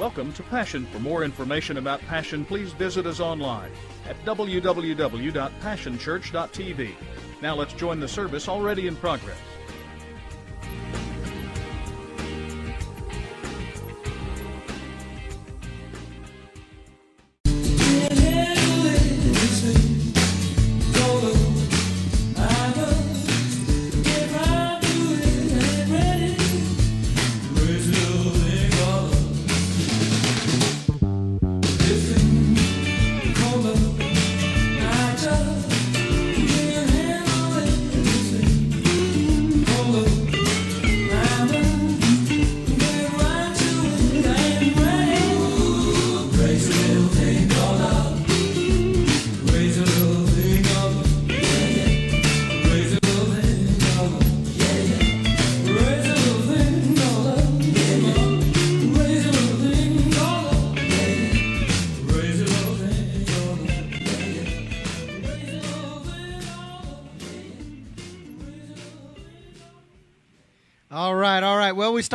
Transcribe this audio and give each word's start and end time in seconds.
Welcome 0.00 0.32
to 0.32 0.42
Passion. 0.44 0.86
For 0.86 0.98
more 0.98 1.24
information 1.24 1.76
about 1.76 2.00
Passion, 2.06 2.46
please 2.46 2.72
visit 2.72 3.04
us 3.04 3.20
online 3.20 3.70
at 4.08 4.16
www.passionchurch.tv. 4.24 6.94
Now 7.42 7.54
let's 7.54 7.74
join 7.74 8.00
the 8.00 8.08
service 8.08 8.48
already 8.48 8.86
in 8.86 8.96
progress. 8.96 9.36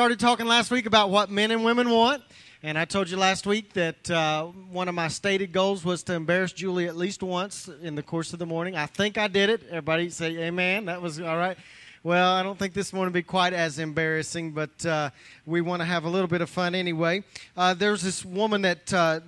Started 0.06 0.20
talking 0.20 0.45
last 0.45 0.70
week 0.70 0.86
about 0.86 1.09
what 1.09 1.31
men 1.31 1.50
and 1.50 1.66
women 1.66 1.89
want. 1.89 2.22
And 2.61 2.78
I 2.78 2.86
told 2.86 3.09
you 3.09 3.17
last 3.17 3.48
week 3.48 3.73
that 3.73 4.12
uh, 4.12 4.44
one 4.44 4.88
of 4.88 4.94
my 4.94 5.08
stated 5.08 5.52
goals 5.52 5.84
was 5.84 6.03
to 6.03 6.14
embarrass 6.14 6.53
Julie 6.53 6.86
at 6.86 6.95
least 6.95 7.23
once 7.23 7.67
in 7.81 7.95
the 7.95 8.03
course 8.03 8.31
of 8.31 8.38
the 8.38 8.45
morning. 8.45 8.75
I 8.75 8.86
think 8.86 9.17
I 9.17 9.28
did 9.28 9.50
it. 9.50 9.64
Everybody 9.67 10.12
say 10.12 10.38
amen. 10.44 10.86
That 10.86 11.02
was 11.02 11.20
all 11.20 11.38
right. 11.38 11.58
Well, 12.03 12.34
I 12.34 12.44
don't 12.44 12.59
think 12.59 12.75
this 12.75 12.94
one 12.94 13.06
will 13.06 13.14
be 13.14 13.23
quite 13.23 13.53
as 13.53 13.80
embarrassing, 13.80 14.52
but 14.52 14.86
uh, 14.86 15.09
we 15.47 15.62
want 15.62 15.81
to 15.81 15.86
have 15.86 16.06
a 16.06 16.09
little 16.09 16.28
bit 16.28 16.42
of 16.42 16.52
fun 16.52 16.75
anyway. 16.75 17.23
Uh, 17.58 17.73
there's 17.73 18.03
this 18.03 18.23
woman 18.23 18.62
that 18.62 18.94
uh, 18.94 19.22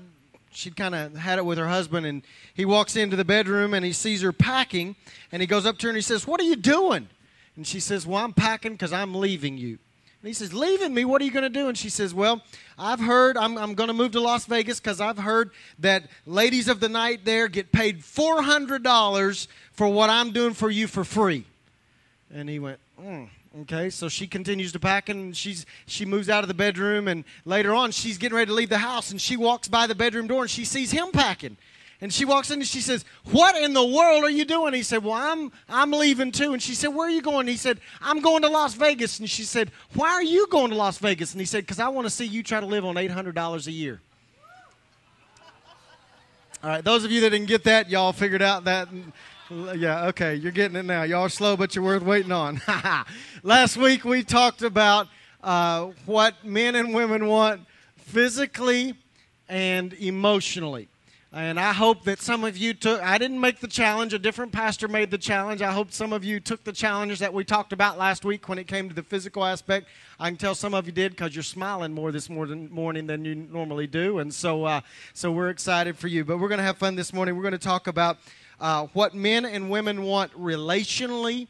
she'd 0.51 0.75
kind 0.75 0.93
of 0.93 1.17
had 1.17 1.39
it 1.39 1.45
with 1.45 1.57
her 1.57 1.67
husband, 1.67 2.05
and 2.05 2.21
he 2.53 2.65
walks 2.65 2.95
into 2.95 3.15
the 3.15 3.25
bedroom 3.25 3.73
and 3.73 3.83
he 3.83 3.93
sees 3.93 4.21
her 4.21 4.31
packing, 4.31 4.95
and 5.31 5.41
he 5.41 5.47
goes 5.47 5.65
up 5.65 5.79
to 5.79 5.87
her 5.87 5.89
and 5.89 5.97
he 5.97 6.03
says, 6.03 6.27
What 6.27 6.39
are 6.39 6.45
you 6.45 6.55
doing? 6.55 7.09
And 7.55 7.65
she 7.65 7.79
says, 7.79 8.05
Well, 8.05 8.23
I'm 8.23 8.33
packing 8.33 8.73
because 8.73 8.93
I'm 8.93 9.15
leaving 9.15 9.57
you. 9.57 9.79
And 10.21 10.27
he 10.27 10.33
says, 10.33 10.53
Leaving 10.53 10.93
me? 10.93 11.05
What 11.05 11.21
are 11.21 11.25
you 11.25 11.31
going 11.31 11.43
to 11.43 11.49
do? 11.49 11.67
And 11.67 11.77
she 11.77 11.89
says, 11.89 12.13
Well, 12.13 12.41
I've 12.77 12.99
heard 12.99 13.37
I'm, 13.37 13.57
I'm 13.57 13.73
going 13.73 13.87
to 13.87 13.93
move 13.93 14.11
to 14.13 14.19
Las 14.19 14.45
Vegas 14.45 14.79
because 14.79 14.99
I've 14.99 15.19
heard 15.19 15.51
that 15.79 16.07
ladies 16.25 16.67
of 16.67 16.79
the 16.79 16.89
night 16.89 17.25
there 17.25 17.47
get 17.47 17.71
paid 17.71 18.01
$400 18.01 19.47
for 19.71 19.87
what 19.87 20.09
I'm 20.09 20.31
doing 20.31 20.53
for 20.53 20.69
you 20.69 20.87
for 20.87 21.03
free. 21.03 21.45
And 22.33 22.49
he 22.49 22.59
went, 22.59 22.79
mm, 22.99 23.29
Okay, 23.61 23.89
so 23.89 24.07
she 24.07 24.27
continues 24.27 24.71
to 24.73 24.79
pack 24.79 25.09
and 25.09 25.35
she's 25.35 25.65
she 25.87 26.05
moves 26.05 26.29
out 26.29 26.43
of 26.43 26.47
the 26.47 26.53
bedroom 26.53 27.07
and 27.07 27.23
later 27.43 27.73
on 27.73 27.89
she's 27.91 28.19
getting 28.19 28.35
ready 28.35 28.49
to 28.49 28.53
leave 28.53 28.69
the 28.69 28.77
house 28.77 29.09
and 29.09 29.19
she 29.19 29.35
walks 29.35 29.67
by 29.67 29.87
the 29.87 29.95
bedroom 29.95 30.27
door 30.27 30.43
and 30.43 30.51
she 30.51 30.63
sees 30.63 30.91
him 30.91 31.07
packing. 31.11 31.57
And 31.99 32.13
she 32.13 32.25
walks 32.25 32.51
in 32.51 32.59
and 32.59 32.67
she 32.67 32.81
says, 32.81 33.05
What 33.31 33.55
in 33.55 33.73
the 33.73 33.85
world 33.85 34.23
are 34.23 34.29
you 34.29 34.45
doing? 34.45 34.73
He 34.73 34.83
said, 34.83 35.03
Well, 35.03 35.13
I'm 35.13 35.51
I'm 35.67 35.91
leaving 35.91 36.31
too. 36.31 36.53
And 36.53 36.61
she 36.61 36.75
said, 36.75 36.89
Where 36.89 37.07
are 37.07 37.11
you 37.11 37.21
going? 37.21 37.47
He 37.47 37.57
said, 37.57 37.79
I'm 38.01 38.21
going 38.21 38.43
to 38.43 38.49
Las 38.49 38.75
Vegas. 38.75 39.19
And 39.19 39.29
she 39.29 39.43
said, 39.43 39.71
Why 39.95 40.09
are 40.09 40.23
you 40.23 40.47
going 40.47 40.69
to 40.69 40.75
Las 40.75 40.99
Vegas? 40.99 41.33
And 41.33 41.41
he 41.41 41.45
said, 41.45 41.63
Because 41.63 41.79
I 41.79 41.87
want 41.87 42.05
to 42.05 42.11
see 42.11 42.25
you 42.25 42.43
try 42.43 42.59
to 42.59 42.65
live 42.65 42.85
on 42.85 42.97
eight 42.97 43.11
hundred 43.11 43.33
dollars 43.33 43.67
a 43.67 43.71
year. 43.71 43.99
All 46.63 46.69
right, 46.69 46.83
those 46.83 47.03
of 47.03 47.11
you 47.11 47.21
that 47.21 47.31
didn't 47.31 47.47
get 47.47 47.63
that, 47.65 47.89
y'all 47.89 48.13
figured 48.13 48.41
out 48.41 48.63
that 48.65 48.89
yeah, 49.49 50.07
okay, 50.07 50.35
you're 50.35 50.51
getting 50.51 50.75
it 50.75 50.83
now. 50.83 51.03
Y'all 51.03 51.23
are 51.23 51.29
slow, 51.29 51.55
but 51.55 51.73
you're 51.73 51.85
worth 51.85 52.03
waiting 52.03 52.31
on. 52.31 52.61
Last 53.43 53.77
week 53.77 54.03
we 54.03 54.23
talked 54.23 54.61
about 54.61 55.07
uh, 55.41 55.91
what 56.05 56.43
men 56.43 56.75
and 56.75 56.93
women 56.93 57.27
want 57.27 57.61
physically 57.95 58.93
and 59.47 59.93
emotionally. 59.93 60.89
And 61.33 61.59
I 61.59 61.73
hope 61.73 62.05
that 62.05 62.19
some 62.21 62.45
of 62.45 62.55
you 62.55 62.73
took, 62.73 63.01
I 63.03 63.17
didn't 63.17 63.41
make 63.41 63.59
the 63.59 63.67
challenge, 63.67 64.13
a 64.13 64.19
different 64.19 64.53
pastor 64.53 64.87
made 64.87 65.11
the 65.11 65.17
challenge. 65.17 65.61
I 65.61 65.73
hope 65.73 65.91
some 65.91 66.13
of 66.13 66.23
you 66.23 66.39
took 66.39 66.63
the 66.63 66.71
challenges 66.71 67.19
that 67.19 67.33
we 67.33 67.43
talked 67.43 67.73
about 67.73 67.97
last 67.97 68.23
week 68.23 68.47
when 68.47 68.57
it 68.57 68.65
came 68.65 68.87
to 68.87 68.95
the 68.95 69.03
physical 69.03 69.43
aspect. 69.43 69.87
I 70.21 70.29
can 70.29 70.37
tell 70.37 70.55
some 70.55 70.73
of 70.73 70.85
you 70.85 70.93
did 70.93 71.11
because 71.11 71.35
you're 71.35 71.43
smiling 71.43 71.91
more 71.93 72.13
this 72.13 72.29
morning 72.29 73.07
than 73.07 73.25
you 73.25 73.35
normally 73.35 73.87
do. 73.87 74.19
And 74.19 74.33
so, 74.33 74.63
uh, 74.63 74.81
so 75.13 75.29
we're 75.29 75.49
excited 75.49 75.97
for 75.97 76.07
you. 76.07 76.23
But 76.23 76.37
we're 76.37 76.47
going 76.47 76.59
to 76.59 76.63
have 76.63 76.77
fun 76.77 76.95
this 76.95 77.11
morning. 77.11 77.35
We're 77.35 77.43
going 77.43 77.51
to 77.51 77.57
talk 77.57 77.87
about 77.87 78.19
uh, 78.61 78.87
what 78.93 79.13
men 79.13 79.43
and 79.43 79.69
women 79.69 80.03
want 80.03 80.31
relationally 80.31 81.47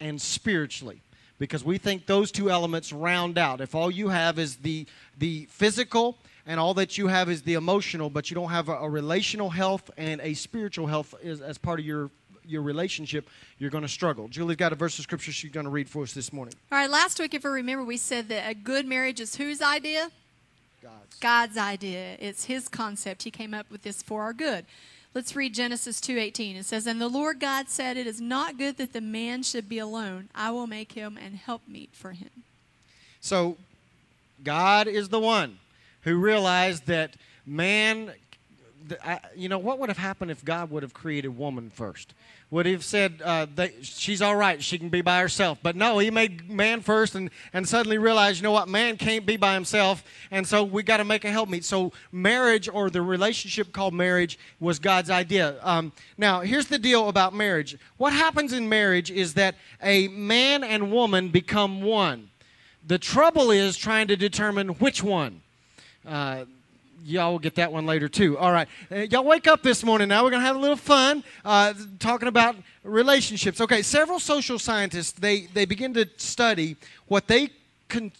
and 0.00 0.20
spiritually 0.20 1.00
because 1.38 1.64
we 1.64 1.78
think 1.78 2.06
those 2.06 2.32
two 2.32 2.50
elements 2.50 2.92
round 2.92 3.38
out. 3.38 3.60
If 3.60 3.76
all 3.76 3.90
you 3.90 4.08
have 4.08 4.40
is 4.40 4.56
the, 4.56 4.84
the 5.16 5.46
physical 5.48 6.18
and 6.46 6.58
all 6.58 6.74
that 6.74 6.98
you 6.98 7.06
have 7.06 7.30
is 7.30 7.42
the 7.42 7.54
emotional, 7.54 8.10
but 8.10 8.30
you 8.30 8.34
don't 8.34 8.50
have 8.50 8.68
a, 8.68 8.72
a 8.72 8.90
relational 8.90 9.50
health 9.50 9.90
and 9.96 10.20
a 10.20 10.34
spiritual 10.34 10.86
health 10.86 11.14
as, 11.22 11.40
as 11.40 11.58
part 11.58 11.80
of 11.80 11.86
your 11.86 12.10
your 12.44 12.62
relationship, 12.62 13.28
you're 13.58 13.70
going 13.70 13.82
to 13.82 13.88
struggle. 13.88 14.28
Julie's 14.28 14.56
got 14.56 14.72
a 14.72 14.74
verse 14.74 14.98
of 14.98 15.04
scripture 15.04 15.32
she's 15.32 15.52
going 15.52 15.64
to 15.64 15.70
read 15.70 15.88
for 15.88 16.02
us 16.02 16.12
this 16.12 16.32
morning. 16.32 16.54
All 16.70 16.78
right, 16.78 16.90
last 16.90 17.20
week, 17.20 17.34
if 17.34 17.44
you 17.44 17.50
remember, 17.50 17.84
we 17.84 17.96
said 17.96 18.28
that 18.30 18.48
a 18.48 18.54
good 18.54 18.84
marriage 18.84 19.20
is 19.20 19.36
whose 19.36 19.62
idea? 19.62 20.10
God's. 20.82 21.18
God's 21.20 21.56
idea. 21.56 22.16
It's 22.18 22.46
His 22.46 22.68
concept. 22.68 23.22
He 23.22 23.30
came 23.30 23.54
up 23.54 23.70
with 23.70 23.82
this 23.82 24.02
for 24.02 24.22
our 24.22 24.32
good. 24.32 24.66
Let's 25.14 25.36
read 25.36 25.54
Genesis 25.54 26.00
2:18. 26.00 26.56
It 26.56 26.64
says, 26.64 26.86
"And 26.86 27.00
the 27.00 27.08
Lord 27.08 27.38
God 27.38 27.68
said, 27.68 27.96
It 27.96 28.06
is 28.06 28.20
not 28.20 28.56
good 28.56 28.78
that 28.78 28.92
the 28.92 29.00
man 29.00 29.42
should 29.42 29.68
be 29.68 29.78
alone. 29.78 30.30
I 30.34 30.50
will 30.50 30.66
make 30.66 30.92
him 30.92 31.18
an 31.18 31.34
helpmeet 31.34 31.90
for 31.92 32.12
him." 32.12 32.44
So, 33.20 33.58
God 34.42 34.88
is 34.88 35.10
the 35.10 35.20
one 35.20 35.58
who 36.02 36.16
realized 36.18 36.86
that 36.86 37.16
man, 37.46 38.12
you 39.34 39.48
know, 39.48 39.58
what 39.58 39.78
would 39.78 39.88
have 39.88 39.98
happened 39.98 40.30
if 40.30 40.44
God 40.44 40.70
would 40.70 40.82
have 40.82 40.94
created 40.94 41.36
woman 41.36 41.70
first? 41.70 42.14
Would 42.50 42.66
he 42.66 42.72
have 42.72 42.84
said, 42.84 43.22
uh, 43.24 43.46
she's 43.80 44.20
all 44.20 44.36
right, 44.36 44.62
she 44.62 44.78
can 44.78 44.90
be 44.90 45.00
by 45.00 45.20
herself? 45.20 45.58
But 45.62 45.74
no, 45.74 45.98
he 45.98 46.10
made 46.10 46.50
man 46.50 46.82
first 46.82 47.14
and, 47.14 47.30
and 47.54 47.66
suddenly 47.66 47.96
realized, 47.96 48.38
you 48.38 48.42
know 48.42 48.52
what, 48.52 48.68
man 48.68 48.98
can't 48.98 49.24
be 49.24 49.38
by 49.38 49.54
himself, 49.54 50.04
and 50.30 50.46
so 50.46 50.62
we 50.62 50.82
got 50.82 50.98
to 50.98 51.04
make 51.04 51.24
a 51.24 51.30
helpmeet. 51.30 51.64
So 51.64 51.92
marriage 52.10 52.68
or 52.68 52.90
the 52.90 53.00
relationship 53.00 53.72
called 53.72 53.94
marriage 53.94 54.38
was 54.60 54.78
God's 54.78 55.08
idea. 55.08 55.56
Um, 55.62 55.92
now, 56.18 56.40
here's 56.40 56.66
the 56.66 56.78
deal 56.78 57.08
about 57.08 57.32
marriage. 57.32 57.78
What 57.96 58.12
happens 58.12 58.52
in 58.52 58.68
marriage 58.68 59.10
is 59.10 59.32
that 59.34 59.54
a 59.82 60.08
man 60.08 60.62
and 60.62 60.92
woman 60.92 61.30
become 61.30 61.80
one. 61.80 62.28
The 62.86 62.98
trouble 62.98 63.50
is 63.50 63.78
trying 63.78 64.08
to 64.08 64.16
determine 64.16 64.70
which 64.70 65.02
one. 65.02 65.41
Uh, 66.06 66.44
y'all 67.04 67.32
will 67.32 67.38
get 67.38 67.54
that 67.54 67.72
one 67.72 67.86
later 67.86 68.08
too. 68.08 68.36
All 68.38 68.50
right, 68.50 68.68
uh, 68.90 68.96
y'all 69.10 69.24
wake 69.24 69.46
up 69.46 69.62
this 69.62 69.84
morning. 69.84 70.08
Now 70.08 70.24
we're 70.24 70.30
gonna 70.30 70.44
have 70.44 70.56
a 70.56 70.60
little 70.60 70.76
fun 70.76 71.22
uh, 71.44 71.74
talking 72.00 72.28
about 72.28 72.56
relationships. 72.82 73.60
Okay, 73.60 73.82
several 73.82 74.18
social 74.18 74.58
scientists 74.58 75.12
they 75.12 75.42
they 75.54 75.64
begin 75.64 75.94
to 75.94 76.08
study 76.16 76.76
what 77.06 77.28
they 77.28 77.50
con- 77.88 78.12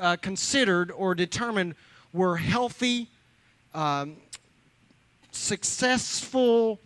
uh, 0.00 0.16
considered 0.16 0.90
or 0.90 1.14
determined 1.14 1.74
were 2.12 2.36
healthy, 2.36 3.06
um, 3.74 4.16
successful 5.30 6.80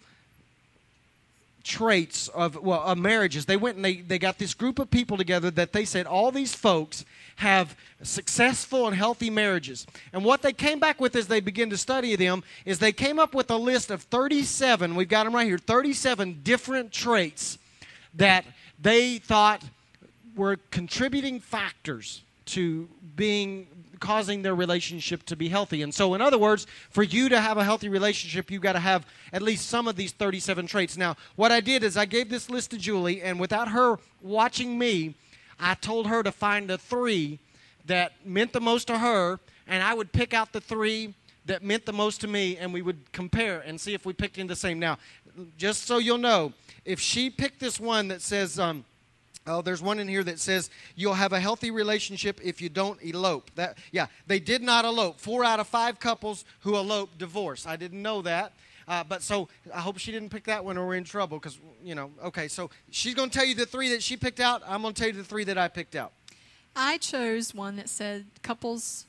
traits 1.63 2.29
of 2.29 2.57
well 2.63 2.83
of 2.83 2.99
marriages. 2.99 3.47
They 3.47 3.57
went 3.57 3.77
and 3.77 3.85
they, 3.85 3.97
they 3.97 4.19
got 4.19 4.39
this 4.39 4.55
group 4.55 4.79
of 4.79 4.91
people 4.91 5.17
together 5.17 5.51
that 5.53 5.73
they 5.73 5.85
said 5.85 6.07
all 6.07 6.31
these 6.31 6.55
folks 6.55 7.05
have 7.37 7.77
successful 8.03 8.87
and 8.87 8.97
healthy 8.97 9.31
marriages. 9.31 9.87
And 10.13 10.25
what 10.25 10.43
they 10.43 10.53
came 10.53 10.79
back 10.81 11.01
with 11.01 11.17
as 11.17 11.29
they 11.29 11.41
began 11.41 11.71
to 11.71 11.77
study 11.77 12.17
them 12.17 12.43
is 12.65 12.79
they 12.79 12.93
came 12.93 13.19
up 13.19 13.35
with 13.35 13.51
a 13.51 13.57
list 13.57 13.91
of 13.91 14.03
37 14.03 14.95
we've 14.95 15.09
got 15.09 15.25
them 15.25 15.35
right 15.35 15.47
here 15.47 15.59
37 15.59 16.41
different 16.43 16.93
traits 16.93 17.59
that 18.15 18.45
they 18.81 19.19
thought 19.19 19.63
were 20.37 20.57
contributing 20.71 21.41
factors 21.41 22.23
to 22.45 22.89
being 23.17 23.67
causing 24.03 24.43
their 24.43 24.55
relationship 24.55 25.23
to 25.23 25.37
be 25.37 25.49
healthy. 25.49 25.81
And 25.81 25.95
so, 25.95 26.13
in 26.13 26.21
other 26.21 26.37
words, 26.37 26.67
for 26.91 27.05
you 27.05 27.29
to 27.29 27.41
have 27.41 27.57
a 27.57 27.65
healthy 27.65 27.89
relationship, 27.89 28.51
you've 28.51 28.61
got 28.61 28.73
to 28.73 28.81
have 28.81 29.07
at 29.33 29.43
least 29.43 29.69
some 29.69 29.87
of 29.87 29.95
these 29.95 30.13
37 30.13 30.67
traits. 30.67 30.97
Now, 30.97 31.17
what 31.37 31.53
I 31.53 31.61
did 31.61 31.85
is 31.85 31.97
I 31.97 32.05
gave 32.05 32.29
this 32.29 32.51
list 32.51 32.73
to 32.73 32.79
Julie, 32.79 33.23
and 33.23 33.39
without 33.39 33.69
her 33.69 33.99
watching 34.21 34.77
me, 34.77 35.15
I 35.59 35.75
told 35.75 36.09
her 36.09 36.25
to 36.25 36.33
find 36.33 36.69
the 36.69 36.77
three 36.77 37.39
that 37.87 38.27
meant 38.27 38.53
the 38.53 38.61
most 38.61 38.89
to 38.89 38.99
her, 38.99 39.39
and 39.69 39.85
I 39.85 39.95
would 39.95 40.13
pick 40.13 40.35
out 40.35 40.53
the 40.53 40.61
three 40.61 41.15
that 41.47 41.63
meant 41.63 41.87
the 41.87 41.93
most 41.93 42.21
to 42.23 42.29
me, 42.29 42.57
and 42.57 42.73
we 42.73 42.83
would 42.83 43.13
compare 43.13 43.61
and 43.61 43.81
see 43.81 43.95
if 43.95 44.05
we 44.05 44.13
picked 44.13 44.37
in 44.37 44.49
the 44.49 44.57
same. 44.57 44.81
Now, 44.81 44.99
just 45.57 45.87
so 45.87 45.99
you'll 45.99 46.19
know, 46.19 46.53
if 46.85 46.99
she 46.99 47.31
picked 47.31 47.61
this 47.61 47.79
one 47.79 48.09
that 48.09 48.21
says, 48.21 48.59
um, 48.59 48.85
Oh, 49.47 49.61
there's 49.61 49.83
one 49.83 49.99
in 49.99 50.07
here 50.07 50.23
that 50.23 50.39
says 50.39 50.71
you'll 50.95 51.15
have 51.15 51.33
a 51.33 51.41
healthy 51.41 51.71
relationship 51.71 52.41
if 52.45 52.63
you 52.63 52.69
don't 52.69 53.03
elope. 53.03 53.51
That 53.57 53.79
yeah, 53.91 54.07
they 54.27 54.39
did 54.39 54.63
not 54.63 54.85
elope. 54.85 55.19
Four 55.19 55.45
out 55.45 55.59
of 55.59 55.67
five 55.67 55.99
couples 55.99 56.45
who 56.61 56.77
elope 56.77 57.19
divorce. 57.19 57.67
I 57.67 57.77
didn't 57.77 58.03
know 58.03 58.23
that. 58.23 58.53
Uh, 58.87 59.05
but 59.05 59.23
so 59.23 59.49
I 59.73 59.81
hope 59.81 59.99
she 59.99 60.13
didn't 60.13 60.31
pick 60.31 60.45
that 60.45 60.65
one 60.65 60.77
or 60.77 60.87
we're 60.87 60.97
in 60.97 61.05
trouble 61.05 61.39
because, 61.39 61.59
you 61.85 61.95
know, 61.95 62.11
okay, 62.25 62.49
so 62.49 62.71
she's 62.91 63.15
going 63.15 63.31
to 63.31 63.39
tell 63.39 63.47
you 63.47 63.55
the 63.55 63.67
three 63.67 63.89
that 63.91 64.03
she 64.03 64.17
picked 64.17 64.41
out. 64.41 64.63
I'm 64.67 64.83
going 64.83 64.95
to 64.95 64.99
tell 65.01 65.09
you 65.09 65.17
the 65.17 65.25
three 65.25 65.45
that 65.45 65.57
I 65.59 65.69
picked 65.69 65.95
out. 65.95 66.13
I 66.75 66.99
chose 66.99 67.55
one 67.55 67.77
that 67.77 67.89
said 67.89 68.27
couples 68.43 69.07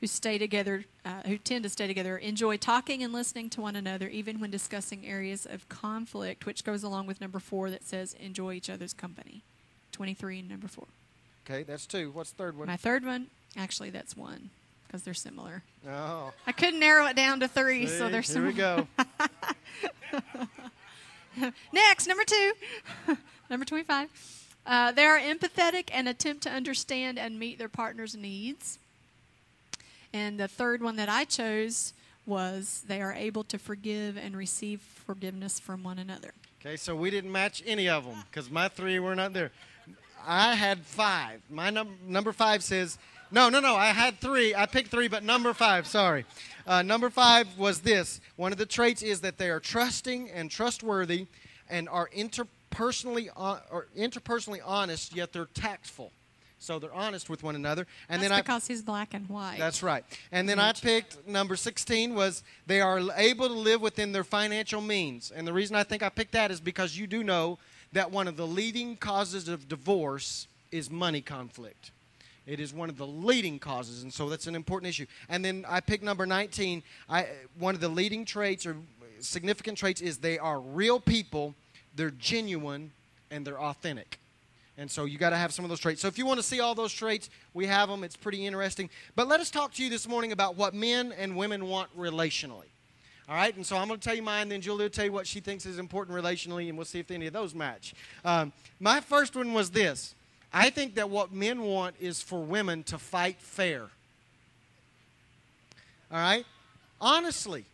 who 0.00 0.06
stay 0.06 0.38
together, 0.38 0.84
uh, 1.04 1.22
who 1.26 1.38
tend 1.38 1.64
to 1.64 1.70
stay 1.70 1.86
together, 1.86 2.18
enjoy 2.18 2.56
talking 2.56 3.02
and 3.02 3.12
listening 3.12 3.48
to 3.50 3.60
one 3.60 3.74
another, 3.74 4.08
even 4.08 4.38
when 4.38 4.50
discussing 4.50 5.06
areas 5.06 5.46
of 5.46 5.68
conflict, 5.68 6.44
which 6.44 6.64
goes 6.64 6.82
along 6.82 7.06
with 7.06 7.20
number 7.20 7.38
four 7.38 7.70
that 7.70 7.84
says 7.84 8.14
enjoy 8.20 8.52
each 8.52 8.68
other's 8.68 8.92
company. 8.92 9.42
23 9.96 10.40
and 10.40 10.50
number 10.50 10.68
four. 10.68 10.84
Okay, 11.48 11.62
that's 11.62 11.86
two. 11.86 12.10
What's 12.10 12.32
the 12.32 12.36
third 12.36 12.58
one? 12.58 12.66
My 12.66 12.76
third 12.76 13.02
one, 13.02 13.28
actually, 13.56 13.88
that's 13.88 14.14
one 14.14 14.50
because 14.86 15.02
they're 15.04 15.14
similar. 15.14 15.62
Oh. 15.88 16.34
I 16.46 16.52
couldn't 16.52 16.80
narrow 16.80 17.06
it 17.06 17.16
down 17.16 17.40
to 17.40 17.48
three, 17.48 17.86
See, 17.86 17.96
so 17.96 18.10
they're 18.10 18.22
similar. 18.22 18.52
here 18.52 18.84
we 20.12 20.18
go. 21.40 21.52
Next, 21.72 22.06
number 22.06 22.24
two, 22.24 22.52
number 23.50 23.64
25. 23.64 24.10
Uh, 24.66 24.92
they 24.92 25.06
are 25.06 25.18
empathetic 25.18 25.88
and 25.94 26.08
attempt 26.08 26.42
to 26.42 26.50
understand 26.50 27.18
and 27.18 27.38
meet 27.38 27.58
their 27.58 27.70
partner's 27.70 28.14
needs. 28.14 28.78
And 30.12 30.38
the 30.38 30.48
third 30.48 30.82
one 30.82 30.96
that 30.96 31.08
I 31.08 31.24
chose 31.24 31.94
was 32.26 32.84
they 32.86 33.00
are 33.00 33.14
able 33.14 33.44
to 33.44 33.58
forgive 33.58 34.18
and 34.18 34.36
receive 34.36 34.82
forgiveness 34.82 35.58
from 35.58 35.82
one 35.82 35.98
another. 35.98 36.34
Okay, 36.60 36.76
so 36.76 36.94
we 36.94 37.10
didn't 37.10 37.32
match 37.32 37.62
any 37.64 37.88
of 37.88 38.04
them 38.04 38.24
because 38.30 38.50
my 38.50 38.68
three 38.68 38.98
were 38.98 39.14
not 39.14 39.32
there. 39.32 39.52
I 40.26 40.54
had 40.54 40.80
five. 40.84 41.40
My 41.48 41.70
num- 41.70 41.98
number 42.06 42.32
five 42.32 42.62
says, 42.62 42.98
no, 43.30 43.48
no, 43.48 43.60
no, 43.60 43.74
I 43.74 43.86
had 43.88 44.20
three. 44.20 44.54
I 44.54 44.66
picked 44.66 44.90
three, 44.90 45.08
but 45.08 45.22
number 45.24 45.52
five, 45.52 45.86
sorry. 45.86 46.24
Uh, 46.66 46.82
number 46.82 47.10
five 47.10 47.46
was 47.56 47.80
this. 47.80 48.20
One 48.36 48.52
of 48.52 48.58
the 48.58 48.66
traits 48.66 49.02
is 49.02 49.20
that 49.22 49.38
they 49.38 49.50
are 49.50 49.60
trusting 49.60 50.30
and 50.30 50.50
trustworthy 50.50 51.26
and 51.68 51.88
are 51.88 52.08
interpersonally, 52.16 53.28
uh, 53.36 53.60
or 53.70 53.86
interpersonally 53.96 54.60
honest, 54.64 55.14
yet 55.14 55.32
they're 55.32 55.48
tactful. 55.54 56.12
So 56.58 56.78
they're 56.78 56.94
honest 56.94 57.28
with 57.28 57.42
one 57.42 57.54
another. 57.54 57.86
And 58.08 58.22
That's 58.22 58.30
then 58.30 58.38
I, 58.38 58.40
because 58.40 58.66
he's 58.66 58.82
black 58.82 59.12
and 59.12 59.28
white. 59.28 59.58
that's 59.58 59.82
right. 59.82 60.04
And 60.32 60.48
then 60.48 60.58
I 60.58 60.72
picked 60.72 61.26
number 61.28 61.54
16 61.54 62.14
was 62.14 62.42
they 62.66 62.80
are 62.80 62.98
able 63.16 63.48
to 63.48 63.54
live 63.54 63.82
within 63.82 64.12
their 64.12 64.24
financial 64.24 64.80
means. 64.80 65.30
And 65.30 65.46
the 65.46 65.52
reason 65.52 65.76
I 65.76 65.84
think 65.84 66.02
I 66.02 66.08
picked 66.08 66.32
that 66.32 66.50
is 66.50 66.60
because 66.60 66.96
you 66.96 67.06
do 67.06 67.22
know 67.22 67.58
that 67.96 68.10
one 68.10 68.28
of 68.28 68.36
the 68.36 68.46
leading 68.46 68.94
causes 68.94 69.48
of 69.48 69.70
divorce 69.70 70.48
is 70.70 70.90
money 70.90 71.22
conflict. 71.22 71.92
It 72.46 72.60
is 72.60 72.74
one 72.74 72.90
of 72.90 72.98
the 72.98 73.06
leading 73.06 73.58
causes, 73.58 74.02
and 74.02 74.12
so 74.12 74.28
that's 74.28 74.46
an 74.46 74.54
important 74.54 74.90
issue. 74.90 75.06
And 75.30 75.42
then 75.42 75.64
I 75.66 75.80
pick 75.80 76.02
number 76.02 76.26
19. 76.26 76.82
I, 77.08 77.26
one 77.58 77.74
of 77.74 77.80
the 77.80 77.88
leading 77.88 78.26
traits 78.26 78.66
or 78.66 78.76
significant 79.20 79.78
traits 79.78 80.02
is 80.02 80.18
they 80.18 80.38
are 80.38 80.60
real 80.60 81.00
people, 81.00 81.54
they're 81.94 82.10
genuine, 82.10 82.92
and 83.30 83.46
they're 83.46 83.60
authentic. 83.60 84.18
And 84.76 84.90
so 84.90 85.06
you 85.06 85.16
got 85.16 85.30
to 85.30 85.38
have 85.38 85.54
some 85.54 85.64
of 85.64 85.70
those 85.70 85.80
traits. 85.80 86.02
So 86.02 86.08
if 86.08 86.18
you 86.18 86.26
want 86.26 86.38
to 86.38 86.44
see 86.44 86.60
all 86.60 86.74
those 86.74 86.92
traits, 86.92 87.30
we 87.54 87.64
have 87.64 87.88
them. 87.88 88.04
It's 88.04 88.16
pretty 88.16 88.44
interesting. 88.44 88.90
But 89.14 89.26
let 89.26 89.40
us 89.40 89.50
talk 89.50 89.72
to 89.72 89.82
you 89.82 89.88
this 89.88 90.06
morning 90.06 90.32
about 90.32 90.54
what 90.54 90.74
men 90.74 91.12
and 91.12 91.34
women 91.34 91.66
want 91.66 91.96
relationally. 91.98 92.68
All 93.28 93.34
right, 93.34 93.54
and 93.56 93.66
so 93.66 93.76
I'm 93.76 93.88
going 93.88 93.98
to 93.98 94.04
tell 94.04 94.14
you 94.14 94.22
mine, 94.22 94.48
then 94.48 94.60
Julie 94.60 94.84
will 94.84 94.90
tell 94.90 95.04
you 95.04 95.12
what 95.12 95.26
she 95.26 95.40
thinks 95.40 95.66
is 95.66 95.78
important 95.78 96.16
relationally, 96.16 96.68
and 96.68 96.78
we'll 96.78 96.84
see 96.84 97.00
if 97.00 97.10
any 97.10 97.26
of 97.26 97.32
those 97.32 97.56
match. 97.56 97.92
Um, 98.24 98.52
my 98.78 99.00
first 99.00 99.34
one 99.34 99.52
was 99.52 99.70
this 99.70 100.14
I 100.52 100.70
think 100.70 100.94
that 100.94 101.10
what 101.10 101.32
men 101.32 101.62
want 101.62 101.96
is 102.00 102.22
for 102.22 102.40
women 102.40 102.84
to 102.84 102.98
fight 102.98 103.40
fair. 103.40 103.88
All 106.10 106.18
right? 106.18 106.46
Honestly, 107.00 107.64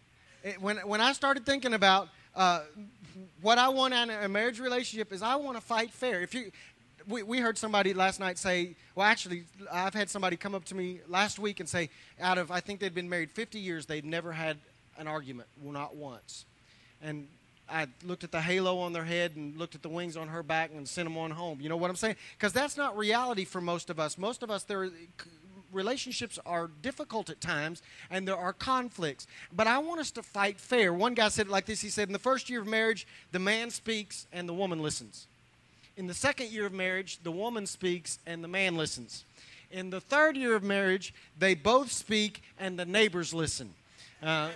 it, 0.43 0.61
when, 0.61 0.79
when 0.79 1.03
I 1.03 1.13
started 1.13 1.45
thinking 1.45 1.75
about 1.75 2.09
uh, 2.35 2.63
what 3.43 3.59
I 3.59 3.69
want 3.69 3.93
in 3.93 4.09
a 4.09 4.29
marriage 4.29 4.59
relationship 4.59 5.13
is 5.13 5.23
I 5.23 5.37
want 5.37 5.59
to 5.59 5.61
fight 5.61 5.91
fair. 5.91 6.23
If 6.23 6.35
you, 6.35 6.51
we, 7.07 7.23
we 7.23 7.39
heard 7.41 7.59
somebody 7.59 7.93
last 7.93 8.21
night 8.21 8.39
say, 8.39 8.75
well, 8.95 9.07
actually, 9.07 9.45
I've 9.71 9.95
had 9.95 10.09
somebody 10.09 10.37
come 10.37 10.55
up 10.55 10.65
to 10.67 10.75
me 10.75 11.01
last 11.09 11.39
week 11.39 11.61
and 11.61 11.69
say, 11.69 11.91
out 12.21 12.39
of, 12.39 12.51
I 12.51 12.61
think 12.61 12.81
they'd 12.81 12.95
been 12.95 13.09
married 13.09 13.31
50 13.31 13.59
years, 13.59 13.85
they'd 13.85 14.05
never 14.05 14.33
had 14.33 14.57
an 14.99 15.07
argument, 15.07 15.49
not 15.63 15.97
once. 15.97 16.45
And 17.03 17.29
I 17.69 17.87
looked 18.05 18.25
at 18.25 18.33
the 18.33 18.41
halo 18.41 18.79
on 18.79 18.93
their 18.93 19.05
head 19.05 19.33
and 19.37 19.57
looked 19.57 19.75
at 19.75 19.83
the 19.83 19.89
wings 19.89 20.17
on 20.17 20.29
her 20.29 20.43
back 20.43 20.71
and 20.75 20.87
sent 20.87 21.07
them 21.07 21.17
on 21.17 21.31
home. 21.31 21.61
You 21.61 21.69
know 21.69 21.77
what 21.77 21.91
I'm 21.91 21.97
saying? 21.97 22.17
Because 22.37 22.53
that's 22.53 22.77
not 22.77 22.97
reality 22.97 23.45
for 23.45 23.61
most 23.61 23.91
of 23.91 23.99
us. 23.99 24.19
Most 24.19 24.43
of 24.43 24.51
us, 24.51 24.65
there 24.65 24.91
relationships 25.73 26.39
are 26.45 26.71
difficult 26.83 27.31
at 27.31 27.41
times 27.41 27.83
and 28.11 28.29
there 28.29 28.37
are 28.37 28.53
conflicts. 28.53 29.27
But 29.53 29.67
I 29.67 29.79
want 29.79 30.01
us 30.01 30.11
to 30.13 30.23
fight 30.23 30.61
fair. 30.61 30.93
One 30.93 31.15
guy 31.15 31.29
said 31.29 31.47
it 31.47 31.51
like 31.51 31.67
this 31.67 31.81
He 31.81 31.89
said, 31.89 32.09
In 32.09 32.13
the 32.13 32.19
first 32.19 32.51
year 32.51 32.61
of 32.61 32.67
marriage, 32.67 33.07
the 33.33 33.39
man 33.39 33.71
speaks 33.71 34.27
and 34.33 34.49
the 34.49 34.55
woman 34.55 34.83
listens. 34.83 35.27
In 35.97 36.07
the 36.07 36.15
second 36.15 36.51
year 36.51 36.67
of 36.67 36.73
marriage, 36.73 37.19
the 37.23 37.33
woman 37.33 37.67
speaks 37.67 38.19
and 38.27 38.43
the 38.43 38.49
man 38.49 38.77
listens. 38.77 39.25
In 39.71 39.91
the 39.91 40.01
third 40.01 40.37
year 40.37 40.55
of 40.55 40.63
marriage, 40.63 41.15
they 41.39 41.55
both 41.55 41.91
speak 41.91 42.43
and 42.59 42.79
the 42.79 42.85
neighbors 42.85 43.33
listen. 43.33 43.73
Uh, 44.23 44.51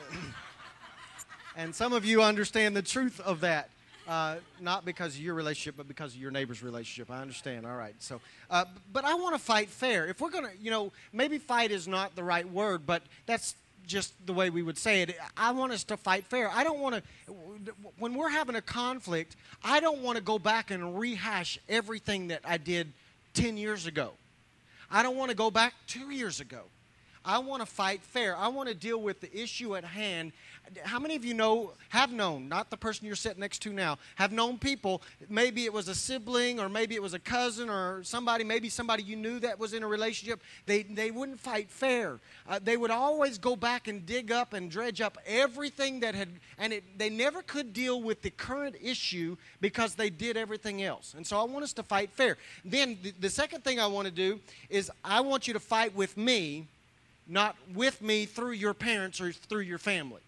and 1.57 1.75
some 1.75 1.93
of 1.93 2.05
you 2.05 2.23
understand 2.23 2.77
the 2.77 2.83
truth 2.83 3.21
of 3.21 3.41
that. 3.41 3.71
Uh, 4.07 4.37
not 4.61 4.85
because 4.85 5.17
of 5.17 5.21
your 5.21 5.35
relationship, 5.35 5.77
but 5.77 5.89
because 5.89 6.15
of 6.15 6.21
your 6.21 6.31
neighbor's 6.31 6.63
relationship. 6.63 7.11
I 7.11 7.21
understand. 7.21 7.67
All 7.67 7.75
right. 7.75 7.95
So, 7.99 8.21
uh, 8.51 8.65
but 8.93 9.05
I 9.05 9.15
want 9.15 9.35
to 9.35 9.41
fight 9.41 9.69
fair. 9.69 10.07
If 10.07 10.21
we're 10.21 10.31
to, 10.31 10.51
you 10.61 10.71
know, 10.71 10.93
maybe 11.13 11.39
fight 11.39 11.73
is 11.73 11.89
not 11.89 12.15
the 12.15 12.23
right 12.23 12.49
word, 12.49 12.87
but 12.87 13.03
that's 13.27 13.57
just 13.85 14.15
the 14.25 14.33
way 14.33 14.49
we 14.49 14.63
would 14.63 14.79
say 14.79 15.03
it. 15.03 15.17
I 15.37 15.51
want 15.51 15.73
us 15.73 15.83
to 15.85 15.97
fight 15.97 16.25
fair. 16.27 16.49
I 16.51 16.63
don't 16.63 16.79
want 16.79 16.97
to, 16.97 17.33
when 17.99 18.15
we're 18.15 18.31
having 18.31 18.55
a 18.55 18.63
conflict, 18.63 19.35
I 19.65 19.81
don't 19.81 20.03
want 20.03 20.19
to 20.19 20.23
go 20.23 20.39
back 20.39 20.71
and 20.71 20.99
rehash 20.99 21.59
everything 21.69 22.29
that 22.29 22.43
I 22.45 22.59
did 22.59 22.93
10 23.35 23.57
years 23.57 23.87
ago. 23.87 24.13
I 24.89 25.03
don't 25.03 25.17
want 25.17 25.31
to 25.31 25.37
go 25.37 25.51
back 25.51 25.75
two 25.89 26.11
years 26.11 26.39
ago. 26.39 26.63
I 27.26 27.40
want 27.40 27.61
to 27.61 27.67
fight 27.67 28.02
fair. 28.02 28.37
I 28.37 28.46
want 28.49 28.69
to 28.69 28.75
deal 28.75 29.02
with 29.02 29.20
the 29.20 29.37
issue 29.37 29.74
at 29.77 29.84
hand. 29.84 30.32
How 30.84 31.01
many 31.01 31.17
of 31.17 31.24
you 31.24 31.34
know, 31.34 31.72
have 31.89 32.12
known, 32.12 32.48
not 32.48 32.70
the 32.70 32.77
person 32.77 33.06
you're 33.06 33.17
sitting 33.17 33.41
next 33.41 33.62
to 33.62 33.72
now, 33.72 33.98
have 34.15 34.31
known 34.31 34.58
people, 34.58 35.03
maybe 35.29 35.65
it 35.65 35.72
was 35.72 35.89
a 35.89 35.94
sibling 35.94 36.60
or 36.60 36.69
maybe 36.69 36.94
it 36.94 37.03
was 37.03 37.15
a 37.15 37.19
cousin 37.19 37.69
or 37.69 38.03
somebody, 38.05 38.44
maybe 38.44 38.69
somebody 38.69 39.03
you 39.03 39.17
knew 39.17 39.41
that 39.41 39.58
was 39.58 39.74
in 39.74 39.82
a 39.82 39.86
relationship, 39.86 40.41
they, 40.67 40.82
they 40.84 41.10
wouldn't 41.10 41.41
fight 41.41 41.69
fair. 41.69 42.19
Uh, 42.48 42.60
they 42.62 42.77
would 42.77 42.91
always 42.93 43.39
go 43.39 43.56
back 43.56 43.89
and 43.89 44.06
dig 44.06 44.31
up 44.31 44.53
and 44.53 44.70
dredge 44.70 45.01
up 45.01 45.19
everything 45.27 46.01
that 46.01 46.15
had, 46.15 46.29
and 46.58 46.72
it, 46.72 46.84
they 46.96 47.10
never 47.10 47.43
could 47.43 47.72
deal 47.72 48.03
with 48.03 48.22
the 48.22 48.31
current 48.31 48.77
issue 48.81 49.36
because 49.60 49.94
they 49.94 50.10
did 50.10 50.36
everything 50.36 50.82
else. 50.82 51.15
And 51.17 51.27
so 51.27 51.41
I 51.41 51.44
want 51.44 51.65
us 51.65 51.72
to 51.74 51.82
fight 51.82 52.10
fair. 52.12 52.36
Then 52.65 52.98
the, 53.03 53.12
the 53.20 53.31
second 53.31 53.65
thing 53.65 53.81
I 53.81 53.86
want 53.86 54.06
to 54.06 54.12
do 54.12 54.39
is 54.70 54.91
I 55.05 55.20
want 55.20 55.48
you 55.48 55.55
to 55.55 55.60
fight 55.60 55.94
with 55.94 56.17
me 56.17 56.67
not 57.27 57.56
with 57.75 58.01
me 58.03 58.27
through 58.27 58.53
your 58.53 58.75
parents 58.75 59.21
or 59.21 59.33
through 59.33 59.61
your 59.61 59.79
family. 59.79 60.21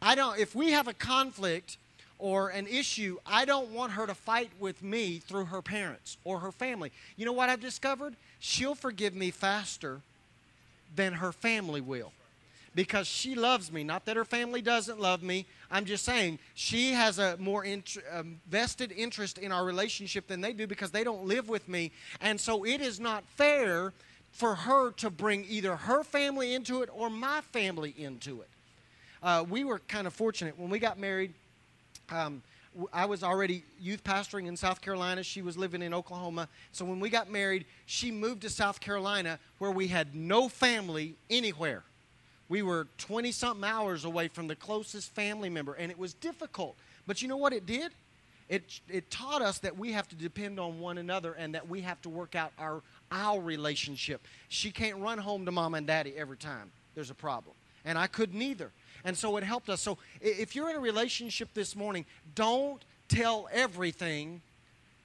I 0.00 0.14
don't 0.14 0.38
if 0.38 0.54
we 0.54 0.72
have 0.72 0.88
a 0.88 0.94
conflict 0.94 1.78
or 2.18 2.48
an 2.48 2.66
issue, 2.66 3.18
I 3.26 3.44
don't 3.44 3.70
want 3.70 3.92
her 3.92 4.06
to 4.06 4.14
fight 4.14 4.50
with 4.58 4.82
me 4.82 5.18
through 5.18 5.46
her 5.46 5.62
parents 5.62 6.16
or 6.24 6.38
her 6.38 6.52
family. 6.52 6.92
You 7.16 7.26
know 7.26 7.32
what 7.32 7.48
I've 7.48 7.60
discovered? 7.60 8.14
She'll 8.38 8.74
forgive 8.74 9.14
me 9.14 9.30
faster 9.30 10.00
than 10.94 11.14
her 11.14 11.32
family 11.32 11.80
will. 11.80 12.12
Because 12.74 13.06
she 13.06 13.34
loves 13.36 13.70
me. 13.70 13.84
Not 13.84 14.04
that 14.06 14.16
her 14.16 14.24
family 14.24 14.60
doesn't 14.60 14.98
love 14.98 15.22
me. 15.22 15.46
I'm 15.70 15.84
just 15.84 16.04
saying 16.04 16.40
she 16.54 16.92
has 16.92 17.18
a 17.18 17.36
more 17.36 17.64
int- 17.64 17.98
um, 18.12 18.40
vested 18.48 18.90
interest 18.90 19.38
in 19.38 19.52
our 19.52 19.64
relationship 19.64 20.26
than 20.26 20.40
they 20.40 20.52
do 20.52 20.66
because 20.66 20.90
they 20.90 21.04
don't 21.04 21.24
live 21.24 21.48
with 21.48 21.68
me. 21.68 21.92
And 22.20 22.40
so 22.40 22.64
it 22.64 22.80
is 22.80 22.98
not 22.98 23.22
fair 23.36 23.92
for 24.34 24.56
her 24.56 24.90
to 24.90 25.10
bring 25.10 25.46
either 25.48 25.76
her 25.76 26.02
family 26.02 26.54
into 26.54 26.82
it 26.82 26.90
or 26.92 27.08
my 27.08 27.40
family 27.52 27.94
into 27.96 28.40
it. 28.40 28.48
Uh, 29.22 29.44
we 29.48 29.62
were 29.62 29.78
kind 29.88 30.08
of 30.08 30.12
fortunate 30.12 30.58
when 30.58 30.68
we 30.68 30.80
got 30.80 30.98
married. 30.98 31.32
Um, 32.10 32.42
I 32.92 33.06
was 33.06 33.22
already 33.22 33.62
youth 33.80 34.02
pastoring 34.02 34.48
in 34.48 34.56
South 34.56 34.80
Carolina. 34.80 35.22
She 35.22 35.40
was 35.40 35.56
living 35.56 35.82
in 35.82 35.94
Oklahoma. 35.94 36.48
So 36.72 36.84
when 36.84 36.98
we 36.98 37.10
got 37.10 37.30
married, 37.30 37.64
she 37.86 38.10
moved 38.10 38.42
to 38.42 38.50
South 38.50 38.80
Carolina 38.80 39.38
where 39.58 39.70
we 39.70 39.86
had 39.86 40.16
no 40.16 40.48
family 40.48 41.14
anywhere. 41.30 41.84
We 42.48 42.62
were 42.62 42.88
20 42.98 43.30
something 43.30 43.64
hours 43.64 44.04
away 44.04 44.26
from 44.26 44.48
the 44.48 44.56
closest 44.56 45.14
family 45.14 45.48
member, 45.48 45.74
and 45.74 45.92
it 45.92 45.98
was 45.98 46.12
difficult. 46.12 46.76
But 47.06 47.22
you 47.22 47.28
know 47.28 47.36
what 47.36 47.52
it 47.52 47.66
did? 47.66 47.92
It, 48.48 48.80
it 48.88 49.10
taught 49.10 49.42
us 49.42 49.58
that 49.60 49.78
we 49.78 49.92
have 49.92 50.08
to 50.08 50.16
depend 50.16 50.60
on 50.60 50.78
one 50.78 50.98
another 50.98 51.32
and 51.32 51.54
that 51.54 51.68
we 51.68 51.80
have 51.80 52.00
to 52.02 52.08
work 52.08 52.34
out 52.34 52.52
our, 52.58 52.82
our 53.10 53.40
relationship. 53.40 54.26
She 54.48 54.70
can't 54.70 54.98
run 54.98 55.18
home 55.18 55.46
to 55.46 55.52
mom 55.52 55.74
and 55.74 55.86
daddy 55.86 56.14
every 56.16 56.36
time 56.36 56.70
there's 56.94 57.10
a 57.10 57.14
problem. 57.14 57.54
And 57.84 57.98
I 57.98 58.06
couldn't 58.06 58.40
either. 58.40 58.70
And 59.04 59.16
so 59.16 59.36
it 59.36 59.44
helped 59.44 59.68
us. 59.68 59.80
So 59.80 59.98
if 60.20 60.54
you're 60.56 60.70
in 60.70 60.76
a 60.76 60.80
relationship 60.80 61.48
this 61.54 61.76
morning, 61.76 62.06
don't 62.34 62.82
tell 63.08 63.48
everything 63.52 64.40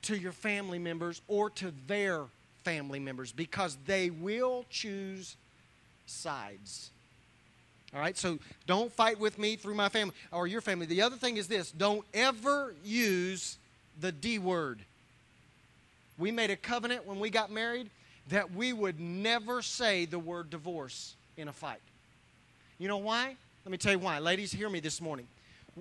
to 0.03 0.15
your 0.15 0.31
family 0.31 0.79
members 0.79 1.22
or 1.27 1.50
to 1.51 1.74
their 1.88 2.25
family 2.63 3.00
members 3.00 3.31
because 3.31 3.77
they 3.86 4.10
will 4.10 4.65
choose 4.69 5.36
sides. 6.05 6.91
All 7.93 8.00
right, 8.00 8.17
so 8.17 8.38
don't 8.67 8.91
fight 8.91 9.19
with 9.19 9.39
me 9.39 9.55
through 9.55 9.74
my 9.74 9.89
family 9.89 10.13
or 10.31 10.46
your 10.46 10.62
family. 10.62 10.86
The 10.86 11.01
other 11.01 11.15
thing 11.15 11.38
is 11.38 11.48
this 11.48 11.72
don't 11.72 12.05
ever 12.13 12.74
use 12.84 13.58
the 14.00 14.12
D 14.12 14.38
word. 14.38 14.79
We 16.17 16.31
made 16.31 16.51
a 16.51 16.55
covenant 16.55 17.08
when 17.08 17.19
we 17.19 17.29
got 17.29 17.51
married 17.51 17.89
that 18.29 18.53
we 18.53 18.74
would 18.74 19.00
never 19.00 19.62
say 19.62 20.05
the 20.05 20.19
word 20.19 20.50
divorce 20.50 21.15
in 21.38 21.48
a 21.48 21.53
fight. 21.53 21.81
You 22.77 22.88
know 22.88 22.98
why? 22.98 23.36
Let 23.65 23.72
me 23.72 23.77
tell 23.77 23.93
you 23.93 24.00
why. 24.00 24.19
Ladies, 24.19 24.51
hear 24.51 24.69
me 24.69 24.79
this 24.79 25.01
morning. 25.01 25.27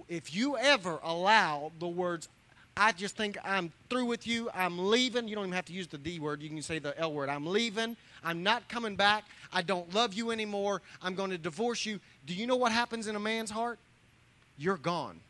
If 0.08 0.34
you 0.34 0.56
ever 0.56 1.00
allow 1.02 1.72
the 1.78 1.88
words, 1.88 2.28
I 2.78 2.92
just 2.92 3.16
think 3.16 3.36
I'm 3.44 3.72
through 3.90 4.04
with 4.04 4.24
you, 4.26 4.48
I'm 4.54 4.88
leaving, 4.88 5.26
you 5.26 5.34
don't 5.34 5.44
even 5.44 5.54
have 5.54 5.64
to 5.64 5.72
use 5.72 5.88
the 5.88 5.98
D 5.98 6.20
word, 6.20 6.40
you 6.40 6.48
can 6.48 6.62
say 6.62 6.78
the 6.78 6.96
L 6.98 7.12
word. 7.12 7.28
I'm 7.28 7.44
leaving, 7.44 7.96
I'm 8.22 8.42
not 8.42 8.68
coming 8.68 8.94
back. 8.94 9.24
I 9.52 9.62
don't 9.62 9.92
love 9.94 10.14
you 10.14 10.30
anymore. 10.30 10.82
I'm 11.02 11.14
going 11.14 11.30
to 11.30 11.38
divorce 11.38 11.84
you. 11.86 12.00
Do 12.26 12.34
you 12.34 12.46
know 12.46 12.56
what 12.56 12.70
happens 12.70 13.06
in 13.06 13.16
a 13.16 13.20
man's 13.20 13.50
heart? 13.50 13.78
You're 14.58 14.76
gone. 14.76 15.20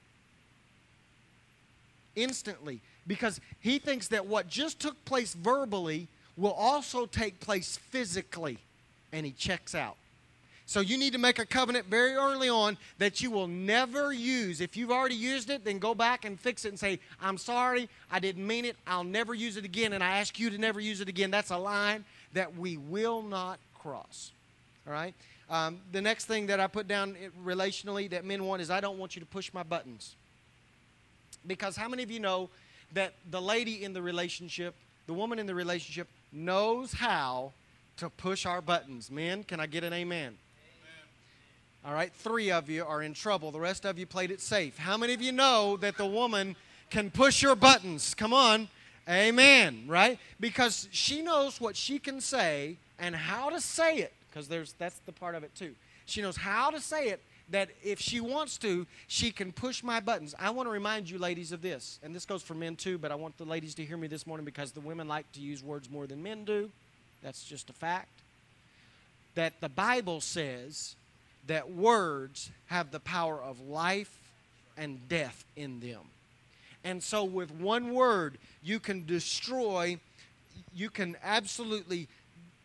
Instantly. 2.16 2.80
Because 3.06 3.40
he 3.60 3.78
thinks 3.78 4.08
that 4.08 4.26
what 4.26 4.48
just 4.48 4.80
took 4.80 5.02
place 5.04 5.34
verbally 5.34 6.08
will 6.36 6.52
also 6.52 7.06
take 7.06 7.40
place 7.40 7.76
physically. 7.76 8.58
And 9.12 9.24
he 9.24 9.32
checks 9.32 9.74
out. 9.74 9.96
So 10.68 10.80
you 10.80 10.98
need 10.98 11.14
to 11.14 11.18
make 11.18 11.38
a 11.38 11.46
covenant 11.46 11.86
very 11.86 12.12
early 12.12 12.50
on 12.50 12.76
that 12.98 13.22
you 13.22 13.30
will 13.30 13.46
never 13.48 14.12
use. 14.12 14.60
If 14.60 14.76
you've 14.76 14.90
already 14.90 15.14
used 15.14 15.48
it, 15.48 15.64
then 15.64 15.78
go 15.78 15.94
back 15.94 16.26
and 16.26 16.38
fix 16.38 16.66
it 16.66 16.68
and 16.68 16.78
say, 16.78 17.00
I'm 17.22 17.38
sorry, 17.38 17.88
I 18.10 18.20
didn't 18.20 18.46
mean 18.46 18.66
it, 18.66 18.76
I'll 18.86 19.02
never 19.02 19.32
use 19.32 19.56
it 19.56 19.64
again, 19.64 19.94
and 19.94 20.04
I 20.04 20.18
ask 20.18 20.38
you 20.38 20.50
to 20.50 20.58
never 20.58 20.78
use 20.78 21.00
it 21.00 21.08
again. 21.08 21.30
That's 21.30 21.50
a 21.50 21.56
line 21.56 22.04
that 22.34 22.54
we 22.54 22.76
will 22.76 23.22
not 23.22 23.58
cross. 23.78 24.30
All 24.86 24.92
right? 24.92 25.14
Um, 25.48 25.78
the 25.90 26.02
next 26.02 26.26
thing 26.26 26.48
that 26.48 26.60
I 26.60 26.66
put 26.66 26.86
down 26.86 27.16
relationally 27.42 28.10
that 28.10 28.26
men 28.26 28.44
want 28.44 28.60
is 28.60 28.68
I 28.68 28.80
don't 28.80 28.98
want 28.98 29.16
you 29.16 29.20
to 29.20 29.26
push 29.26 29.50
my 29.54 29.62
buttons. 29.62 30.16
Because 31.46 31.76
how 31.76 31.88
many 31.88 32.02
of 32.02 32.10
you 32.10 32.20
know 32.20 32.50
that 32.92 33.14
the 33.30 33.40
lady 33.40 33.84
in 33.84 33.94
the 33.94 34.02
relationship, 34.02 34.74
the 35.06 35.14
woman 35.14 35.38
in 35.38 35.46
the 35.46 35.54
relationship, 35.54 36.08
knows 36.30 36.92
how 36.92 37.52
to 37.96 38.10
push 38.10 38.44
our 38.44 38.60
buttons? 38.60 39.10
Men, 39.10 39.44
can 39.44 39.60
I 39.60 39.66
get 39.66 39.82
an 39.82 39.94
amen? 39.94 40.36
All 41.84 41.94
right, 41.94 42.12
three 42.12 42.50
of 42.50 42.68
you 42.68 42.84
are 42.84 43.02
in 43.02 43.14
trouble. 43.14 43.50
The 43.50 43.60
rest 43.60 43.86
of 43.86 43.98
you 43.98 44.06
played 44.06 44.30
it 44.30 44.40
safe. 44.40 44.76
How 44.78 44.96
many 44.96 45.14
of 45.14 45.22
you 45.22 45.32
know 45.32 45.76
that 45.78 45.96
the 45.96 46.06
woman 46.06 46.56
can 46.90 47.10
push 47.10 47.42
your 47.42 47.54
buttons? 47.54 48.14
Come 48.14 48.32
on. 48.32 48.68
Amen, 49.08 49.84
right? 49.86 50.18
Because 50.38 50.88
she 50.90 51.22
knows 51.22 51.60
what 51.60 51.76
she 51.76 51.98
can 51.98 52.20
say 52.20 52.76
and 52.98 53.16
how 53.16 53.48
to 53.48 53.60
say 53.60 53.98
it, 53.98 54.12
because 54.28 54.48
there's 54.48 54.74
that's 54.74 54.98
the 55.06 55.12
part 55.12 55.34
of 55.34 55.44
it 55.44 55.54
too. 55.54 55.74
She 56.04 56.20
knows 56.20 56.36
how 56.36 56.70
to 56.70 56.80
say 56.80 57.08
it 57.08 57.22
that 57.50 57.70
if 57.82 57.98
she 57.98 58.20
wants 58.20 58.58
to, 58.58 58.86
she 59.06 59.30
can 59.30 59.52
push 59.52 59.82
my 59.82 60.00
buttons. 60.00 60.34
I 60.38 60.50
want 60.50 60.68
to 60.68 60.70
remind 60.70 61.08
you 61.08 61.18
ladies 61.18 61.52
of 61.52 61.62
this, 61.62 61.98
and 62.02 62.14
this 62.14 62.26
goes 62.26 62.42
for 62.42 62.54
men 62.54 62.76
too, 62.76 62.98
but 62.98 63.10
I 63.10 63.14
want 63.14 63.38
the 63.38 63.44
ladies 63.44 63.74
to 63.76 63.84
hear 63.84 63.96
me 63.96 64.08
this 64.08 64.26
morning 64.26 64.44
because 64.44 64.72
the 64.72 64.80
women 64.80 65.08
like 65.08 65.30
to 65.32 65.40
use 65.40 65.62
words 65.62 65.88
more 65.88 66.06
than 66.06 66.22
men 66.22 66.44
do. 66.44 66.70
That's 67.22 67.44
just 67.44 67.70
a 67.70 67.72
fact. 67.72 68.20
That 69.34 69.54
the 69.60 69.68
Bible 69.68 70.20
says 70.20 70.96
that 71.48 71.70
words 71.70 72.50
have 72.66 72.90
the 72.90 73.00
power 73.00 73.42
of 73.42 73.60
life 73.60 74.16
and 74.76 75.08
death 75.08 75.44
in 75.56 75.80
them. 75.80 76.00
And 76.84 77.02
so, 77.02 77.24
with 77.24 77.50
one 77.50 77.92
word, 77.92 78.38
you 78.62 78.78
can 78.78 79.04
destroy, 79.04 79.98
you 80.74 80.88
can 80.88 81.16
absolutely 81.22 82.08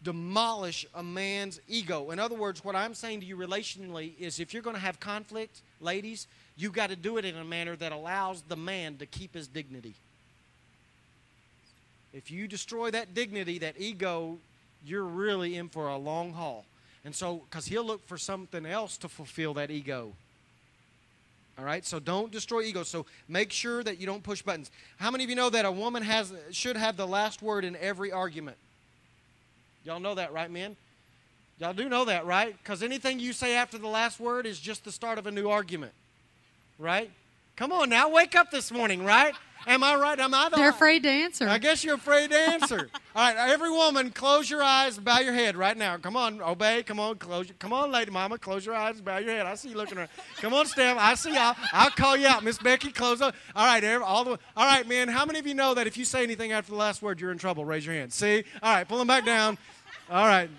demolish 0.03 0.85
a 0.93 1.01
man's 1.01 1.59
ego. 1.67 2.11
In 2.11 2.19
other 2.19 2.35
words, 2.35 2.63
what 2.63 2.75
I'm 2.75 2.93
saying 2.93 3.21
to 3.21 3.25
you 3.25 3.37
relationally 3.37 4.13
is 4.19 4.39
if 4.39 4.53
you're 4.53 4.63
going 4.63 4.75
to 4.75 4.81
have 4.81 4.99
conflict, 4.99 5.61
ladies, 5.81 6.27
you've 6.57 6.73
got 6.73 6.89
to 6.89 6.95
do 6.95 7.17
it 7.17 7.25
in 7.25 7.35
a 7.37 7.43
manner 7.43 7.75
that 7.77 7.91
allows 7.91 8.43
the 8.43 8.57
man 8.57 8.97
to 8.97 9.05
keep 9.05 9.33
his 9.33 9.47
dignity. 9.47 9.95
If 12.13 12.29
you 12.29 12.47
destroy 12.47 12.91
that 12.91 13.15
dignity, 13.15 13.59
that 13.59 13.75
ego, 13.79 14.37
you're 14.85 15.03
really 15.03 15.55
in 15.55 15.69
for 15.69 15.87
a 15.87 15.97
long 15.97 16.33
haul. 16.33 16.65
And 17.05 17.13
so, 17.13 17.43
because 17.49 17.65
he'll 17.65 17.85
look 17.85 18.05
for 18.07 18.17
something 18.17 18.65
else 18.65 18.97
to 18.97 19.09
fulfill 19.09 19.53
that 19.55 19.71
ego. 19.71 20.13
All 21.57 21.65
right, 21.65 21.85
so 21.85 21.99
don't 21.99 22.31
destroy 22.31 22.61
ego. 22.61 22.83
So 22.83 23.05
make 23.27 23.51
sure 23.51 23.83
that 23.83 23.99
you 23.99 24.07
don't 24.07 24.23
push 24.23 24.41
buttons. 24.41 24.71
How 24.97 25.11
many 25.11 25.23
of 25.23 25.29
you 25.29 25.35
know 25.35 25.49
that 25.49 25.65
a 25.65 25.71
woman 25.71 26.01
has 26.01 26.33
should 26.51 26.77
have 26.77 26.97
the 26.97 27.05
last 27.05 27.41
word 27.41 27.63
in 27.63 27.75
every 27.75 28.11
argument? 28.11 28.57
Y'all 29.83 29.99
know 29.99 30.15
that, 30.15 30.33
right, 30.33 30.49
men? 30.49 30.75
Y'all 31.59 31.73
do 31.73 31.87
know 31.87 32.05
that, 32.05 32.25
right? 32.25 32.57
Because 32.57 32.81
anything 32.81 33.19
you 33.19 33.33
say 33.33 33.55
after 33.55 33.77
the 33.77 33.87
last 33.87 34.19
word 34.19 34.45
is 34.45 34.59
just 34.59 34.83
the 34.83 34.91
start 34.91 35.19
of 35.19 35.27
a 35.27 35.31
new 35.31 35.49
argument, 35.49 35.91
right? 36.79 37.11
Come 37.55 37.71
on 37.71 37.89
now, 37.89 38.09
wake 38.09 38.35
up 38.35 38.49
this 38.49 38.71
morning, 38.71 39.03
right? 39.03 39.35
Am 39.65 39.83
I 39.83 39.95
right? 39.95 40.19
Am 40.19 40.33
I 40.33 40.49
the 40.49 40.57
They're 40.57 40.69
afraid 40.69 41.03
to 41.03 41.09
answer. 41.09 41.47
I 41.47 41.57
guess 41.57 41.83
you're 41.83 41.95
afraid 41.95 42.31
to 42.31 42.37
answer. 42.37 42.89
All 43.15 43.23
right, 43.23 43.51
every 43.51 43.69
woman, 43.69 44.09
close 44.09 44.49
your 44.49 44.63
eyes, 44.63 44.97
bow 44.97 45.19
your 45.19 45.33
head 45.33 45.55
right 45.55 45.77
now. 45.77 45.97
Come 45.97 46.17
on, 46.17 46.41
obey. 46.41 46.83
Come 46.83 46.99
on, 46.99 47.15
close. 47.15 47.47
Your, 47.47 47.55
come 47.59 47.71
on, 47.71 47.91
lady 47.91 48.11
mama, 48.11 48.37
close 48.37 48.65
your 48.65 48.75
eyes, 48.75 48.99
bow 48.99 49.17
your 49.17 49.31
head. 49.31 49.45
I 49.45 49.55
see 49.55 49.69
you 49.69 49.75
looking 49.75 49.97
around. 49.97 50.09
Come 50.37 50.53
on, 50.53 50.65
Steph. 50.65 50.97
I 50.99 51.13
see 51.15 51.33
y'all. 51.33 51.55
I'll 51.71 51.91
call 51.91 52.17
you 52.17 52.27
out, 52.27 52.43
Miss 52.43 52.57
Becky. 52.57 52.91
Close 52.91 53.21
up. 53.21 53.35
All 53.55 53.65
right, 53.65 53.83
every, 53.83 54.05
all 54.05 54.23
the. 54.23 54.39
All 54.57 54.65
right, 54.65 54.87
man. 54.87 55.07
How 55.07 55.25
many 55.25 55.39
of 55.39 55.47
you 55.47 55.53
know 55.53 55.73
that 55.73 55.87
if 55.87 55.97
you 55.97 56.05
say 56.05 56.23
anything 56.23 56.51
after 56.51 56.71
the 56.71 56.77
last 56.77 57.01
word, 57.01 57.21
you're 57.21 57.31
in 57.31 57.37
trouble? 57.37 57.63
Raise 57.65 57.85
your 57.85 57.95
hand. 57.95 58.11
See? 58.11 58.43
All 58.61 58.73
right, 58.73 58.87
pull 58.87 58.97
them 58.97 59.07
back 59.07 59.25
down. 59.25 59.57
All 60.09 60.27
right. 60.27 60.49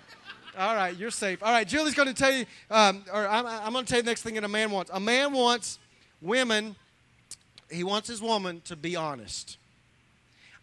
All 0.57 0.75
right, 0.75 0.95
you're 0.95 1.11
safe. 1.11 1.43
All 1.43 1.51
right, 1.51 1.67
Julie's 1.67 1.95
going 1.95 2.07
to 2.07 2.13
tell 2.13 2.31
you, 2.31 2.45
um, 2.71 3.03
or 3.13 3.27
I'm, 3.27 3.45
I'm 3.45 3.73
going 3.73 3.83
to 3.83 3.89
tell 3.89 3.99
you 3.99 4.03
the 4.03 4.11
next 4.11 4.21
thing 4.21 4.35
that 4.35 4.45
a 4.45 4.49
man 4.49 4.71
wants. 4.71 4.89
A 4.93 4.99
man 4.99 5.33
wants 5.33 5.79
women, 6.21 6.77
he 7.69 7.83
wants 7.83 8.07
his 8.07 8.21
woman 8.21 8.61
to 8.65 8.75
be 8.75 8.95
honest. 8.95 9.57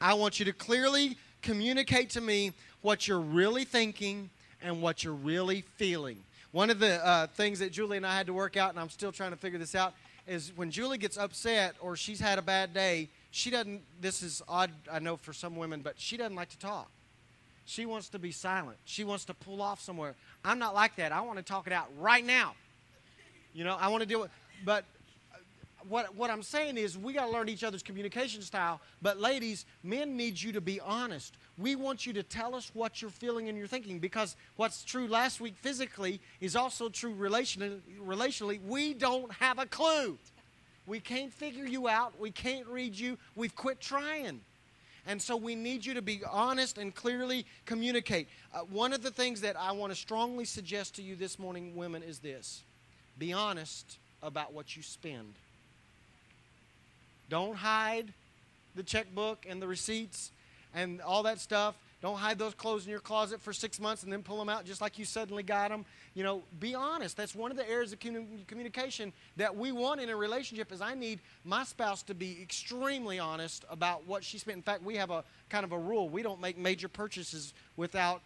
I 0.00 0.14
want 0.14 0.38
you 0.38 0.44
to 0.46 0.52
clearly 0.52 1.16
communicate 1.42 2.10
to 2.10 2.20
me 2.20 2.52
what 2.80 3.06
you're 3.06 3.20
really 3.20 3.64
thinking 3.64 4.30
and 4.62 4.82
what 4.82 5.04
you're 5.04 5.12
really 5.12 5.62
feeling. 5.76 6.18
One 6.52 6.70
of 6.70 6.78
the 6.78 7.04
uh, 7.04 7.26
things 7.28 7.60
that 7.60 7.72
Julie 7.72 7.96
and 7.96 8.06
I 8.06 8.16
had 8.16 8.26
to 8.26 8.34
work 8.34 8.56
out, 8.56 8.70
and 8.70 8.80
I'm 8.80 8.90
still 8.90 9.12
trying 9.12 9.30
to 9.30 9.36
figure 9.36 9.58
this 9.58 9.74
out, 9.74 9.94
is 10.26 10.52
when 10.54 10.70
Julie 10.70 10.98
gets 10.98 11.16
upset 11.16 11.74
or 11.80 11.96
she's 11.96 12.20
had 12.20 12.38
a 12.38 12.42
bad 12.42 12.74
day, 12.74 13.08
she 13.30 13.50
doesn't, 13.50 13.80
this 14.00 14.22
is 14.22 14.42
odd, 14.48 14.70
I 14.90 14.98
know 14.98 15.16
for 15.16 15.32
some 15.32 15.56
women, 15.56 15.80
but 15.80 15.94
she 15.96 16.16
doesn't 16.16 16.36
like 16.36 16.50
to 16.50 16.58
talk. 16.58 16.90
She 17.64 17.86
wants 17.86 18.08
to 18.10 18.18
be 18.18 18.32
silent. 18.32 18.76
She 18.84 19.04
wants 19.04 19.24
to 19.26 19.34
pull 19.34 19.62
off 19.62 19.80
somewhere. 19.80 20.14
I'm 20.44 20.58
not 20.58 20.74
like 20.74 20.96
that. 20.96 21.12
I 21.12 21.20
want 21.22 21.38
to 21.38 21.44
talk 21.44 21.66
it 21.66 21.72
out 21.72 21.88
right 21.98 22.24
now. 22.24 22.54
You 23.54 23.64
know, 23.64 23.76
I 23.80 23.88
want 23.88 24.02
to 24.02 24.08
deal 24.08 24.20
with, 24.20 24.30
but 24.64 24.84
what, 25.88 26.14
what 26.14 26.30
I'm 26.30 26.42
saying 26.42 26.76
is 26.76 26.96
we 26.96 27.12
got 27.12 27.26
to 27.26 27.32
learn 27.32 27.48
each 27.48 27.64
other's 27.64 27.82
communication 27.82 28.42
style. 28.42 28.80
But 29.00 29.18
ladies, 29.18 29.66
men 29.82 30.16
need 30.16 30.40
you 30.40 30.52
to 30.52 30.60
be 30.60 30.80
honest. 30.80 31.34
We 31.58 31.76
want 31.76 32.06
you 32.06 32.12
to 32.14 32.22
tell 32.22 32.54
us 32.54 32.70
what 32.74 33.00
you're 33.00 33.10
feeling 33.10 33.48
and 33.48 33.56
you're 33.56 33.66
thinking 33.66 33.98
because 33.98 34.36
what's 34.56 34.84
true 34.84 35.06
last 35.06 35.40
week 35.40 35.54
physically 35.56 36.20
is 36.40 36.56
also 36.56 36.88
true 36.88 37.14
relationally. 37.14 37.80
relationally. 38.04 38.60
We 38.66 38.94
don't 38.94 39.32
have 39.32 39.58
a 39.58 39.66
clue. 39.66 40.18
We 40.86 41.00
can't 41.00 41.32
figure 41.32 41.66
you 41.66 41.88
out. 41.88 42.18
We 42.18 42.30
can't 42.30 42.66
read 42.66 42.98
you. 42.98 43.18
We've 43.36 43.54
quit 43.54 43.80
trying. 43.80 44.40
And 45.06 45.20
so 45.20 45.36
we 45.36 45.54
need 45.54 45.84
you 45.84 45.94
to 45.94 46.02
be 46.02 46.22
honest 46.30 46.78
and 46.78 46.94
clearly 46.94 47.44
communicate. 47.66 48.28
Uh, 48.54 48.60
one 48.60 48.92
of 48.92 49.02
the 49.02 49.10
things 49.10 49.40
that 49.40 49.56
I 49.58 49.72
want 49.72 49.92
to 49.92 49.98
strongly 49.98 50.44
suggest 50.44 50.94
to 50.96 51.02
you 51.02 51.16
this 51.16 51.38
morning, 51.38 51.74
women, 51.74 52.02
is 52.02 52.20
this 52.20 52.62
be 53.18 53.32
honest 53.32 53.98
about 54.22 54.52
what 54.52 54.76
you 54.76 54.82
spend. 54.82 55.34
Don't 57.32 57.56
hide 57.56 58.12
the 58.74 58.82
checkbook 58.82 59.46
and 59.48 59.62
the 59.62 59.66
receipts 59.66 60.32
and 60.74 61.00
all 61.00 61.22
that 61.22 61.40
stuff. 61.40 61.74
Don't 62.02 62.18
hide 62.18 62.38
those 62.38 62.52
clothes 62.52 62.84
in 62.84 62.90
your 62.90 63.00
closet 63.00 63.40
for 63.40 63.54
six 63.54 63.80
months 63.80 64.02
and 64.02 64.12
then 64.12 64.22
pull 64.22 64.36
them 64.36 64.50
out 64.50 64.66
just 64.66 64.82
like 64.82 64.98
you 64.98 65.06
suddenly 65.06 65.42
got 65.42 65.70
them. 65.70 65.86
You 66.12 66.24
know, 66.24 66.42
be 66.60 66.74
honest. 66.74 67.16
That's 67.16 67.34
one 67.34 67.50
of 67.50 67.56
the 67.56 67.66
areas 67.66 67.94
of 67.94 68.00
communication 68.00 69.14
that 69.38 69.56
we 69.56 69.72
want 69.72 69.98
in 70.02 70.10
a 70.10 70.16
relationship. 70.16 70.70
Is 70.72 70.82
I 70.82 70.92
need 70.92 71.20
my 71.42 71.64
spouse 71.64 72.02
to 72.02 72.14
be 72.14 72.36
extremely 72.42 73.18
honest 73.18 73.64
about 73.70 74.06
what 74.06 74.22
she 74.22 74.36
spent. 74.36 74.58
In 74.58 74.62
fact, 74.62 74.82
we 74.82 74.96
have 74.96 75.10
a 75.10 75.24
kind 75.48 75.64
of 75.64 75.72
a 75.72 75.78
rule: 75.78 76.10
we 76.10 76.20
don't 76.20 76.38
make 76.38 76.58
major 76.58 76.88
purchases 76.88 77.54
without 77.78 78.20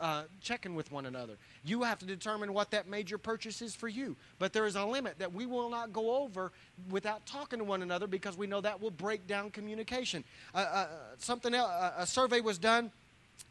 uh, 0.00 0.22
checking 0.40 0.74
with 0.74 0.90
one 0.90 1.06
another. 1.06 1.34
You 1.64 1.82
have 1.82 1.98
to 2.00 2.06
determine 2.06 2.52
what 2.52 2.70
that 2.70 2.88
major 2.88 3.18
purchase 3.18 3.62
is 3.62 3.74
for 3.74 3.88
you. 3.88 4.16
But 4.38 4.52
there 4.52 4.66
is 4.66 4.76
a 4.76 4.84
limit 4.84 5.18
that 5.18 5.32
we 5.32 5.46
will 5.46 5.70
not 5.70 5.92
go 5.92 6.16
over 6.22 6.52
without 6.90 7.26
talking 7.26 7.58
to 7.58 7.64
one 7.64 7.82
another 7.82 8.06
because 8.06 8.36
we 8.36 8.46
know 8.46 8.60
that 8.60 8.80
will 8.80 8.90
break 8.90 9.26
down 9.26 9.50
communication. 9.50 10.24
Uh, 10.54 10.58
uh, 10.58 10.86
something 11.18 11.54
else, 11.54 11.70
uh, 11.70 11.92
a 11.98 12.06
survey 12.06 12.40
was 12.40 12.58
done. 12.58 12.90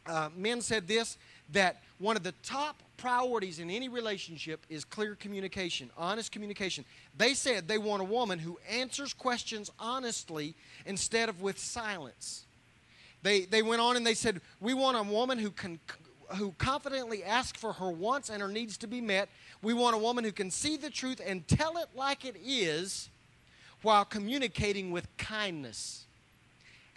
Uh, 0.06 0.28
men 0.36 0.60
said 0.60 0.86
this 0.86 1.18
that 1.52 1.82
one 1.98 2.16
of 2.16 2.22
the 2.22 2.34
top 2.44 2.80
priorities 2.96 3.58
in 3.58 3.70
any 3.70 3.88
relationship 3.88 4.64
is 4.68 4.84
clear 4.84 5.14
communication, 5.14 5.90
honest 5.96 6.30
communication. 6.30 6.84
They 7.16 7.34
said 7.34 7.66
they 7.66 7.78
want 7.78 8.02
a 8.02 8.04
woman 8.04 8.38
who 8.38 8.58
answers 8.68 9.12
questions 9.12 9.70
honestly 9.78 10.54
instead 10.86 11.28
of 11.28 11.42
with 11.42 11.58
silence. 11.58 12.44
They, 13.22 13.42
they 13.42 13.62
went 13.62 13.80
on 13.80 13.96
and 13.96 14.06
they 14.06 14.14
said, 14.14 14.40
We 14.60 14.74
want 14.74 14.96
a 14.96 15.02
woman 15.02 15.38
who 15.38 15.50
can 15.50 15.78
who 16.36 16.52
confidently 16.58 17.24
asks 17.24 17.58
for 17.58 17.72
her 17.74 17.90
wants 17.90 18.30
and 18.30 18.40
her 18.42 18.48
needs 18.48 18.76
to 18.78 18.86
be 18.86 19.00
met. 19.00 19.28
We 19.62 19.74
want 19.74 19.96
a 19.96 19.98
woman 19.98 20.24
who 20.24 20.32
can 20.32 20.50
see 20.50 20.76
the 20.76 20.90
truth 20.90 21.20
and 21.24 21.46
tell 21.46 21.76
it 21.78 21.88
like 21.94 22.24
it 22.24 22.36
is 22.44 23.08
while 23.82 24.04
communicating 24.04 24.90
with 24.90 25.06
kindness. 25.16 26.04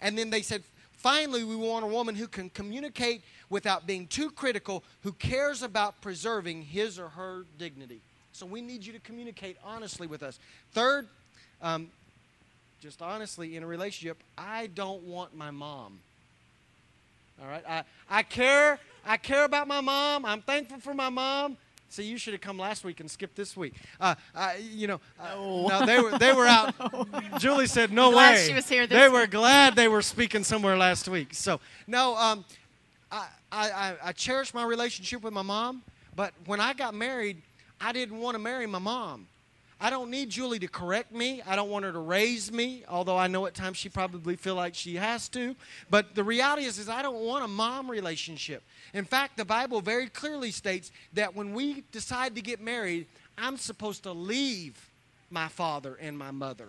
And 0.00 0.18
then 0.18 0.30
they 0.30 0.42
said, 0.42 0.62
finally, 0.96 1.44
we 1.44 1.56
want 1.56 1.84
a 1.84 1.88
woman 1.88 2.14
who 2.14 2.26
can 2.26 2.50
communicate 2.50 3.22
without 3.50 3.86
being 3.86 4.06
too 4.06 4.30
critical, 4.30 4.82
who 5.02 5.12
cares 5.12 5.62
about 5.62 6.00
preserving 6.00 6.62
his 6.62 6.98
or 6.98 7.08
her 7.08 7.44
dignity. 7.58 8.00
So 8.32 8.46
we 8.46 8.60
need 8.60 8.84
you 8.84 8.92
to 8.92 8.98
communicate 8.98 9.56
honestly 9.64 10.06
with 10.06 10.22
us. 10.22 10.38
Third, 10.72 11.06
um, 11.62 11.88
just 12.80 13.00
honestly, 13.00 13.56
in 13.56 13.62
a 13.62 13.66
relationship, 13.66 14.18
I 14.36 14.66
don't 14.66 15.04
want 15.04 15.36
my 15.36 15.50
mom. 15.50 16.00
All 17.44 17.50
right? 17.50 17.64
I, 17.68 17.82
I 18.08 18.22
care. 18.22 18.78
I 19.04 19.16
care 19.18 19.44
about 19.44 19.68
my 19.68 19.80
mom. 19.80 20.24
I'm 20.24 20.40
thankful 20.40 20.78
for 20.80 20.94
my 20.94 21.10
mom. 21.10 21.58
See, 21.90 22.04
you 22.04 22.16
should 22.16 22.32
have 22.32 22.40
come 22.40 22.58
last 22.58 22.84
week 22.84 23.00
and 23.00 23.10
skipped 23.10 23.36
this 23.36 23.56
week. 23.56 23.74
Uh, 24.00 24.14
uh, 24.34 24.54
you 24.58 24.86
know, 24.86 25.00
uh, 25.20 25.34
No. 25.36 25.68
no, 25.68 25.86
they 25.86 26.00
were 26.00 26.18
they 26.18 26.32
were 26.32 26.46
out. 26.46 26.74
Julie 27.38 27.66
said, 27.66 27.92
"No 27.92 28.10
Glad 28.10 28.34
way." 28.34 28.46
she 28.48 28.54
was 28.54 28.68
here 28.68 28.86
this 28.86 28.98
they 28.98 29.08
were 29.08 29.26
glad 29.26 29.76
they 29.76 29.86
were 29.88 30.02
speaking 30.02 30.42
somewhere 30.42 30.76
last 30.76 31.06
week. 31.06 31.34
So 31.34 31.60
no, 31.86 32.16
um, 32.16 32.44
I, 33.12 33.26
I 33.52 33.70
I 33.70 33.94
I 34.06 34.12
cherish 34.12 34.52
my 34.54 34.64
relationship 34.64 35.22
with 35.22 35.32
my 35.32 35.42
mom, 35.42 35.82
but 36.16 36.32
when 36.46 36.58
I 36.60 36.72
got 36.72 36.94
married, 36.94 37.42
I 37.80 37.92
didn't 37.92 38.18
want 38.18 38.34
to 38.34 38.40
marry 38.40 38.66
my 38.66 38.80
mom. 38.80 39.28
I 39.84 39.90
don't 39.90 40.10
need 40.10 40.30
Julie 40.30 40.58
to 40.60 40.66
correct 40.66 41.12
me. 41.12 41.42
I 41.46 41.56
don't 41.56 41.68
want 41.68 41.84
her 41.84 41.92
to 41.92 41.98
raise 41.98 42.50
me, 42.50 42.84
although 42.88 43.18
I 43.18 43.26
know 43.26 43.44
at 43.44 43.52
times 43.52 43.76
she 43.76 43.90
probably 43.90 44.34
feel 44.34 44.54
like 44.54 44.74
she 44.74 44.94
has 44.94 45.28
to. 45.28 45.54
But 45.90 46.14
the 46.14 46.24
reality 46.24 46.64
is, 46.64 46.78
is 46.78 46.88
I 46.88 47.02
don't 47.02 47.20
want 47.20 47.44
a 47.44 47.48
mom 47.48 47.90
relationship. 47.90 48.62
In 48.94 49.04
fact, 49.04 49.36
the 49.36 49.44
Bible 49.44 49.82
very 49.82 50.06
clearly 50.06 50.52
states 50.52 50.90
that 51.12 51.36
when 51.36 51.52
we 51.52 51.84
decide 51.92 52.34
to 52.36 52.40
get 52.40 52.62
married, 52.62 53.04
I'm 53.36 53.58
supposed 53.58 54.04
to 54.04 54.12
leave 54.12 54.88
my 55.30 55.48
father 55.48 55.98
and 56.00 56.16
my 56.16 56.30
mother 56.30 56.68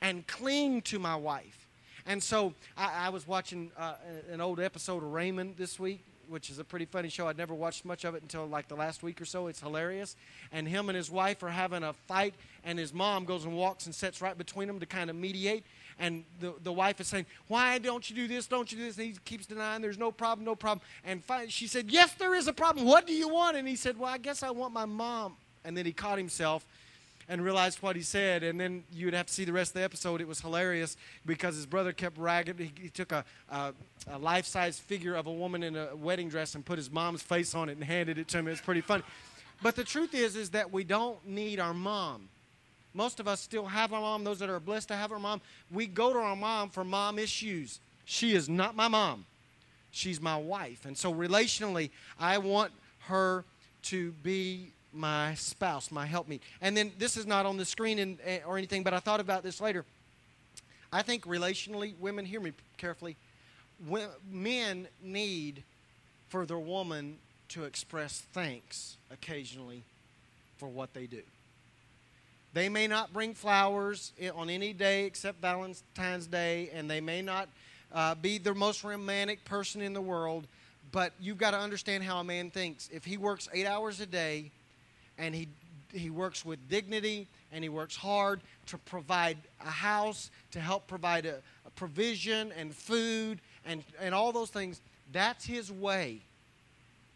and 0.00 0.26
cling 0.26 0.80
to 0.82 0.98
my 0.98 1.16
wife. 1.16 1.66
And 2.06 2.22
so 2.22 2.54
I, 2.78 3.08
I 3.08 3.08
was 3.10 3.28
watching 3.28 3.72
uh, 3.76 3.96
an 4.32 4.40
old 4.40 4.58
episode 4.58 5.02
of 5.02 5.12
Raymond 5.12 5.56
this 5.58 5.78
week, 5.78 6.02
which 6.28 6.50
is 6.50 6.58
a 6.58 6.64
pretty 6.64 6.84
funny 6.84 7.08
show. 7.08 7.28
I'd 7.28 7.38
never 7.38 7.54
watched 7.54 7.84
much 7.84 8.04
of 8.04 8.14
it 8.14 8.22
until 8.22 8.46
like 8.46 8.68
the 8.68 8.74
last 8.74 9.02
week 9.02 9.20
or 9.20 9.24
so. 9.24 9.46
It's 9.46 9.60
hilarious. 9.60 10.16
And 10.52 10.66
him 10.66 10.88
and 10.88 10.96
his 10.96 11.10
wife 11.10 11.42
are 11.42 11.50
having 11.50 11.82
a 11.82 11.92
fight, 11.92 12.34
and 12.64 12.78
his 12.78 12.92
mom 12.92 13.24
goes 13.24 13.44
and 13.44 13.56
walks 13.56 13.86
and 13.86 13.94
sits 13.94 14.20
right 14.20 14.36
between 14.36 14.68
them 14.68 14.80
to 14.80 14.86
kind 14.86 15.10
of 15.10 15.16
mediate. 15.16 15.64
And 15.98 16.24
the, 16.40 16.54
the 16.62 16.72
wife 16.72 17.00
is 17.00 17.08
saying, 17.08 17.26
Why 17.48 17.78
don't 17.78 18.08
you 18.08 18.16
do 18.16 18.26
this? 18.26 18.46
Don't 18.46 18.70
you 18.70 18.78
do 18.78 18.84
this? 18.84 18.98
And 18.98 19.06
he 19.06 19.14
keeps 19.24 19.46
denying 19.46 19.82
there's 19.82 19.98
no 19.98 20.10
problem, 20.10 20.44
no 20.44 20.56
problem. 20.56 20.84
And 21.04 21.24
finally, 21.24 21.50
she 21.50 21.66
said, 21.66 21.90
Yes, 21.90 22.12
there 22.14 22.34
is 22.34 22.48
a 22.48 22.52
problem. 22.52 22.86
What 22.86 23.06
do 23.06 23.12
you 23.12 23.28
want? 23.28 23.56
And 23.56 23.68
he 23.68 23.76
said, 23.76 23.98
Well, 23.98 24.10
I 24.10 24.18
guess 24.18 24.42
I 24.42 24.50
want 24.50 24.72
my 24.72 24.86
mom. 24.86 25.36
And 25.64 25.76
then 25.76 25.86
he 25.86 25.92
caught 25.92 26.18
himself 26.18 26.66
and 27.28 27.44
realized 27.44 27.82
what 27.82 27.96
he 27.96 28.02
said. 28.02 28.42
And 28.42 28.60
then 28.60 28.84
you 28.92 29.06
would 29.06 29.14
have 29.14 29.26
to 29.26 29.32
see 29.32 29.44
the 29.44 29.52
rest 29.52 29.70
of 29.70 29.74
the 29.74 29.84
episode. 29.84 30.20
It 30.20 30.28
was 30.28 30.40
hilarious 30.40 30.96
because 31.26 31.56
his 31.56 31.66
brother 31.66 31.92
kept 31.92 32.18
ragging. 32.18 32.58
He, 32.58 32.72
he 32.82 32.88
took 32.88 33.12
a, 33.12 33.24
a, 33.50 33.72
a 34.10 34.18
life 34.18 34.46
size 34.46 34.78
figure 34.78 35.14
of 35.14 35.26
a 35.26 35.32
woman 35.32 35.62
in 35.62 35.76
a 35.76 35.94
wedding 35.96 36.28
dress 36.28 36.54
and 36.54 36.64
put 36.64 36.78
his 36.78 36.90
mom's 36.90 37.22
face 37.22 37.54
on 37.54 37.68
it 37.68 37.72
and 37.72 37.84
handed 37.84 38.18
it 38.18 38.28
to 38.28 38.38
him. 38.38 38.48
It 38.48 38.52
was 38.52 38.60
pretty 38.60 38.80
funny. 38.80 39.02
But 39.62 39.76
the 39.76 39.84
truth 39.84 40.14
is, 40.14 40.36
is 40.36 40.50
that 40.50 40.72
we 40.72 40.84
don't 40.84 41.26
need 41.26 41.60
our 41.60 41.74
mom. 41.74 42.28
Most 42.92 43.18
of 43.18 43.26
us 43.26 43.40
still 43.40 43.66
have 43.66 43.92
our 43.92 44.00
mom. 44.00 44.22
Those 44.24 44.38
that 44.38 44.50
are 44.50 44.60
blessed 44.60 44.88
to 44.88 44.94
have 44.94 45.10
our 45.10 45.18
mom, 45.18 45.40
we 45.70 45.86
go 45.86 46.12
to 46.12 46.18
our 46.18 46.36
mom 46.36 46.70
for 46.70 46.84
mom 46.84 47.18
issues. 47.18 47.80
She 48.04 48.34
is 48.34 48.48
not 48.48 48.76
my 48.76 48.88
mom. 48.88 49.26
She's 49.90 50.20
my 50.20 50.36
wife. 50.36 50.84
And 50.84 50.96
so 50.98 51.12
relationally, 51.12 51.90
I 52.18 52.38
want 52.38 52.72
her 53.06 53.44
to 53.84 54.12
be 54.22 54.73
my 54.94 55.34
spouse, 55.34 55.90
my 55.90 56.06
helpmeet. 56.06 56.40
And 56.60 56.76
then 56.76 56.92
this 56.98 57.16
is 57.16 57.26
not 57.26 57.46
on 57.46 57.56
the 57.56 57.64
screen 57.64 57.98
and, 57.98 58.18
eh, 58.24 58.40
or 58.46 58.56
anything, 58.56 58.82
but 58.82 58.94
I 58.94 59.00
thought 59.00 59.20
about 59.20 59.42
this 59.42 59.60
later. 59.60 59.84
I 60.92 61.02
think 61.02 61.26
relationally, 61.26 61.98
women, 61.98 62.24
hear 62.24 62.40
me 62.40 62.52
carefully. 62.76 63.16
Men 64.30 64.86
need 65.02 65.64
for 66.28 66.46
their 66.46 66.58
woman 66.58 67.18
to 67.48 67.64
express 67.64 68.22
thanks 68.32 68.96
occasionally 69.10 69.82
for 70.56 70.68
what 70.68 70.94
they 70.94 71.06
do. 71.06 71.22
They 72.52 72.68
may 72.68 72.86
not 72.86 73.12
bring 73.12 73.34
flowers 73.34 74.12
on 74.34 74.48
any 74.48 74.72
day 74.72 75.04
except 75.06 75.40
Valentine's 75.40 76.28
Day, 76.28 76.70
and 76.72 76.88
they 76.88 77.00
may 77.00 77.20
not 77.20 77.48
uh, 77.92 78.14
be 78.14 78.38
the 78.38 78.54
most 78.54 78.84
romantic 78.84 79.44
person 79.44 79.80
in 79.80 79.92
the 79.92 80.00
world, 80.00 80.46
but 80.92 81.12
you've 81.20 81.38
got 81.38 81.50
to 81.50 81.58
understand 81.58 82.04
how 82.04 82.20
a 82.20 82.24
man 82.24 82.50
thinks. 82.50 82.88
If 82.92 83.04
he 83.04 83.16
works 83.16 83.48
eight 83.52 83.66
hours 83.66 84.00
a 84.00 84.06
day 84.06 84.52
and 85.18 85.34
he, 85.34 85.48
he 85.92 86.10
works 86.10 86.44
with 86.44 86.68
dignity 86.68 87.28
and 87.52 87.62
he 87.62 87.68
works 87.68 87.96
hard 87.96 88.40
to 88.66 88.78
provide 88.78 89.38
a 89.64 89.70
house, 89.70 90.30
to 90.50 90.60
help 90.60 90.86
provide 90.86 91.26
a, 91.26 91.36
a 91.66 91.70
provision 91.76 92.52
and 92.58 92.74
food 92.74 93.40
and, 93.64 93.82
and 94.00 94.14
all 94.14 94.32
those 94.32 94.50
things, 94.50 94.80
that's 95.12 95.44
his 95.44 95.70
way. 95.70 96.20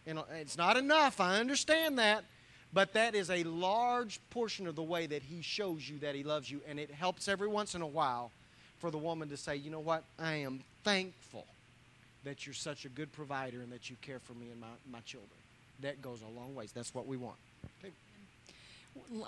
And 0.06 0.20
it's 0.40 0.56
not 0.56 0.76
enough, 0.76 1.20
I 1.20 1.38
understand 1.38 1.98
that. 1.98 2.24
But 2.72 2.92
that 2.94 3.14
is 3.14 3.30
a 3.30 3.44
large 3.44 4.20
portion 4.30 4.66
of 4.66 4.76
the 4.76 4.82
way 4.82 5.06
that 5.06 5.22
he 5.22 5.40
shows 5.40 5.88
you 5.88 5.98
that 6.00 6.14
he 6.14 6.22
loves 6.22 6.50
you. 6.50 6.60
And 6.68 6.78
it 6.78 6.90
helps 6.90 7.26
every 7.26 7.48
once 7.48 7.74
in 7.74 7.80
a 7.80 7.86
while 7.86 8.30
for 8.78 8.90
the 8.90 8.98
woman 8.98 9.28
to 9.30 9.36
say, 9.36 9.56
you 9.56 9.70
know 9.70 9.80
what? 9.80 10.04
I 10.18 10.34
am 10.34 10.60
thankful 10.84 11.46
that 12.24 12.46
you're 12.46 12.54
such 12.54 12.84
a 12.84 12.88
good 12.90 13.10
provider 13.12 13.62
and 13.62 13.72
that 13.72 13.88
you 13.88 13.96
care 14.02 14.18
for 14.18 14.34
me 14.34 14.50
and 14.50 14.60
my, 14.60 14.66
my 14.90 15.00
children. 15.00 15.30
That 15.80 16.02
goes 16.02 16.20
a 16.22 16.38
long 16.38 16.54
ways. 16.54 16.72
That's 16.72 16.94
what 16.94 17.06
we 17.06 17.16
want. 17.16 17.36
Okay. 17.84 17.92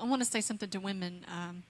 I 0.01 0.05
want 0.05 0.23
to 0.23 0.29
say 0.29 0.41
something 0.41 0.69
to 0.71 0.79
women 0.79 1.25
um, 1.29 1.63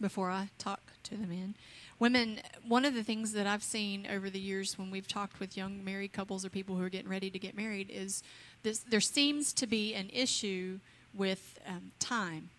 before 0.00 0.30
I 0.30 0.48
talk 0.58 0.80
to 1.04 1.16
the 1.16 1.26
men. 1.26 1.54
Women, 1.98 2.40
one 2.66 2.84
of 2.84 2.94
the 2.94 3.02
things 3.02 3.32
that 3.32 3.46
I've 3.46 3.62
seen 3.62 4.06
over 4.10 4.30
the 4.30 4.38
years 4.38 4.78
when 4.78 4.90
we've 4.90 5.08
talked 5.08 5.40
with 5.40 5.56
young 5.56 5.84
married 5.84 6.12
couples 6.12 6.44
or 6.44 6.48
people 6.48 6.76
who 6.76 6.84
are 6.84 6.88
getting 6.88 7.10
ready 7.10 7.28
to 7.30 7.38
get 7.38 7.56
married 7.56 7.90
is 7.90 8.22
this, 8.62 8.78
there 8.78 9.00
seems 9.00 9.52
to 9.54 9.66
be 9.66 9.94
an 9.94 10.08
issue 10.12 10.78
with 11.14 11.58
um, 11.66 11.90
time 11.98 12.50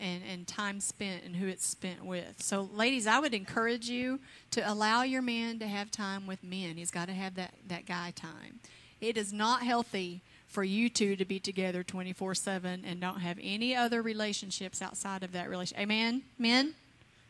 and, 0.00 0.22
and 0.30 0.46
time 0.46 0.80
spent 0.80 1.24
and 1.24 1.36
who 1.36 1.46
it's 1.46 1.66
spent 1.66 2.04
with. 2.04 2.42
So, 2.42 2.68
ladies, 2.74 3.06
I 3.06 3.20
would 3.20 3.34
encourage 3.34 3.88
you 3.88 4.20
to 4.52 4.68
allow 4.68 5.02
your 5.02 5.22
man 5.22 5.58
to 5.60 5.66
have 5.66 5.90
time 5.90 6.26
with 6.26 6.42
men. 6.42 6.76
He's 6.76 6.90
got 6.90 7.06
to 7.08 7.14
have 7.14 7.34
that, 7.36 7.54
that 7.68 7.86
guy 7.86 8.12
time. 8.14 8.60
It 9.00 9.16
is 9.16 9.32
not 9.32 9.62
healthy 9.62 10.20
for 10.48 10.64
you 10.64 10.88
two 10.88 11.14
to 11.16 11.24
be 11.24 11.38
together 11.38 11.84
24 11.84 12.34
7 12.34 12.84
and 12.84 13.00
don't 13.00 13.20
have 13.20 13.38
any 13.40 13.76
other 13.76 14.02
relationships 14.02 14.82
outside 14.82 15.22
of 15.22 15.32
that 15.32 15.48
relationship. 15.48 15.82
Amen? 15.82 16.22
Men? 16.38 16.74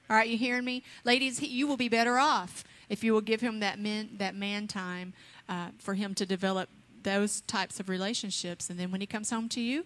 All 0.08 0.16
right, 0.16 0.28
you 0.28 0.38
hearing 0.38 0.64
me? 0.64 0.82
Ladies, 1.04 1.38
he, 1.38 1.48
you 1.48 1.66
will 1.66 1.76
be 1.76 1.88
better 1.88 2.18
off 2.18 2.64
if 2.88 3.04
you 3.04 3.12
will 3.12 3.20
give 3.20 3.40
him 3.42 3.60
that, 3.60 3.78
men, 3.78 4.10
that 4.16 4.34
man 4.34 4.66
time 4.66 5.12
uh, 5.48 5.68
for 5.78 5.94
him 5.94 6.14
to 6.14 6.24
develop 6.24 6.70
those 7.02 7.42
types 7.42 7.78
of 7.78 7.88
relationships. 7.88 8.70
And 8.70 8.78
then 8.78 8.90
when 8.90 9.00
he 9.00 9.06
comes 9.06 9.30
home 9.30 9.48
to 9.50 9.60
you, 9.60 9.84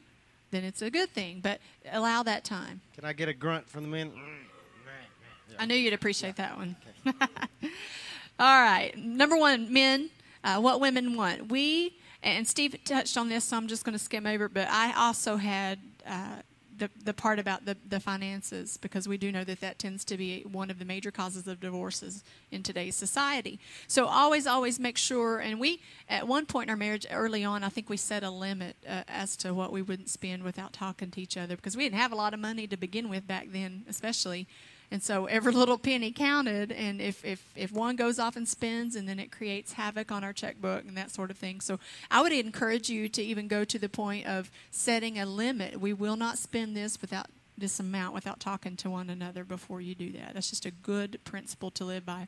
then 0.52 0.62
it's 0.62 0.82
a 0.82 0.90
good 0.90 1.10
thing. 1.10 1.40
But 1.42 1.60
allow 1.90 2.22
that 2.22 2.44
time. 2.44 2.82
Can 2.94 3.04
I 3.04 3.12
get 3.12 3.28
a 3.28 3.32
grunt 3.32 3.68
from 3.68 3.82
the 3.82 3.88
men? 3.88 4.12
I 5.58 5.66
knew 5.66 5.74
you'd 5.74 5.92
appreciate 5.92 6.36
that 6.36 6.56
one. 6.56 6.76
All 8.38 8.62
right. 8.62 8.92
Number 8.96 9.36
one, 9.36 9.72
men, 9.72 10.10
uh, 10.44 10.60
what 10.60 10.80
women 10.80 11.16
want. 11.16 11.48
We, 11.48 11.94
and 12.22 12.46
Steve 12.46 12.76
touched 12.84 13.16
on 13.16 13.28
this, 13.28 13.44
so 13.44 13.56
I'm 13.56 13.68
just 13.68 13.84
going 13.84 13.94
to 13.94 13.98
skim 13.98 14.26
over 14.26 14.46
it, 14.46 14.54
but 14.54 14.68
I 14.68 14.92
also 14.96 15.36
had 15.36 15.78
uh, 16.06 16.36
the, 16.78 16.90
the 17.04 17.14
part 17.14 17.38
about 17.38 17.64
the, 17.64 17.76
the 17.88 18.00
finances 18.00 18.76
because 18.76 19.06
we 19.06 19.16
do 19.16 19.30
know 19.30 19.44
that 19.44 19.60
that 19.60 19.78
tends 19.78 20.04
to 20.06 20.16
be 20.16 20.42
one 20.42 20.70
of 20.70 20.78
the 20.78 20.84
major 20.84 21.10
causes 21.10 21.46
of 21.46 21.60
divorces 21.60 22.24
in 22.50 22.62
today's 22.62 22.96
society. 22.96 23.60
So 23.86 24.06
always, 24.06 24.46
always 24.46 24.80
make 24.80 24.98
sure, 24.98 25.38
and 25.38 25.60
we, 25.60 25.80
at 26.08 26.26
one 26.26 26.46
point 26.46 26.68
in 26.68 26.70
our 26.70 26.76
marriage 26.76 27.06
early 27.10 27.44
on, 27.44 27.62
I 27.62 27.68
think 27.68 27.88
we 27.88 27.96
set 27.96 28.22
a 28.22 28.30
limit 28.30 28.76
uh, 28.88 29.02
as 29.08 29.36
to 29.38 29.54
what 29.54 29.72
we 29.72 29.82
wouldn't 29.82 30.08
spend 30.08 30.42
without 30.42 30.72
talking 30.72 31.10
to 31.12 31.20
each 31.20 31.36
other 31.36 31.56
because 31.56 31.76
we 31.76 31.84
didn't 31.84 32.00
have 32.00 32.12
a 32.12 32.16
lot 32.16 32.34
of 32.34 32.40
money 32.40 32.66
to 32.66 32.76
begin 32.76 33.08
with 33.08 33.26
back 33.26 33.48
then, 33.50 33.84
especially 33.88 34.46
And 34.92 35.02
so 35.02 35.24
every 35.24 35.52
little 35.52 35.78
penny 35.78 36.12
counted. 36.12 36.70
And 36.70 37.00
if, 37.00 37.24
if, 37.24 37.42
if 37.56 37.72
one 37.72 37.96
goes 37.96 38.18
off 38.18 38.36
and 38.36 38.46
spends, 38.46 38.94
and 38.94 39.08
then 39.08 39.18
it 39.18 39.32
creates 39.32 39.72
havoc 39.72 40.12
on 40.12 40.22
our 40.22 40.34
checkbook 40.34 40.84
and 40.86 40.96
that 40.98 41.10
sort 41.10 41.30
of 41.30 41.38
thing. 41.38 41.62
So 41.62 41.80
I 42.10 42.20
would 42.20 42.30
encourage 42.30 42.90
you 42.90 43.08
to 43.08 43.22
even 43.22 43.48
go 43.48 43.64
to 43.64 43.78
the 43.78 43.88
point 43.88 44.26
of 44.26 44.50
setting 44.70 45.18
a 45.18 45.24
limit. 45.24 45.80
We 45.80 45.94
will 45.94 46.16
not 46.16 46.36
spend 46.36 46.76
this 46.76 47.00
without 47.00 47.26
this 47.56 47.80
amount 47.80 48.14
without 48.14 48.40
talking 48.40 48.76
to 48.76 48.90
one 48.90 49.08
another 49.08 49.44
before 49.44 49.80
you 49.80 49.94
do 49.94 50.12
that. 50.12 50.34
That's 50.34 50.50
just 50.50 50.66
a 50.66 50.70
good 50.70 51.20
principle 51.24 51.70
to 51.72 51.84
live 51.84 52.04
by. 52.04 52.26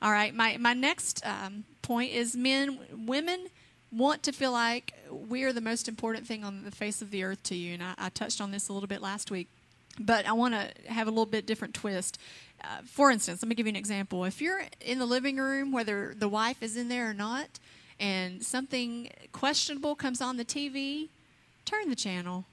All 0.00 0.12
right, 0.12 0.34
my, 0.34 0.56
my 0.58 0.74
next 0.74 1.24
um, 1.26 1.64
point 1.82 2.12
is 2.12 2.36
men, 2.36 2.78
women 3.06 3.46
want 3.90 4.22
to 4.24 4.32
feel 4.32 4.52
like 4.52 4.94
we 5.10 5.44
are 5.44 5.52
the 5.52 5.60
most 5.60 5.88
important 5.88 6.26
thing 6.26 6.44
on 6.44 6.64
the 6.64 6.70
face 6.70 7.02
of 7.02 7.10
the 7.10 7.24
earth 7.24 7.42
to 7.44 7.54
you. 7.54 7.74
And 7.74 7.82
I, 7.82 7.94
I 7.98 8.08
touched 8.10 8.40
on 8.40 8.50
this 8.50 8.68
a 8.68 8.72
little 8.72 8.86
bit 8.86 9.00
last 9.00 9.30
week, 9.30 9.48
but 9.98 10.26
I 10.26 10.32
want 10.32 10.54
to 10.54 10.92
have 10.92 11.06
a 11.06 11.10
little 11.10 11.26
bit 11.26 11.46
different 11.46 11.74
twist. 11.74 12.18
Uh, 12.62 12.82
for 12.84 13.10
instance, 13.10 13.42
let 13.42 13.48
me 13.48 13.54
give 13.54 13.66
you 13.66 13.72
an 13.72 13.76
example. 13.76 14.24
If 14.24 14.40
you're 14.40 14.62
in 14.80 14.98
the 14.98 15.06
living 15.06 15.36
room, 15.36 15.72
whether 15.72 16.14
the 16.16 16.28
wife 16.28 16.62
is 16.62 16.76
in 16.76 16.88
there 16.88 17.10
or 17.10 17.14
not, 17.14 17.58
and 18.00 18.44
something 18.44 19.10
questionable 19.32 19.94
comes 19.94 20.20
on 20.20 20.36
the 20.36 20.44
TV, 20.44 21.08
turn 21.64 21.88
the 21.88 21.96
channel 21.96 22.44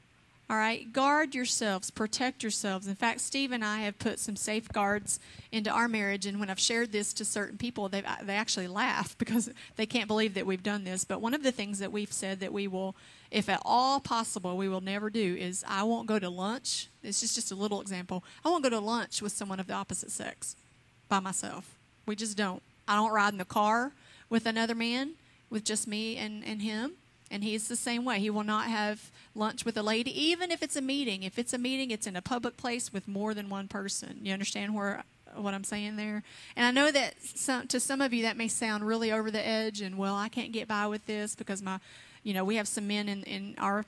all 0.48 0.58
right, 0.58 0.94
guard 0.94 1.34
yourselves, 1.34 1.90
protect 1.90 2.44
yourselves. 2.44 2.86
In 2.88 2.94
fact, 2.94 3.22
Steve 3.22 3.52
and 3.52 3.66
I 3.66 3.80
have 3.80 3.98
put 3.98 4.20
some 4.20 4.36
safeguards 4.36 5.20
into 5.52 5.72
our 5.72 5.88
marriage, 5.88 6.28
and 6.28 6.40
when 6.40 6.52
I've 6.52 6.60
shared 6.60 6.92
this 6.92 7.14
to 7.14 7.26
certain 7.26 7.58
people, 7.58 7.90
they 7.90 8.04
they 8.22 8.36
actually 8.36 8.68
laugh 8.68 9.18
because 9.18 9.50
they 9.76 9.88
can't 9.88 10.08
believe 10.08 10.36
that 10.36 10.46
we've 10.46 10.62
done 10.62 10.84
this. 10.84 11.04
But 11.04 11.20
one 11.20 11.34
of 11.34 11.42
the 11.42 11.52
things 11.52 11.80
that 11.80 11.92
we've 11.92 12.14
said 12.14 12.42
that 12.42 12.54
we 12.54 12.68
will, 12.68 12.96
if 13.36 13.50
at 13.50 13.62
all 13.66 14.00
possible, 14.00 14.56
we 14.56 14.70
will 14.70 14.80
never 14.80 15.10
do 15.10 15.36
is 15.36 15.62
I 15.68 15.84
won't 15.84 16.08
go 16.08 16.20
to 16.20 16.30
lunch. 16.30 16.88
It's 17.04 17.20
just 17.20 17.36
just 17.36 17.52
a 17.52 17.56
little 17.56 17.82
example. 17.82 18.24
I 18.46 18.50
won't 18.50 18.64
go 18.64 18.70
to 18.70 18.80
lunch 18.80 19.22
with 19.22 19.34
someone 19.34 19.60
of 19.60 19.68
the 19.68 19.74
opposite 19.74 20.10
sex 20.10 20.56
by 21.10 21.20
myself. 21.20 21.76
We 22.06 22.16
just 22.16 22.38
don't. 22.38 22.64
I 22.88 22.96
don't 22.96 23.12
ride 23.12 23.34
in 23.34 23.38
the 23.38 23.44
car 23.44 23.92
with 24.30 24.46
another 24.46 24.74
man, 24.74 25.16
with 25.50 25.66
just 25.66 25.86
me 25.86 26.16
and, 26.16 26.46
and 26.46 26.62
him. 26.62 26.94
And 27.30 27.44
he's 27.44 27.68
the 27.68 27.76
same 27.76 28.06
way. 28.06 28.20
He 28.20 28.30
will 28.30 28.46
not 28.46 28.68
have 28.68 29.12
lunch 29.36 29.66
with 29.66 29.76
a 29.76 29.84
lady, 29.84 30.18
even 30.18 30.50
if 30.50 30.64
it's 30.64 30.78
a 30.78 30.82
meeting. 30.82 31.24
If 31.24 31.38
it's 31.38 31.54
a 31.54 31.58
meeting, 31.58 31.92
it's 31.92 32.08
in 32.08 32.16
a 32.16 32.22
public 32.22 32.56
place 32.56 32.94
with 32.94 33.06
more 33.06 33.34
than 33.34 33.50
one 33.50 33.68
person. 33.68 34.20
You 34.24 34.32
understand 34.32 34.74
where 34.74 35.04
what 35.36 35.54
I'm 35.54 35.66
saying 35.66 35.98
there? 35.98 36.24
And 36.56 36.66
I 36.66 36.72
know 36.72 36.90
that 36.90 37.16
some, 37.22 37.68
to 37.68 37.82
some 37.82 38.00
of 38.00 38.14
you 38.14 38.24
that 38.24 38.38
may 38.38 38.48
sound 38.48 38.88
really 38.88 39.12
over 39.12 39.30
the 39.30 39.46
edge, 39.46 39.82
and 39.82 39.98
well, 39.98 40.16
I 40.16 40.30
can't 40.30 40.54
get 40.54 40.70
by 40.70 40.88
with 40.88 41.06
this 41.06 41.36
because 41.36 41.62
my, 41.62 41.80
you 42.26 42.34
know, 42.34 42.44
we 42.44 42.58
have 42.58 42.68
some 42.68 42.88
men 42.88 43.08
in 43.08 43.24
in 43.24 43.56
our 43.58 43.86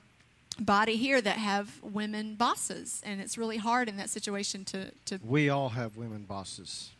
body 0.58 0.96
here 0.96 1.20
that 1.20 1.36
have 1.36 1.82
women 1.82 2.36
bosses, 2.36 3.02
and 3.04 3.20
it's 3.20 3.36
really 3.36 3.58
hard 3.58 3.88
in 3.88 3.98
that 3.98 4.08
situation 4.08 4.64
to 4.66 4.90
to. 5.06 5.20
We 5.22 5.50
all 5.50 5.68
have 5.70 5.98
women 5.98 6.24
bosses. 6.24 6.90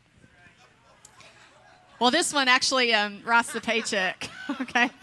Well, 1.98 2.10
this 2.10 2.32
one 2.32 2.46
actually 2.46 2.94
um, 2.94 3.22
writes 3.24 3.52
the 3.52 3.60
paycheck. 3.60 4.28
okay. 4.60 4.90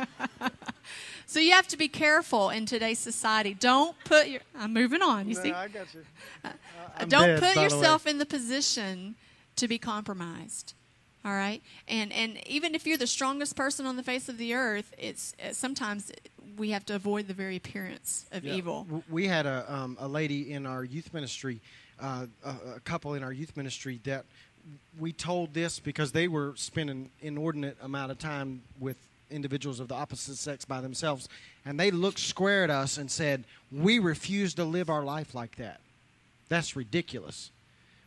So 1.27 1.39
you 1.39 1.51
have 1.53 1.67
to 1.69 1.77
be 1.77 1.87
careful 1.87 2.49
in 2.49 2.65
today's 2.65 2.99
society. 2.99 3.55
Don't 3.55 3.95
put 4.05 4.27
your. 4.27 4.41
I'm 4.55 4.73
moving 4.73 5.01
on. 5.01 5.27
You 5.27 5.35
no, 5.35 5.41
see. 5.41 5.51
I 5.51 5.67
got 5.67 5.93
you. 5.93 6.01
Uh, 6.43 6.49
don't 7.05 7.27
dead, 7.27 7.39
put 7.41 7.55
yourself 7.61 8.03
the 8.03 8.11
in 8.11 8.17
the 8.19 8.25
position 8.25 9.15
to 9.55 9.67
be 9.67 9.77
compromised. 9.77 10.75
All 11.25 11.33
right, 11.33 11.63
and 11.87 12.13
and 12.13 12.37
even 12.47 12.75
if 12.75 12.85
you're 12.85 12.99
the 12.99 13.07
strongest 13.07 13.55
person 13.55 13.87
on 13.87 13.95
the 13.95 14.03
face 14.03 14.29
of 14.29 14.37
the 14.37 14.53
earth, 14.53 14.93
it's 14.95 15.33
uh, 15.43 15.53
sometimes 15.53 16.11
we 16.55 16.69
have 16.69 16.85
to 16.85 16.95
avoid 16.95 17.27
the 17.27 17.33
very 17.33 17.55
appearance 17.55 18.27
of 18.31 18.43
yeah. 18.43 18.53
evil. 18.53 18.85
We 19.09 19.27
had 19.27 19.47
a 19.47 19.65
um, 19.67 19.97
a 19.99 20.07
lady 20.07 20.51
in 20.51 20.67
our 20.67 20.83
youth 20.83 21.11
ministry, 21.15 21.61
uh, 21.99 22.27
a, 22.43 22.75
a 22.75 22.79
couple 22.81 23.15
in 23.15 23.23
our 23.23 23.33
youth 23.33 23.57
ministry 23.57 23.99
that 24.03 24.25
we 24.99 25.13
told 25.13 25.55
this 25.55 25.79
because 25.79 26.11
they 26.11 26.27
were 26.27 26.53
spending 26.57 27.09
inordinate 27.21 27.77
amount 27.81 28.11
of 28.11 28.19
time 28.19 28.61
with 28.79 28.97
individuals 29.31 29.79
of 29.79 29.87
the 29.87 29.95
opposite 29.95 30.35
sex 30.35 30.63
by 30.63 30.79
themselves, 30.79 31.27
and 31.65 31.79
they 31.79 31.89
looked 31.89 32.19
square 32.19 32.63
at 32.63 32.69
us 32.69 32.97
and 32.97 33.09
said, 33.09 33.45
We 33.71 33.97
refuse 33.97 34.53
to 34.55 34.63
live 34.63 34.91
our 34.91 35.03
life 35.03 35.33
like 35.33 35.55
that. 35.55 35.79
That's 36.49 36.75
ridiculous. 36.75 37.49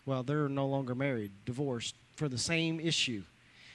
Well, 0.07 0.23
they're 0.23 0.49
no 0.49 0.67
longer 0.67 0.95
married, 0.95 1.33
divorced 1.45 1.97
for 2.19 2.29
the 2.29 2.37
same 2.37 2.81
issue. 2.81 3.23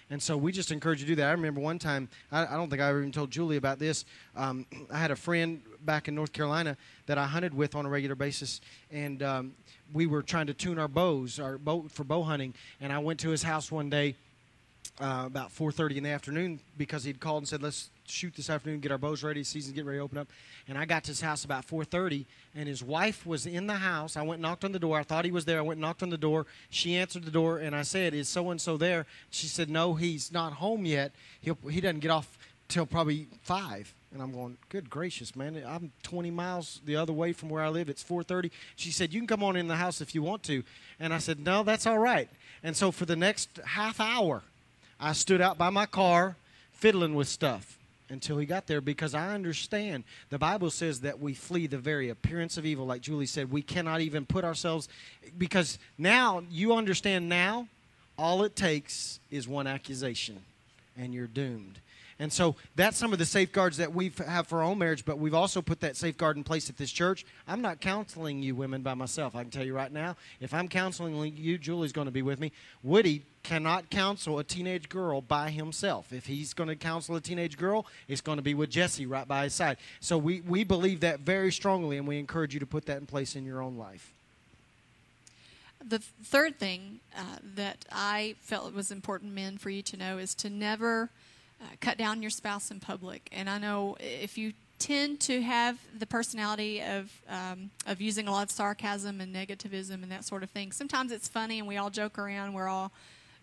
And 0.10 0.22
so 0.22 0.36
we 0.36 0.52
just 0.52 0.72
encourage 0.72 1.00
you 1.00 1.06
to 1.08 1.12
do 1.14 1.16
that. 1.16 1.30
I 1.30 1.32
remember 1.32 1.62
one 1.62 1.80
time, 1.80 2.10
I, 2.30 2.46
I 2.46 2.56
don't 2.56 2.70
think 2.70 2.82
I 2.82 2.90
ever 2.90 3.00
even 3.00 3.14
told 3.14 3.32
Julie 3.32 3.56
about 3.56 3.80
this. 3.80 4.04
Um, 4.36 4.66
I 4.92 4.98
had 4.98 5.12
a 5.12 5.16
friend 5.16 5.62
back 5.86 6.10
in 6.10 6.14
North 6.14 6.34
Carolina 6.34 6.76
that 7.06 7.18
I 7.18 7.26
hunted 7.26 7.54
with 7.54 7.74
on 7.74 7.86
a 7.86 7.90
regular 7.90 8.16
basis, 8.16 8.60
and 8.92 9.24
um, 9.24 9.54
we 9.94 10.06
were 10.06 10.22
trying 10.22 10.48
to 10.48 10.54
tune 10.54 10.78
our 10.78 10.90
bows, 10.90 11.40
our 11.40 11.58
bow 11.58 11.86
for 11.90 12.04
bow 12.04 12.22
hunting. 12.22 12.54
And 12.82 12.92
I 12.92 13.00
went 13.00 13.20
to 13.22 13.30
his 13.30 13.44
house 13.44 13.72
one 13.72 13.90
day 13.90 14.16
uh, 15.00 15.24
about 15.26 15.50
4.30 15.50 15.96
in 15.96 16.04
the 16.04 16.10
afternoon 16.10 16.60
because 16.78 17.06
he'd 17.06 17.22
called 17.22 17.44
and 17.44 17.48
said, 17.48 17.64
let's 17.64 17.90
shoot 18.06 18.34
this 18.36 18.50
afternoon, 18.50 18.80
get 18.80 18.92
our 18.92 18.98
bows 18.98 19.24
ready, 19.24 19.44
season's 19.44 19.74
getting 19.74 19.88
ready 19.88 20.00
to 20.00 20.04
open 20.04 20.18
up. 20.18 20.28
And 20.68 20.78
I 20.78 20.86
got 20.86 21.04
to 21.06 21.12
his 21.12 21.22
house 21.22 21.46
about 21.46 21.68
4.30, 21.68 22.26
and 22.56 22.68
his 22.68 22.84
wife 22.84 23.26
was 23.26 23.46
in 23.46 23.68
the 23.68 23.76
house. 23.76 24.18
I 24.18 24.22
went 24.22 24.42
knocked 24.42 24.64
on 24.64 24.72
the 24.72 24.80
door. 24.80 24.98
I 24.98 25.04
thought 25.04 25.26
he 25.26 25.32
was 25.32 25.46
there. 25.46 25.60
I 25.60 25.62
went 25.62 25.80
knocked 25.80 26.04
on 26.04 26.10
the 26.10 26.18
door. 26.18 26.46
She 26.70 26.96
answered 26.96 27.24
the 27.24 27.32
door, 27.32 27.58
and 27.58 27.76
I 27.76 27.84
said, 27.84 28.14
is 28.14 28.30
so-and-so 28.30 28.78
there? 28.78 29.06
She 29.30 29.48
said, 29.48 29.70
no, 29.70 29.96
he's 29.96 30.32
not 30.32 30.54
home 30.54 30.86
yet. 30.86 31.12
He'll, 31.42 31.58
he 31.70 31.82
doesn't 31.82 32.00
get 32.00 32.12
off 32.12 32.38
till 32.68 32.86
probably 32.86 33.28
5. 33.44 33.94
And 34.14 34.22
I'm 34.22 34.32
going, 34.32 34.58
good 34.70 34.90
gracious, 34.90 35.36
man. 35.36 35.62
I'm 35.66 35.92
20 36.04 36.30
miles 36.30 36.82
the 36.86 36.96
other 36.96 37.14
way 37.14 37.34
from 37.34 37.50
where 37.50 37.64
I 37.64 37.70
live. 37.70 37.90
It's 37.90 38.04
4:30. 38.04 38.52
She 38.76 38.92
said, 38.92 39.12
"You 39.12 39.20
can 39.20 39.26
come 39.26 39.44
on 39.44 39.56
in 39.56 39.68
the 39.68 39.76
house 39.76 40.02
if 40.02 40.14
you 40.14 40.22
want 40.22 40.44
to." 40.44 40.64
And 41.00 41.12
I 41.16 41.18
said, 41.18 41.40
"No, 41.40 41.64
that's 41.64 41.88
all 41.88 41.98
right." 41.98 42.30
And 42.62 42.78
so 42.78 42.92
for 42.92 43.06
the 43.06 43.16
next 43.16 43.60
half 43.66 44.00
hour, 44.00 44.44
I 45.00 45.14
stood 45.14 45.42
out 45.42 45.58
by 45.58 45.72
my 45.72 45.88
car 45.88 46.36
fiddling 46.72 47.16
with 47.16 47.28
stuff 47.28 47.80
until 48.14 48.38
he 48.38 48.46
got 48.46 48.68
there 48.68 48.80
because 48.80 49.14
I 49.14 49.34
understand 49.34 50.06
the 50.30 50.40
Bible 50.40 50.70
says 50.70 51.02
that 51.02 51.20
we 51.20 51.34
flee 51.34 51.68
the 51.68 51.78
very 51.78 52.10
appearance 52.10 52.58
of 52.58 52.66
evil. 52.66 52.86
Like 52.86 53.02
Julie 53.02 53.26
said, 53.26 53.52
we 53.52 53.62
cannot 53.62 54.00
even 54.00 54.26
put 54.26 54.46
ourselves 54.46 54.88
because 55.38 55.78
now 55.98 56.44
you 56.50 56.74
understand 56.74 57.28
now 57.28 57.68
all 58.18 58.44
it 58.44 58.56
takes 58.56 59.20
is 59.32 59.48
one 59.48 59.68
accusation 59.68 60.40
and 60.96 61.14
you're 61.14 61.28
doomed. 61.28 61.80
And 62.20 62.32
so 62.32 62.56
that's 62.76 62.96
some 62.96 63.12
of 63.12 63.20
the 63.20 63.26
safeguards 63.26 63.78
that 63.78 63.94
we 63.94 64.12
have 64.26 64.48
for 64.48 64.60
our 64.60 64.64
own 64.64 64.78
marriage, 64.78 65.04
but 65.04 65.18
we've 65.18 65.34
also 65.34 65.62
put 65.62 65.82
that 65.82 65.98
safeguard 65.98 66.38
in 66.38 66.44
place 66.44 66.70
at 66.70 66.78
this 66.78 66.92
church. 66.92 67.26
I'm 67.48 67.62
not 67.62 67.82
counseling 67.82 68.44
you 68.44 68.56
women 68.56 68.84
by 68.84 68.94
myself. 68.94 69.36
I 69.36 69.42
can 69.42 69.52
tell 69.52 69.66
you 69.66 69.76
right 69.76 69.92
now, 69.92 70.16
if 70.40 70.54
I'm 70.54 70.68
counseling 70.68 71.36
you, 71.36 71.58
Julie's 71.58 71.92
going 71.92 72.06
to 72.06 72.12
be 72.12 72.22
with 72.22 72.40
me. 72.40 72.52
Woody 72.84 73.24
cannot 73.44 73.90
counsel 73.90 74.40
a 74.40 74.44
teenage 74.44 74.90
girl 74.90 75.22
by 75.22 75.50
himself. 75.50 76.12
If 76.12 76.26
he's 76.26 76.54
going 76.54 76.70
to 76.70 76.76
counsel 76.76 77.16
a 77.16 77.22
teenage 77.22 77.58
girl, 77.58 77.86
it's 78.08 78.22
going 78.22 78.38
to 78.38 78.44
be 78.44 78.54
with 78.54 78.70
Jesse 78.70 79.06
right 79.06 79.28
by 79.28 79.44
his 79.46 79.54
side. 79.54 79.78
So 80.00 80.18
we, 80.18 80.42
we 80.42 80.64
believe 80.64 81.02
that 81.02 81.20
very 81.20 81.52
strongly, 81.52 81.98
and 81.98 82.08
we 82.08 82.20
encourage 82.20 82.54
you 82.54 82.60
to 82.60 82.66
put 82.66 82.86
that 82.86 82.98
in 82.98 83.06
place 83.06 83.36
in 83.36 83.46
your 83.46 83.62
own 83.62 83.78
life. 83.78 84.12
The 85.86 86.00
third 86.00 86.58
thing 86.58 87.02
uh, 87.16 87.40
that 87.56 87.86
I 87.92 88.36
felt 88.40 88.74
was 88.74 88.90
important, 88.90 89.34
men, 89.34 89.58
for 89.58 89.70
you 89.70 89.82
to 89.84 89.98
know 89.98 90.18
is 90.18 90.34
to 90.36 90.50
never– 90.50 91.10
uh, 91.64 91.68
cut 91.80 91.98
down 91.98 92.22
your 92.22 92.32
spouse 92.32 92.72
in 92.72 92.80
public. 92.80 93.30
And 93.32 93.50
I 93.50 93.58
know 93.58 93.96
if 94.00 94.38
you 94.38 94.54
tend 94.80 95.20
to 95.22 95.42
have 95.42 95.80
the 95.98 96.06
personality 96.06 96.82
of 96.82 97.10
um, 97.30 97.70
of 97.88 98.02
using 98.02 98.28
a 98.28 98.32
lot 98.32 98.44
of 98.44 98.52
sarcasm 98.52 99.22
and 99.22 99.34
negativism 99.34 100.04
and 100.04 100.12
that 100.12 100.26
sort 100.26 100.44
of 100.44 100.50
thing. 100.50 100.72
Sometimes 100.72 101.12
it's 101.12 101.28
funny 101.28 101.60
and 101.60 101.68
we 101.68 101.78
all 101.78 101.90
joke 101.90 102.18
around. 102.20 102.54
We're 102.54 102.68
all 102.68 102.92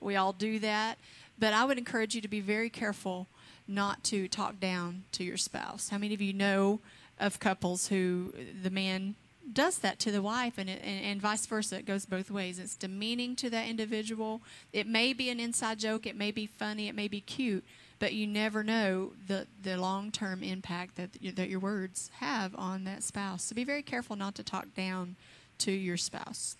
we 0.01 0.17
all 0.17 0.33
do 0.33 0.59
that. 0.61 0.99
But 1.39 1.53
I 1.53 1.65
would 1.65 1.79
encourage 1.79 2.15
you 2.15 2.21
to 2.21 2.29
be 2.29 2.41
very 2.41 2.71
careful 2.71 3.27
not 3.67 4.03
to 4.05 4.29
talk 4.29 4.61
down 4.61 5.05
to 5.13 5.25
your 5.25 5.37
spouse. 5.37 5.89
How 5.89 5.99
many 5.99 6.15
of 6.15 6.21
you 6.21 6.33
know 6.33 6.81
of 7.19 7.39
couples 7.39 7.89
who 7.89 8.33
the 8.63 8.71
man 8.71 9.15
does 9.53 9.79
that 9.79 9.99
to 9.99 10.11
the 10.11 10.23
wife 10.23 10.59
and, 10.59 10.71
it, 10.71 10.81
and, 10.85 11.05
and 11.05 11.21
vice 11.21 11.45
versa 11.45 11.79
it 11.79 11.85
goes 11.85 12.07
both 12.07 12.31
ways 12.31 12.59
it's 12.59 12.77
demeaning 12.77 13.35
to 13.35 13.51
that 13.51 13.67
individual 13.67 14.41
it 14.73 14.87
may 14.87 15.13
be 15.13 15.29
an 15.29 15.41
inside 15.41 15.79
joke 15.79 16.07
it 16.07 16.15
may 16.15 16.31
be 16.31 16.47
funny 16.47 16.89
it 16.89 16.95
may 16.95 17.09
be 17.09 17.21
cute 17.21 17.65
but 18.01 18.15
you 18.15 18.27
never 18.27 18.65
know 18.65 19.13
the, 19.29 19.47
the 19.63 19.77
long 19.77 20.11
term 20.11 20.43
impact 20.43 20.97
that, 20.97 21.11
that 21.37 21.49
your 21.49 21.61
words 21.61 22.11
have 22.19 22.57
on 22.57 22.85
that 22.85 23.05
spouse. 23.05 23.45
So 23.45 23.55
be 23.55 23.63
very 23.63 23.83
careful 23.83 24.17
not 24.17 24.35
to 24.37 24.43
talk 24.43 24.75
down 24.75 25.15
to 25.59 25.71
your 25.71 25.99
spouse. 25.99 26.57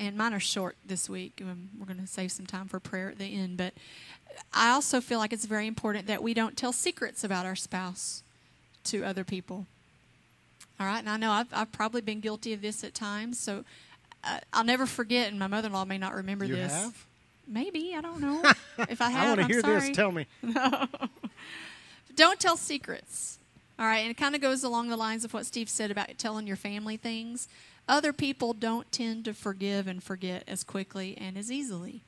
And 0.00 0.16
mine 0.16 0.32
are 0.32 0.40
short 0.40 0.76
this 0.84 1.10
week. 1.10 1.42
We're 1.78 1.84
going 1.84 2.00
to 2.00 2.06
save 2.06 2.32
some 2.32 2.46
time 2.46 2.68
for 2.68 2.80
prayer 2.80 3.10
at 3.10 3.18
the 3.18 3.26
end. 3.26 3.58
But 3.58 3.74
I 4.54 4.70
also 4.70 4.98
feel 5.02 5.18
like 5.18 5.30
it's 5.30 5.44
very 5.44 5.66
important 5.66 6.06
that 6.06 6.22
we 6.22 6.32
don't 6.32 6.56
tell 6.56 6.72
secrets 6.72 7.22
about 7.22 7.44
our 7.44 7.54
spouse 7.54 8.22
to 8.84 9.04
other 9.04 9.24
people. 9.24 9.66
All 10.80 10.86
right, 10.86 11.00
and 11.00 11.10
I 11.10 11.18
know 11.18 11.30
I've, 11.32 11.48
I've 11.52 11.70
probably 11.70 12.00
been 12.00 12.20
guilty 12.20 12.54
of 12.54 12.62
this 12.62 12.82
at 12.82 12.94
times, 12.94 13.38
so 13.38 13.64
uh, 14.24 14.38
I'll 14.54 14.64
never 14.64 14.86
forget, 14.86 15.28
and 15.28 15.38
my 15.38 15.46
mother 15.46 15.66
in 15.66 15.74
law 15.74 15.84
may 15.84 15.98
not 15.98 16.14
remember 16.14 16.46
you 16.46 16.56
this. 16.56 16.72
Have? 16.72 17.06
Maybe 17.46 17.94
I 17.94 18.00
don't 18.00 18.20
know. 18.20 18.42
If 18.88 19.02
I 19.02 19.10
have, 19.10 19.24
I 19.24 19.28
want 19.28 19.40
to 19.42 19.46
hear 19.46 19.60
sorry. 19.60 19.80
this. 19.80 19.96
Tell 19.96 20.10
me. 20.10 20.26
No. 20.42 20.86
don't 22.16 22.40
tell 22.40 22.56
secrets. 22.56 23.38
All 23.78 23.84
right, 23.84 23.98
and 23.98 24.10
it 24.10 24.16
kind 24.16 24.34
of 24.34 24.40
goes 24.40 24.64
along 24.64 24.88
the 24.88 24.96
lines 24.96 25.22
of 25.26 25.34
what 25.34 25.44
Steve 25.44 25.68
said 25.68 25.90
about 25.90 26.16
telling 26.16 26.46
your 26.46 26.56
family 26.56 26.96
things. 26.96 27.46
Other 27.88 28.12
people 28.12 28.52
don't 28.52 28.90
tend 28.92 29.24
to 29.24 29.34
forgive 29.34 29.86
and 29.86 30.02
forget 30.02 30.44
as 30.46 30.62
quickly 30.64 31.16
and 31.18 31.36
as 31.36 31.50
easily. 31.50 32.02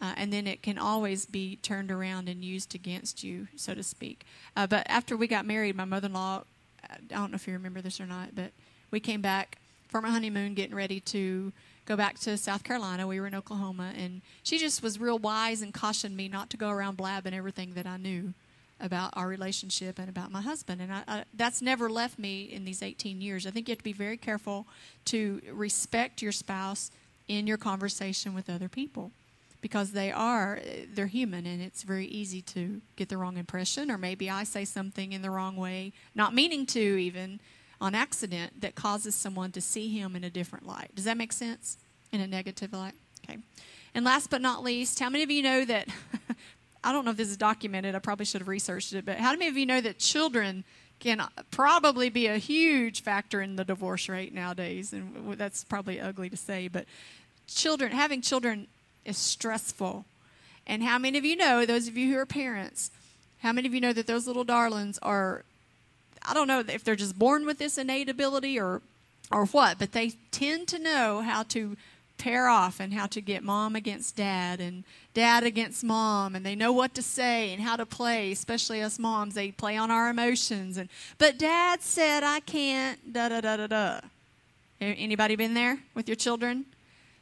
Uh, 0.00 0.12
and 0.16 0.32
then 0.32 0.46
it 0.46 0.62
can 0.62 0.78
always 0.78 1.24
be 1.24 1.56
turned 1.56 1.90
around 1.90 2.28
and 2.28 2.44
used 2.44 2.74
against 2.74 3.24
you, 3.24 3.48
so 3.56 3.74
to 3.74 3.82
speak. 3.82 4.24
Uh, 4.54 4.66
but 4.66 4.86
after 4.88 5.16
we 5.16 5.26
got 5.26 5.46
married, 5.46 5.74
my 5.74 5.86
mother 5.86 6.06
in 6.06 6.12
law, 6.12 6.44
I 6.84 6.96
don't 7.08 7.30
know 7.30 7.36
if 7.36 7.46
you 7.46 7.54
remember 7.54 7.80
this 7.80 8.00
or 8.00 8.06
not, 8.06 8.34
but 8.34 8.52
we 8.90 9.00
came 9.00 9.22
back 9.22 9.58
from 9.88 10.04
our 10.04 10.10
honeymoon 10.10 10.54
getting 10.54 10.76
ready 10.76 11.00
to 11.00 11.52
go 11.86 11.96
back 11.96 12.18
to 12.20 12.36
South 12.36 12.62
Carolina. 12.62 13.06
We 13.06 13.20
were 13.20 13.26
in 13.26 13.34
Oklahoma, 13.34 13.92
and 13.96 14.20
she 14.42 14.58
just 14.58 14.82
was 14.82 15.00
real 15.00 15.18
wise 15.18 15.62
and 15.62 15.72
cautioned 15.72 16.16
me 16.16 16.28
not 16.28 16.50
to 16.50 16.56
go 16.56 16.68
around 16.68 16.96
blabbing 16.96 17.32
everything 17.32 17.72
that 17.74 17.86
I 17.86 17.96
knew 17.96 18.34
about 18.80 19.10
our 19.14 19.26
relationship 19.28 19.98
and 19.98 20.08
about 20.08 20.30
my 20.30 20.42
husband. 20.42 20.82
And 20.82 20.92
I, 20.92 21.02
I, 21.08 21.24
that's 21.34 21.62
never 21.62 21.88
left 21.88 22.18
me 22.18 22.42
in 22.42 22.64
these 22.64 22.82
18 22.82 23.20
years. 23.20 23.46
I 23.46 23.50
think 23.50 23.68
you 23.68 23.72
have 23.72 23.78
to 23.78 23.84
be 23.84 23.92
very 23.92 24.16
careful 24.16 24.66
to 25.06 25.40
respect 25.50 26.20
your 26.20 26.32
spouse 26.32 26.90
in 27.28 27.46
your 27.46 27.56
conversation 27.56 28.34
with 28.34 28.48
other 28.50 28.68
people 28.68 29.10
because 29.60 29.92
they 29.92 30.12
are 30.12 30.60
they're 30.94 31.06
human 31.06 31.46
and 31.46 31.60
it's 31.60 31.82
very 31.82 32.06
easy 32.06 32.40
to 32.40 32.80
get 32.94 33.08
the 33.08 33.16
wrong 33.16 33.36
impression 33.36 33.90
or 33.90 33.98
maybe 33.98 34.30
I 34.30 34.44
say 34.44 34.64
something 34.64 35.12
in 35.12 35.22
the 35.22 35.30
wrong 35.30 35.56
way 35.56 35.92
not 36.14 36.34
meaning 36.34 36.66
to 36.66 36.78
even 36.78 37.40
on 37.80 37.94
accident 37.94 38.60
that 38.60 38.74
causes 38.74 39.14
someone 39.14 39.50
to 39.52 39.60
see 39.60 39.88
him 39.88 40.14
in 40.14 40.22
a 40.22 40.30
different 40.30 40.66
light 40.66 40.94
does 40.94 41.04
that 41.04 41.16
make 41.16 41.32
sense 41.32 41.78
in 42.12 42.20
a 42.20 42.26
negative 42.28 42.72
light 42.72 42.94
okay 43.24 43.38
and 43.94 44.04
last 44.04 44.30
but 44.30 44.40
not 44.40 44.62
least 44.62 45.00
how 45.00 45.10
many 45.10 45.24
of 45.24 45.30
you 45.30 45.42
know 45.42 45.64
that 45.64 45.88
I 46.86 46.92
don't 46.92 47.04
know 47.04 47.10
if 47.10 47.16
this 47.16 47.28
is 47.28 47.36
documented 47.36 47.94
I 47.94 47.98
probably 47.98 48.24
should 48.24 48.40
have 48.40 48.48
researched 48.48 48.92
it 48.92 49.04
but 49.04 49.16
how 49.16 49.32
many 49.32 49.48
of 49.48 49.56
you 49.56 49.66
know 49.66 49.80
that 49.80 49.98
children 49.98 50.64
can 50.98 51.20
probably 51.50 52.08
be 52.08 52.26
a 52.26 52.38
huge 52.38 53.02
factor 53.02 53.42
in 53.42 53.56
the 53.56 53.64
divorce 53.64 54.08
rate 54.08 54.32
nowadays 54.32 54.92
and 54.92 55.34
that's 55.36 55.64
probably 55.64 56.00
ugly 56.00 56.30
to 56.30 56.36
say 56.36 56.68
but 56.68 56.86
children 57.46 57.92
having 57.92 58.22
children 58.22 58.66
is 59.06 59.16
stressful. 59.16 60.04
And 60.66 60.82
how 60.82 60.98
many 60.98 61.16
of 61.16 61.24
you 61.24 61.36
know, 61.36 61.64
those 61.64 61.88
of 61.88 61.96
you 61.96 62.12
who 62.12 62.18
are 62.18 62.26
parents, 62.26 62.90
how 63.42 63.52
many 63.52 63.68
of 63.68 63.74
you 63.74 63.80
know 63.80 63.92
that 63.92 64.06
those 64.06 64.26
little 64.26 64.44
darlings 64.44 64.98
are, 65.00 65.44
I 66.22 66.34
don't 66.34 66.48
know 66.48 66.64
if 66.66 66.82
they're 66.82 66.96
just 66.96 67.18
born 67.18 67.46
with 67.46 67.58
this 67.58 67.78
innate 67.78 68.08
ability 68.08 68.58
or, 68.58 68.82
or 69.30 69.46
what, 69.46 69.78
but 69.78 69.92
they 69.92 70.14
tend 70.32 70.68
to 70.68 70.78
know 70.78 71.20
how 71.20 71.44
to 71.44 71.76
pair 72.18 72.48
off 72.48 72.80
and 72.80 72.94
how 72.94 73.06
to 73.06 73.20
get 73.20 73.42
mom 73.42 73.76
against 73.76 74.16
dad 74.16 74.60
and 74.60 74.84
dad 75.14 75.44
against 75.44 75.84
mom 75.84 76.34
and 76.34 76.44
they 76.44 76.54
know 76.54 76.72
what 76.72 76.94
to 76.94 77.02
say 77.02 77.52
and 77.52 77.62
how 77.62 77.76
to 77.76 77.86
play 77.86 78.32
especially 78.32 78.82
us 78.82 78.98
moms 78.98 79.34
they 79.34 79.50
play 79.50 79.76
on 79.76 79.90
our 79.90 80.08
emotions 80.08 80.76
and 80.76 80.88
but 81.18 81.38
dad 81.38 81.82
said 81.82 82.22
i 82.22 82.40
can't 82.40 83.12
da 83.12 83.28
da 83.28 83.40
da 83.40 83.56
da 83.56 83.66
da 83.66 84.00
anybody 84.80 85.36
been 85.36 85.54
there 85.54 85.78
with 85.94 86.08
your 86.08 86.16
children 86.16 86.64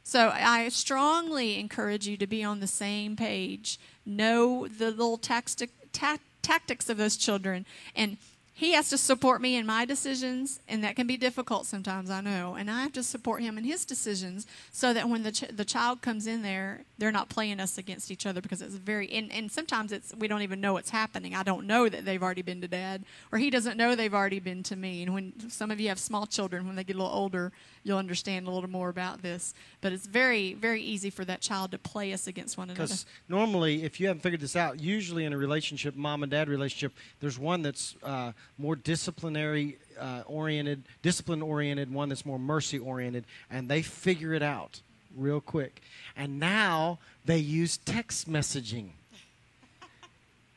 so 0.07 0.31
I 0.31 0.69
strongly 0.69 1.59
encourage 1.59 2.07
you 2.07 2.15
to 2.17 2.27
be 2.27 2.43
on 2.43 2.59
the 2.59 2.67
same 2.67 3.15
page. 3.15 3.79
Know 4.05 4.67
the 4.67 4.91
little 4.91 5.17
tactic, 5.17 5.71
ta- 5.91 6.19
tactics 6.43 6.89
of 6.89 6.97
those 6.97 7.17
children. 7.17 7.65
And 7.95 8.17
he 8.57 8.71
has 8.71 8.87
to 8.87 8.97
support 8.97 9.41
me 9.41 9.57
in 9.57 9.65
my 9.65 9.83
decisions, 9.83 10.61
and 10.69 10.81
that 10.81 10.95
can 10.95 11.05
be 11.05 11.17
difficult 11.17 11.65
sometimes, 11.65 12.09
I 12.09 12.21
know. 12.21 12.55
And 12.55 12.71
I 12.71 12.83
have 12.83 12.93
to 12.93 13.03
support 13.03 13.41
him 13.41 13.57
in 13.57 13.65
his 13.65 13.83
decisions 13.83 14.47
so 14.71 14.93
that 14.93 15.09
when 15.09 15.23
the, 15.23 15.31
ch- 15.33 15.49
the 15.53 15.65
child 15.65 16.01
comes 16.01 16.25
in 16.25 16.41
there, 16.41 16.85
they're 16.97 17.11
not 17.11 17.27
playing 17.27 17.59
us 17.59 17.77
against 17.77 18.11
each 18.11 18.25
other 18.25 18.39
because 18.39 18.61
it's 18.61 18.75
very, 18.75 19.11
and, 19.11 19.29
and 19.33 19.51
sometimes 19.51 19.91
it's, 19.91 20.15
we 20.15 20.29
don't 20.29 20.41
even 20.41 20.61
know 20.61 20.71
what's 20.71 20.89
happening. 20.89 21.35
I 21.35 21.43
don't 21.43 21.67
know 21.67 21.89
that 21.89 22.05
they've 22.05 22.23
already 22.23 22.43
been 22.43 22.61
to 22.61 22.67
dad, 22.69 23.03
or 23.29 23.39
he 23.39 23.49
doesn't 23.49 23.75
know 23.75 23.93
they've 23.93 24.13
already 24.13 24.39
been 24.39 24.63
to 24.63 24.77
me. 24.77 25.03
And 25.03 25.13
when 25.13 25.49
some 25.49 25.69
of 25.69 25.81
you 25.81 25.89
have 25.89 25.99
small 25.99 26.25
children, 26.25 26.65
when 26.65 26.77
they 26.77 26.85
get 26.85 26.95
a 26.95 26.99
little 26.99 27.13
older, 27.13 27.51
you'll 27.83 27.97
understand 27.97 28.47
a 28.47 28.51
little 28.51 28.69
more 28.69 28.87
about 28.87 29.21
this. 29.21 29.53
But 29.81 29.91
it's 29.91 30.07
very, 30.07 30.53
very 30.53 30.81
easy 30.81 31.09
for 31.09 31.25
that 31.25 31.41
child 31.41 31.71
to 31.71 31.77
play 31.77 32.13
us 32.13 32.25
against 32.25 32.57
one 32.57 32.69
another. 32.69 32.83
Because 32.83 33.05
normally, 33.27 33.83
if 33.83 33.99
you 33.99 34.07
haven't 34.07 34.21
figured 34.21 34.39
this 34.39 34.55
out, 34.55 34.79
usually 34.79 35.25
in 35.25 35.33
a 35.33 35.37
relationship, 35.37 35.93
mom 35.97 36.23
and 36.23 36.31
dad 36.31 36.47
relationship, 36.47 36.93
there's 37.19 37.37
one 37.37 37.61
that's 37.61 37.95
uh, 38.01 38.31
more 38.57 38.75
disciplinary 38.75 39.77
uh, 39.99 40.23
oriented, 40.25 40.83
discipline 41.01 41.41
oriented, 41.41 41.91
one 41.91 42.09
that's 42.09 42.25
more 42.25 42.39
mercy 42.39 42.79
oriented, 42.79 43.25
and 43.49 43.69
they 43.69 43.81
figure 43.81 44.33
it 44.33 44.43
out 44.43 44.81
real 45.15 45.41
quick. 45.41 45.81
And 46.15 46.39
now 46.39 46.99
they 47.25 47.37
use 47.37 47.77
text 47.77 48.29
messaging 48.29 48.89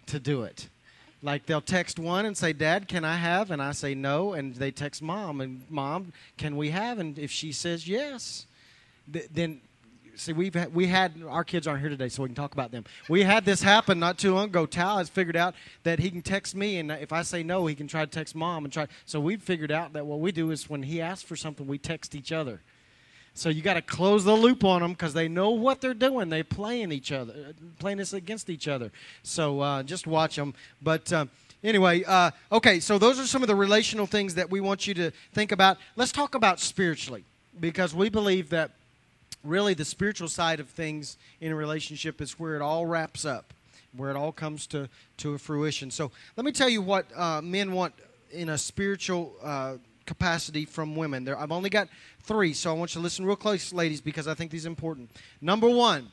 to 0.06 0.18
do 0.18 0.42
it. 0.42 0.68
Like 1.22 1.46
they'll 1.46 1.60
text 1.60 1.98
one 1.98 2.26
and 2.26 2.36
say, 2.36 2.52
"Dad, 2.52 2.86
can 2.86 3.04
I 3.04 3.16
have?" 3.16 3.50
and 3.50 3.60
I 3.60 3.72
say 3.72 3.94
no, 3.94 4.34
and 4.34 4.54
they 4.54 4.70
text 4.70 5.02
mom 5.02 5.40
and 5.40 5.62
mom, 5.68 6.12
"Can 6.36 6.56
we 6.56 6.70
have?" 6.70 6.98
and 6.98 7.18
if 7.18 7.30
she 7.30 7.50
says 7.50 7.88
yes, 7.88 8.46
th- 9.12 9.28
then 9.32 9.60
see 10.18 10.32
we've 10.32 10.54
had, 10.54 10.74
we 10.74 10.86
had 10.86 11.22
our 11.28 11.44
kids 11.44 11.66
aren't 11.66 11.80
here 11.80 11.88
today, 11.88 12.08
so 12.08 12.22
we 12.22 12.28
can 12.28 12.34
talk 12.34 12.52
about 12.52 12.70
them. 12.70 12.84
We 13.08 13.22
had 13.22 13.44
this 13.44 13.62
happen 13.62 13.98
not 13.98 14.18
too 14.18 14.34
long 14.34 14.46
ago. 14.46 14.66
Tal 14.66 14.98
has 14.98 15.08
figured 15.08 15.36
out 15.36 15.54
that 15.84 15.98
he 15.98 16.10
can 16.10 16.22
text 16.22 16.54
me, 16.54 16.78
and 16.78 16.90
if 16.90 17.12
I 17.12 17.22
say 17.22 17.42
no, 17.42 17.66
he 17.66 17.74
can 17.74 17.88
try 17.88 18.04
to 18.04 18.10
text 18.10 18.34
mom 18.34 18.64
and 18.64 18.72
try. 18.72 18.86
So 19.06 19.20
we've 19.20 19.42
figured 19.42 19.70
out 19.70 19.92
that 19.94 20.06
what 20.06 20.20
we 20.20 20.32
do 20.32 20.50
is 20.50 20.68
when 20.68 20.82
he 20.82 21.00
asks 21.00 21.24
for 21.24 21.36
something, 21.36 21.66
we 21.66 21.78
text 21.78 22.14
each 22.14 22.32
other. 22.32 22.60
So 23.34 23.48
you 23.50 23.62
got 23.62 23.74
to 23.74 23.82
close 23.82 24.24
the 24.24 24.34
loop 24.34 24.64
on 24.64 24.82
them 24.82 24.92
because 24.92 25.14
they 25.14 25.28
know 25.28 25.50
what 25.50 25.80
they're 25.80 25.94
doing. 25.94 26.28
They 26.28 26.42
playing 26.42 26.90
each 26.90 27.12
other, 27.12 27.54
playing 27.78 27.98
this 27.98 28.12
against 28.12 28.50
each 28.50 28.66
other. 28.66 28.90
So 29.22 29.60
uh, 29.60 29.82
just 29.84 30.08
watch 30.08 30.34
them. 30.34 30.54
But 30.82 31.12
uh, 31.12 31.26
anyway, 31.62 32.02
uh, 32.02 32.32
okay. 32.50 32.80
So 32.80 32.98
those 32.98 33.20
are 33.20 33.26
some 33.26 33.42
of 33.42 33.46
the 33.46 33.54
relational 33.54 34.06
things 34.06 34.34
that 34.34 34.50
we 34.50 34.60
want 34.60 34.88
you 34.88 34.94
to 34.94 35.12
think 35.32 35.52
about. 35.52 35.78
Let's 35.94 36.10
talk 36.10 36.34
about 36.34 36.58
spiritually 36.58 37.22
because 37.60 37.94
we 37.94 38.08
believe 38.08 38.50
that 38.50 38.72
really 39.44 39.74
the 39.74 39.84
spiritual 39.84 40.28
side 40.28 40.60
of 40.60 40.68
things 40.68 41.16
in 41.40 41.52
a 41.52 41.54
relationship 41.54 42.20
is 42.20 42.38
where 42.38 42.56
it 42.56 42.62
all 42.62 42.86
wraps 42.86 43.24
up, 43.24 43.52
where 43.96 44.10
it 44.10 44.16
all 44.16 44.32
comes 44.32 44.66
to 44.68 44.88
to 45.18 45.34
a 45.34 45.38
fruition. 45.38 45.90
So 45.90 46.10
let 46.36 46.44
me 46.44 46.52
tell 46.52 46.68
you 46.68 46.82
what 46.82 47.06
uh, 47.16 47.40
men 47.42 47.72
want 47.72 47.94
in 48.30 48.50
a 48.50 48.58
spiritual 48.58 49.34
uh, 49.42 49.76
capacity 50.06 50.64
from 50.64 50.96
women. 50.96 51.24
There, 51.24 51.38
I've 51.38 51.52
only 51.52 51.70
got 51.70 51.88
three, 52.22 52.52
so 52.52 52.70
I 52.70 52.72
want 52.74 52.94
you 52.94 53.00
to 53.00 53.02
listen 53.02 53.24
real 53.24 53.36
close, 53.36 53.72
ladies, 53.72 54.00
because 54.00 54.26
I 54.26 54.34
think 54.34 54.50
these 54.50 54.66
are 54.66 54.70
important. 54.70 55.10
Number 55.40 55.68
one, 55.68 56.08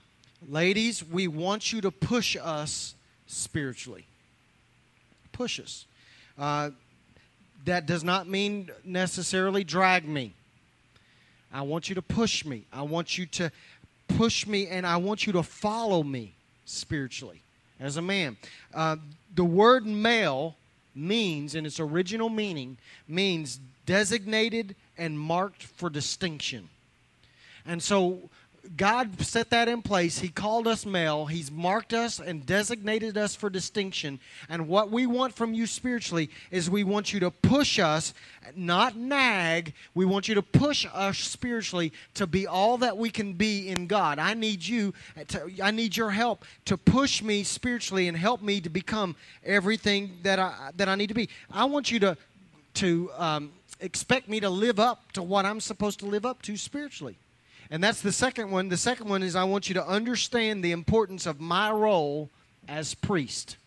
ladies, 0.48 1.04
we 1.04 1.28
want 1.28 1.74
you 1.74 1.82
to 1.82 1.92
push 1.92 2.36
us 2.42 2.96
spiritually. 3.28 4.06
Push 5.32 5.60
us. 5.60 5.86
Uh, 6.38 6.72
that 7.66 7.86
does 7.86 8.04
not 8.04 8.28
mean 8.28 8.70
necessarily 8.84 9.64
drag 9.64 10.08
me. 10.08 10.34
I 11.56 11.62
want 11.62 11.88
you 11.88 11.96
to 11.96 12.02
push 12.02 12.44
me. 12.44 12.65
I 12.74 12.82
want 12.82 13.18
you 13.18 13.26
to 13.28 13.50
push 14.10 14.46
me, 14.46 14.68
and 14.68 14.86
I 14.86 14.98
want 14.98 15.26
you 15.26 15.32
to 15.34 15.41
follow 15.41 16.04
me 16.04 16.34
spiritually 16.65 17.41
as 17.80 17.96
a 17.96 18.02
man. 18.02 18.36
Uh, 18.74 18.98
the 19.34 19.46
word 19.46 19.86
male 19.86 20.58
means, 20.94 21.56
in 21.56 21.65
its 21.65 21.80
original 21.80 22.28
meaning, 22.28 22.76
means 23.08 23.62
designated 23.86 24.76
and 24.98 25.18
marked 25.18 25.63
for 25.63 25.89
distinction. 25.89 26.68
And 27.65 27.82
so 27.82 28.30
God 28.75 29.21
set 29.21 29.49
that 29.51 29.67
in 29.67 29.82
place. 29.82 30.19
He 30.19 30.30
called 30.30 30.67
us 30.67 30.86
male. 30.86 31.25
He's 31.25 31.51
marked 31.51 31.93
us 31.93 32.19
and 32.19 32.45
designated 32.45 33.17
us 33.17 33.36
for 33.36 33.49
distinction. 33.49 34.19
And 34.49 34.67
what 34.67 34.91
we 34.91 35.06
want 35.06 35.34
from 35.34 35.54
you 35.54 35.67
spiritually 35.67 36.30
is 36.51 36.69
we 36.69 36.84
want 36.84 37.13
you 37.13 37.19
to 37.21 37.32
push 37.32 37.80
us, 37.80 38.13
not 38.56 38.95
nag. 38.95 39.73
We 39.93 40.06
want 40.06 40.28
you 40.28 40.36
to 40.36 40.41
push 40.41 40.86
us 40.93 41.17
spiritually 41.17 41.93
to 42.15 42.28
be 42.28 42.47
all 42.47 42.78
that 42.80 42.97
we 42.97 43.10
can 43.10 43.34
be 43.34 43.69
in 43.69 43.88
God. 43.88 44.19
I 44.19 44.34
need 44.34 44.65
you 44.65 44.93
to, 45.28 45.49
I 45.62 45.71
need 45.71 45.95
your 45.95 46.12
help 46.12 46.45
to 46.65 46.78
push 46.78 47.21
me 47.21 47.43
spiritually 47.43 48.08
and 48.08 48.17
help 48.17 48.41
me 48.41 48.62
to 48.62 48.69
become 48.69 49.15
everything 49.43 50.17
that 50.23 50.39
I 50.39 50.71
that 50.78 50.89
I 50.89 50.95
need 50.95 51.08
to 51.08 51.13
be. 51.13 51.30
I 51.51 51.65
want 51.65 51.91
you 51.91 51.99
to 51.99 52.17
to 52.75 53.12
um, 53.17 53.51
expect 53.80 54.28
me 54.28 54.39
to 54.39 54.49
live 54.49 54.80
up 54.80 55.12
to 55.13 55.23
what 55.23 55.45
I'm 55.45 55.60
supposed 55.60 55.99
to 55.99 56.06
live 56.06 56.25
up 56.25 56.41
to 56.43 56.58
spiritually. 56.58 57.17
And 57.71 57.84
that's 57.84 58.01
the 58.01 58.12
second 58.12 58.51
one. 58.51 58.69
The 58.69 58.78
second 58.78 59.10
one 59.10 59.23
is 59.23 59.36
I 59.36 59.43
want 59.43 59.69
you 59.69 59.75
to 59.75 59.88
understand 59.88 60.63
the 60.63 60.71
importance 60.71 61.25
of 61.25 61.39
my 61.39 61.71
role 61.71 62.30
as 62.67 62.93
priest 62.93 63.58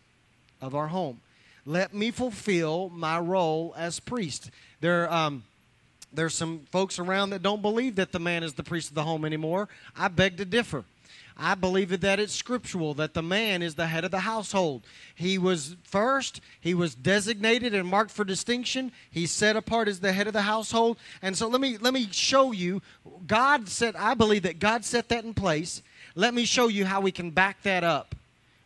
of 0.61 0.75
our 0.75 0.87
home. 0.87 1.21
Let 1.65 1.93
me 1.93 2.11
fulfill 2.11 2.89
my 2.89 3.19
role 3.19 3.73
as 3.77 3.99
priest. 3.99 4.49
There, 4.81 5.11
um, 5.11 5.43
there's 6.13 6.33
some 6.33 6.61
folks 6.71 6.97
around 6.97 7.31
that 7.31 7.43
don't 7.43 7.61
believe 7.61 7.95
that 7.95 8.11
the 8.11 8.19
man 8.19 8.43
is 8.43 8.53
the 8.53 8.63
priest 8.63 8.89
of 8.89 8.95
the 8.95 9.03
home 9.03 9.25
anymore. 9.25 9.69
I 9.95 10.07
beg 10.07 10.37
to 10.37 10.45
differ. 10.45 10.83
I 11.39 11.55
believe 11.55 12.01
that 12.01 12.19
it's 12.19 12.33
scriptural 12.33 12.93
that 12.95 13.13
the 13.13 13.23
man 13.23 13.61
is 13.61 13.75
the 13.75 13.87
head 13.87 14.03
of 14.03 14.11
the 14.11 14.19
household. 14.19 14.83
He 15.15 15.37
was 15.37 15.77
first, 15.83 16.41
he 16.59 16.73
was 16.73 16.93
designated 16.93 17.73
and 17.73 17.87
marked 17.87 18.11
for 18.11 18.25
distinction. 18.25 18.91
He's 19.09 19.31
set 19.31 19.55
apart 19.55 19.87
as 19.87 20.01
the 20.01 20.11
head 20.11 20.27
of 20.27 20.33
the 20.33 20.41
household. 20.41 20.97
And 21.21 21.37
so 21.37 21.47
let 21.47 21.61
me 21.61 21.77
let 21.77 21.93
me 21.93 22.09
show 22.11 22.51
you 22.51 22.81
God 23.25 23.69
said 23.69 23.95
I 23.95 24.13
believe 24.13 24.43
that 24.43 24.59
God 24.59 24.83
set 24.83 25.07
that 25.09 25.23
in 25.23 25.33
place. 25.33 25.81
Let 26.15 26.33
me 26.33 26.43
show 26.43 26.67
you 26.67 26.85
how 26.85 26.99
we 26.99 27.11
can 27.11 27.31
back 27.31 27.61
that 27.63 27.83
up. 27.83 28.15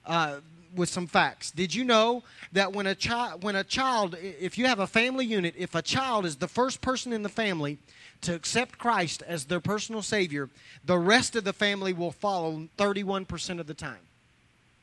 Uh, 0.06 0.40
with 0.76 0.90
some 0.90 1.08
facts. 1.08 1.52
Did 1.52 1.74
you 1.76 1.84
know 1.84 2.24
that 2.52 2.74
when 2.74 2.88
a 2.88 2.96
child, 2.96 3.44
when 3.44 3.56
a 3.56 3.64
child, 3.64 4.18
if 4.20 4.58
you 4.58 4.66
have 4.66 4.80
a 4.80 4.88
family 4.88 5.24
unit, 5.24 5.54
if 5.56 5.76
a 5.76 5.82
child 5.82 6.26
is 6.26 6.38
the 6.38 6.48
first 6.48 6.82
person 6.82 7.14
in 7.14 7.22
the 7.22 7.30
family 7.30 7.78
to 8.24 8.36
accept 8.36 8.78
Christ 8.78 9.22
as 9.26 9.46
their 9.46 9.60
personal 9.60 10.02
Savior, 10.02 10.50
the 10.84 10.98
rest 10.98 11.36
of 11.36 11.44
the 11.44 11.54
family 11.54 11.94
will 11.94 12.12
follow 12.12 12.68
31% 12.78 13.60
of 13.60 13.68
the 13.68 13.74
time, 13.74 14.02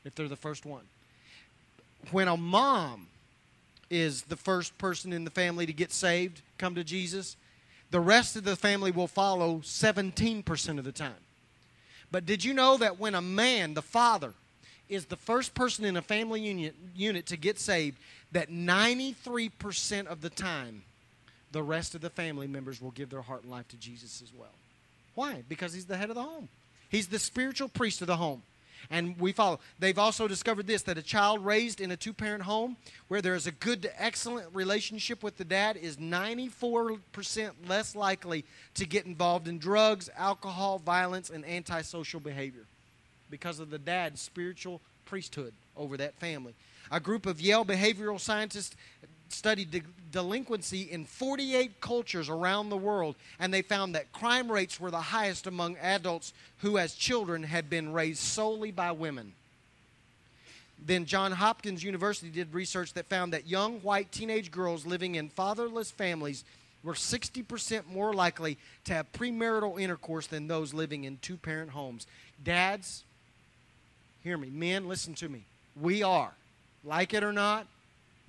if 0.04 0.14
they're 0.14 0.28
the 0.28 0.36
first 0.36 0.64
one. 0.64 0.84
When 2.10 2.28
a 2.28 2.36
mom 2.36 3.08
is 3.90 4.22
the 4.22 4.36
first 4.36 4.78
person 4.78 5.12
in 5.12 5.24
the 5.24 5.30
family 5.30 5.66
to 5.66 5.72
get 5.72 5.92
saved, 5.92 6.42
come 6.58 6.74
to 6.76 6.84
Jesus, 6.84 7.36
the 7.90 8.00
rest 8.00 8.36
of 8.36 8.44
the 8.44 8.56
family 8.56 8.90
will 8.90 9.08
follow 9.08 9.58
17% 9.58 10.78
of 10.78 10.84
the 10.84 10.92
time. 10.92 11.12
But 12.12 12.26
did 12.26 12.44
you 12.44 12.54
know 12.54 12.76
that 12.76 12.98
when 12.98 13.14
a 13.14 13.22
man, 13.22 13.74
the 13.74 13.82
father, 13.82 14.32
is 14.88 15.06
the 15.06 15.16
first 15.16 15.54
person 15.54 15.84
in 15.84 15.96
a 15.96 16.02
family 16.02 16.40
unit, 16.40 16.74
unit 16.94 17.26
to 17.26 17.36
get 17.36 17.58
saved, 17.58 17.98
that 18.32 18.50
93% 18.50 20.06
of 20.06 20.20
the 20.20 20.30
time, 20.30 20.82
the 21.52 21.62
rest 21.62 21.94
of 21.94 22.00
the 22.00 22.10
family 22.10 22.46
members 22.46 22.80
will 22.80 22.90
give 22.90 23.10
their 23.10 23.22
heart 23.22 23.42
and 23.42 23.50
life 23.50 23.68
to 23.68 23.76
Jesus 23.76 24.22
as 24.22 24.32
well. 24.32 24.54
Why? 25.14 25.42
Because 25.48 25.72
he's 25.72 25.86
the 25.86 25.96
head 25.96 26.10
of 26.10 26.14
the 26.14 26.22
home. 26.22 26.48
He's 26.88 27.08
the 27.08 27.18
spiritual 27.18 27.68
priest 27.68 28.00
of 28.00 28.06
the 28.06 28.16
home. 28.16 28.42
And 28.88 29.18
we 29.20 29.32
follow. 29.32 29.60
They've 29.78 29.98
also 29.98 30.26
discovered 30.26 30.66
this 30.66 30.82
that 30.82 30.96
a 30.96 31.02
child 31.02 31.44
raised 31.44 31.80
in 31.80 31.90
a 31.90 31.96
two 31.96 32.14
parent 32.14 32.44
home 32.44 32.76
where 33.08 33.20
there 33.20 33.34
is 33.34 33.46
a 33.46 33.52
good 33.52 33.82
to 33.82 34.02
excellent 34.02 34.48
relationship 34.54 35.22
with 35.22 35.36
the 35.36 35.44
dad 35.44 35.76
is 35.76 35.98
94% 35.98 37.50
less 37.68 37.94
likely 37.94 38.44
to 38.74 38.86
get 38.86 39.04
involved 39.04 39.48
in 39.48 39.58
drugs, 39.58 40.08
alcohol, 40.16 40.78
violence, 40.78 41.28
and 41.28 41.44
antisocial 41.44 42.20
behavior 42.20 42.64
because 43.30 43.60
of 43.60 43.70
the 43.70 43.78
dad's 43.78 44.20
spiritual 44.20 44.80
priesthood 45.04 45.52
over 45.76 45.96
that 45.98 46.14
family. 46.14 46.54
A 46.90 47.00
group 47.00 47.26
of 47.26 47.40
Yale 47.40 47.64
behavioral 47.64 48.18
scientists 48.18 48.74
studied 49.28 49.70
delinquency 50.12 50.82
in 50.82 51.04
48 51.04 51.80
cultures 51.80 52.28
around 52.28 52.68
the 52.68 52.76
world, 52.76 53.14
and 53.38 53.52
they 53.52 53.62
found 53.62 53.94
that 53.94 54.12
crime 54.12 54.50
rates 54.50 54.80
were 54.80 54.90
the 54.90 55.00
highest 55.00 55.46
among 55.46 55.76
adults 55.78 56.32
who, 56.58 56.78
as 56.78 56.94
children, 56.94 57.42
had 57.42 57.70
been 57.70 57.92
raised 57.92 58.20
solely 58.20 58.70
by 58.70 58.92
women. 58.92 59.32
Then 60.84 61.04
John 61.04 61.32
Hopkins 61.32 61.84
University 61.84 62.30
did 62.30 62.54
research 62.54 62.94
that 62.94 63.06
found 63.06 63.32
that 63.32 63.46
young 63.46 63.80
white 63.80 64.10
teenage 64.10 64.50
girls 64.50 64.86
living 64.86 65.14
in 65.14 65.28
fatherless 65.28 65.90
families 65.90 66.44
were 66.82 66.94
60% 66.94 67.86
more 67.86 68.14
likely 68.14 68.56
to 68.84 68.94
have 68.94 69.12
premarital 69.12 69.78
intercourse 69.78 70.26
than 70.26 70.48
those 70.48 70.72
living 70.72 71.04
in 71.04 71.18
two 71.18 71.36
parent 71.36 71.70
homes. 71.70 72.06
Dads, 72.42 73.04
hear 74.22 74.38
me. 74.38 74.48
Men, 74.48 74.88
listen 74.88 75.14
to 75.14 75.28
me. 75.28 75.42
We 75.78 76.02
are, 76.02 76.32
like 76.82 77.12
it 77.12 77.22
or 77.22 77.32
not, 77.32 77.66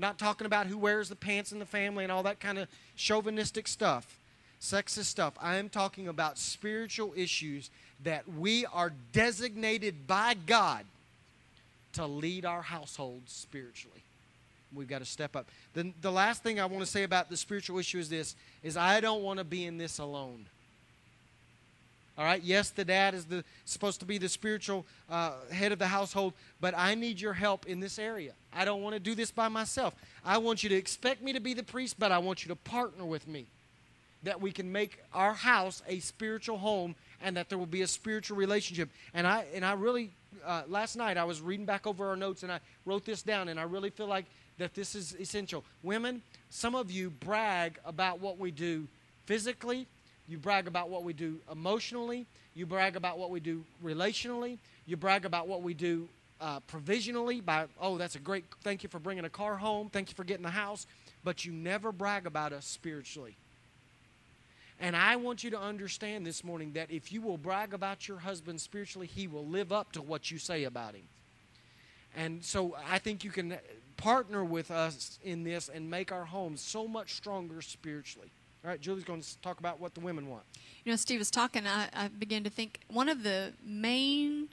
not 0.01 0.17
talking 0.17 0.45
about 0.45 0.67
who 0.67 0.77
wears 0.77 1.07
the 1.07 1.15
pants 1.15 1.51
in 1.53 1.59
the 1.59 1.65
family 1.65 2.03
and 2.03 2.11
all 2.11 2.23
that 2.23 2.39
kind 2.39 2.57
of 2.57 2.67
chauvinistic 2.97 3.67
stuff, 3.67 4.17
sexist 4.59 5.05
stuff. 5.05 5.33
I 5.41 5.55
am 5.55 5.69
talking 5.69 6.07
about 6.07 6.37
spiritual 6.37 7.13
issues 7.15 7.69
that 8.03 8.27
we 8.27 8.65
are 8.65 8.91
designated 9.13 10.07
by 10.07 10.33
God 10.45 10.85
to 11.93 12.05
lead 12.05 12.45
our 12.45 12.61
households 12.61 13.31
spiritually. 13.31 14.01
We've 14.73 14.87
got 14.87 14.99
to 14.99 15.05
step 15.05 15.35
up. 15.35 15.47
The, 15.73 15.91
the 16.01 16.11
last 16.11 16.43
thing 16.43 16.59
I 16.59 16.65
want 16.65 16.79
to 16.79 16.89
say 16.89 17.03
about 17.03 17.29
the 17.29 17.37
spiritual 17.37 17.77
issue 17.77 17.99
is 17.99 18.09
this 18.09 18.35
is 18.63 18.77
I 18.77 19.01
don't 19.01 19.21
want 19.21 19.39
to 19.39 19.43
be 19.43 19.65
in 19.65 19.77
this 19.77 19.99
alone. 19.99 20.45
All 22.17 22.25
right. 22.25 22.43
Yes, 22.43 22.69
the 22.69 22.83
dad 22.83 23.13
is 23.13 23.25
the 23.25 23.43
supposed 23.65 23.99
to 24.01 24.05
be 24.05 24.17
the 24.17 24.29
spiritual 24.29 24.85
uh, 25.09 25.31
head 25.51 25.71
of 25.71 25.79
the 25.79 25.87
household, 25.87 26.33
but 26.59 26.73
I 26.77 26.93
need 26.93 27.19
your 27.21 27.33
help 27.33 27.65
in 27.65 27.79
this 27.79 27.97
area. 27.97 28.33
I 28.53 28.65
don't 28.65 28.81
want 28.81 28.95
to 28.95 28.99
do 28.99 29.15
this 29.15 29.31
by 29.31 29.47
myself. 29.47 29.95
I 30.23 30.37
want 30.37 30.61
you 30.61 30.69
to 30.69 30.75
expect 30.75 31.23
me 31.23 31.33
to 31.33 31.39
be 31.39 31.53
the 31.53 31.63
priest, 31.63 31.97
but 31.97 32.11
I 32.11 32.17
want 32.17 32.43
you 32.43 32.49
to 32.49 32.55
partner 32.55 33.05
with 33.05 33.27
me, 33.27 33.45
that 34.23 34.41
we 34.41 34.51
can 34.51 34.71
make 34.71 34.99
our 35.13 35.33
house 35.33 35.81
a 35.87 35.99
spiritual 35.99 36.57
home, 36.57 36.95
and 37.21 37.37
that 37.37 37.49
there 37.49 37.57
will 37.57 37.65
be 37.65 37.81
a 37.81 37.87
spiritual 37.87 38.37
relationship. 38.37 38.89
And 39.13 39.25
I 39.25 39.45
and 39.55 39.63
I 39.63 39.73
really 39.73 40.11
uh, 40.45 40.63
last 40.67 40.97
night 40.97 41.17
I 41.17 41.23
was 41.23 41.39
reading 41.39 41.65
back 41.65 41.87
over 41.87 42.09
our 42.09 42.17
notes, 42.17 42.43
and 42.43 42.51
I 42.51 42.59
wrote 42.85 43.05
this 43.05 43.21
down, 43.21 43.47
and 43.47 43.59
I 43.59 43.63
really 43.63 43.89
feel 43.89 44.07
like 44.07 44.25
that 44.57 44.75
this 44.75 44.95
is 44.95 45.15
essential. 45.19 45.63
Women, 45.81 46.21
some 46.49 46.75
of 46.75 46.91
you 46.91 47.09
brag 47.09 47.79
about 47.85 48.19
what 48.19 48.37
we 48.37 48.51
do 48.51 48.87
physically 49.25 49.87
you 50.27 50.37
brag 50.37 50.67
about 50.67 50.89
what 50.89 51.03
we 51.03 51.13
do 51.13 51.39
emotionally. 51.51 52.25
You 52.53 52.65
brag 52.65 52.95
about 52.95 53.17
what 53.17 53.29
we 53.29 53.39
do 53.39 53.63
relationally. 53.83 54.57
You 54.85 54.97
brag 54.97 55.25
about 55.25 55.47
what 55.47 55.61
we 55.61 55.73
do 55.73 56.07
uh, 56.39 56.59
provisionally 56.61 57.41
by, 57.41 57.65
oh, 57.79 57.97
that's 57.97 58.15
a 58.15 58.19
great, 58.19 58.45
thank 58.63 58.83
you 58.83 58.89
for 58.89 58.99
bringing 58.99 59.25
a 59.25 59.29
car 59.29 59.57
home. 59.57 59.89
Thank 59.89 60.09
you 60.09 60.15
for 60.15 60.23
getting 60.23 60.43
the 60.43 60.49
house. 60.49 60.87
But 61.23 61.45
you 61.45 61.51
never 61.51 61.91
brag 61.91 62.25
about 62.25 62.53
us 62.53 62.65
spiritually. 62.65 63.35
And 64.79 64.95
I 64.95 65.15
want 65.15 65.43
you 65.43 65.51
to 65.51 65.59
understand 65.59 66.25
this 66.25 66.43
morning 66.43 66.73
that 66.73 66.89
if 66.89 67.11
you 67.11 67.21
will 67.21 67.37
brag 67.37 67.73
about 67.73 68.07
your 68.07 68.17
husband 68.17 68.59
spiritually, 68.59 69.05
he 69.05 69.27
will 69.27 69.45
live 69.45 69.71
up 69.71 69.91
to 69.91 70.01
what 70.01 70.31
you 70.31 70.39
say 70.39 70.63
about 70.63 70.95
him. 70.95 71.03
And 72.15 72.43
so 72.43 72.75
I 72.89 72.97
think 72.97 73.23
you 73.23 73.29
can 73.29 73.57
partner 73.97 74.43
with 74.43 74.71
us 74.71 75.19
in 75.23 75.43
this 75.43 75.69
and 75.69 75.89
make 75.89 76.11
our 76.11 76.25
homes 76.25 76.61
so 76.61 76.87
much 76.87 77.13
stronger 77.13 77.61
spiritually. 77.61 78.31
All 78.63 78.69
right, 78.69 78.79
Julie's 78.79 79.03
going 79.03 79.21
to 79.21 79.37
talk 79.39 79.59
about 79.59 79.79
what 79.79 79.95
the 79.95 80.01
women 80.01 80.29
want. 80.29 80.43
You 80.85 80.91
know, 80.91 80.95
Steve 80.95 81.17
was 81.17 81.31
talking, 81.31 81.65
I, 81.65 81.89
I 81.93 82.07
began 82.09 82.43
to 82.43 82.49
think 82.49 82.81
one 82.87 83.09
of 83.09 83.23
the 83.23 83.53
main 83.63 84.49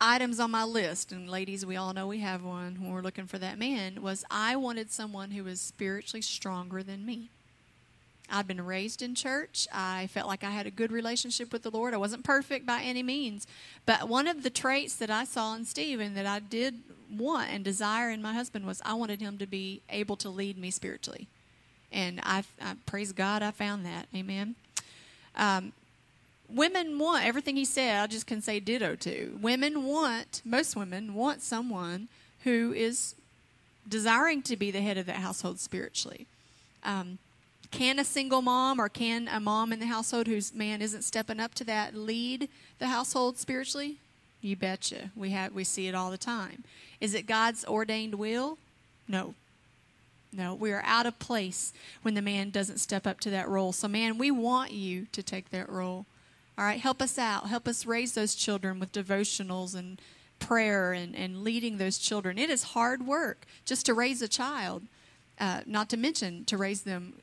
items 0.00 0.40
on 0.40 0.50
my 0.50 0.64
list, 0.64 1.12
and 1.12 1.28
ladies, 1.28 1.66
we 1.66 1.76
all 1.76 1.92
know 1.92 2.06
we 2.06 2.20
have 2.20 2.42
one 2.42 2.80
when 2.80 2.92
we're 2.92 3.02
looking 3.02 3.26
for 3.26 3.38
that 3.38 3.58
man, 3.58 4.00
was 4.00 4.24
I 4.30 4.56
wanted 4.56 4.90
someone 4.90 5.32
who 5.32 5.44
was 5.44 5.60
spiritually 5.60 6.22
stronger 6.22 6.82
than 6.82 7.04
me. 7.04 7.28
I'd 8.30 8.46
been 8.46 8.64
raised 8.64 9.02
in 9.02 9.14
church. 9.14 9.66
I 9.72 10.06
felt 10.08 10.26
like 10.26 10.44
I 10.44 10.50
had 10.50 10.66
a 10.66 10.70
good 10.70 10.92
relationship 10.92 11.52
with 11.52 11.62
the 11.62 11.70
Lord. 11.70 11.94
I 11.94 11.98
wasn't 11.98 12.24
perfect 12.24 12.66
by 12.66 12.82
any 12.82 13.02
means. 13.02 13.46
But 13.86 14.08
one 14.08 14.26
of 14.26 14.42
the 14.42 14.50
traits 14.50 14.96
that 14.96 15.10
I 15.10 15.24
saw 15.24 15.54
in 15.54 15.64
Steve 15.64 15.98
and 16.00 16.16
that 16.16 16.26
I 16.26 16.38
did 16.38 16.76
want 17.10 17.50
and 17.50 17.64
desire 17.64 18.10
in 18.10 18.20
my 18.20 18.34
husband 18.34 18.66
was 18.66 18.82
I 18.84 18.94
wanted 18.94 19.20
him 19.20 19.38
to 19.38 19.46
be 19.46 19.82
able 19.88 20.16
to 20.16 20.28
lead 20.28 20.58
me 20.58 20.70
spiritually. 20.70 21.28
And 21.92 22.20
I, 22.22 22.44
I 22.60 22.74
praise 22.86 23.12
God, 23.12 23.42
I 23.42 23.50
found 23.50 23.86
that. 23.86 24.06
Amen. 24.14 24.54
Um, 25.36 25.72
women 26.48 26.98
want 26.98 27.24
everything 27.24 27.56
he 27.56 27.64
said. 27.64 28.02
I 28.02 28.06
just 28.06 28.26
can 28.26 28.42
say 28.42 28.60
ditto 28.60 28.94
to. 28.96 29.38
Women 29.40 29.84
want 29.84 30.42
most 30.44 30.76
women 30.76 31.14
want 31.14 31.42
someone 31.42 32.08
who 32.44 32.72
is 32.72 33.14
desiring 33.88 34.42
to 34.42 34.56
be 34.56 34.70
the 34.70 34.80
head 34.80 34.98
of 34.98 35.06
that 35.06 35.16
household 35.16 35.58
spiritually. 35.58 36.26
Um, 36.84 37.18
can 37.70 37.98
a 37.98 38.04
single 38.04 38.40
mom 38.40 38.80
or 38.80 38.88
can 38.88 39.28
a 39.28 39.40
mom 39.40 39.72
in 39.72 39.80
the 39.80 39.86
household 39.86 40.26
whose 40.26 40.54
man 40.54 40.80
isn't 40.80 41.02
stepping 41.02 41.40
up 41.40 41.54
to 41.54 41.64
that 41.64 41.94
lead 41.94 42.48
the 42.78 42.86
household 42.86 43.38
spiritually? 43.38 43.96
You 44.40 44.56
betcha. 44.56 45.10
We 45.16 45.30
have 45.30 45.52
we 45.52 45.64
see 45.64 45.88
it 45.88 45.94
all 45.94 46.10
the 46.10 46.18
time. 46.18 46.64
Is 47.00 47.14
it 47.14 47.26
God's 47.26 47.64
ordained 47.64 48.14
will? 48.14 48.56
No, 49.06 49.34
no, 50.32 50.54
we 50.54 50.72
are 50.72 50.82
out 50.84 51.06
of 51.06 51.18
place 51.18 51.72
when 52.02 52.14
the 52.14 52.22
man 52.22 52.50
doesn't 52.50 52.78
step 52.78 53.06
up 53.06 53.20
to 53.20 53.30
that 53.30 53.48
role. 53.48 53.72
So, 53.72 53.88
man, 53.88 54.18
we 54.18 54.30
want 54.30 54.72
you 54.72 55.06
to 55.12 55.22
take 55.22 55.50
that 55.50 55.68
role. 55.68 56.06
All 56.56 56.64
right, 56.64 56.80
help 56.80 57.00
us 57.00 57.18
out. 57.18 57.48
Help 57.48 57.66
us 57.68 57.86
raise 57.86 58.14
those 58.14 58.34
children 58.34 58.78
with 58.78 58.92
devotionals 58.92 59.74
and 59.74 60.00
prayer 60.38 60.92
and, 60.92 61.14
and 61.14 61.42
leading 61.42 61.78
those 61.78 61.98
children. 61.98 62.38
It 62.38 62.50
is 62.50 62.62
hard 62.64 63.06
work 63.06 63.46
just 63.64 63.86
to 63.86 63.94
raise 63.94 64.20
a 64.22 64.28
child, 64.28 64.82
uh, 65.40 65.62
not 65.66 65.88
to 65.90 65.96
mention 65.96 66.44
to 66.46 66.56
raise 66.56 66.82
them 66.82 67.14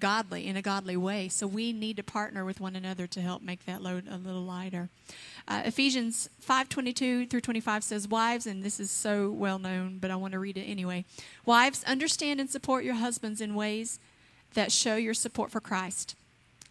godly 0.00 0.46
in 0.46 0.56
a 0.56 0.62
godly 0.62 0.96
way. 0.96 1.28
So 1.28 1.46
we 1.46 1.72
need 1.72 1.96
to 1.98 2.02
partner 2.02 2.44
with 2.44 2.60
one 2.60 2.74
another 2.74 3.06
to 3.08 3.20
help 3.20 3.42
make 3.42 3.66
that 3.66 3.82
load 3.82 4.06
a 4.10 4.16
little 4.16 4.42
lighter. 4.42 4.88
Uh, 5.46 5.62
Ephesians 5.64 6.28
5:22 6.40 7.26
through 7.26 7.40
25 7.40 7.84
says, 7.84 8.08
"Wives, 8.08 8.46
and 8.46 8.62
this 8.62 8.80
is 8.80 8.90
so 8.90 9.30
well 9.30 9.58
known, 9.58 9.98
but 9.98 10.10
I 10.10 10.16
want 10.16 10.32
to 10.32 10.38
read 10.38 10.56
it 10.56 10.64
anyway. 10.64 11.04
Wives, 11.44 11.84
understand 11.84 12.40
and 12.40 12.50
support 12.50 12.84
your 12.84 12.94
husbands 12.94 13.40
in 13.40 13.54
ways 13.54 13.98
that 14.54 14.72
show 14.72 14.96
your 14.96 15.14
support 15.14 15.50
for 15.50 15.60
Christ. 15.60 16.16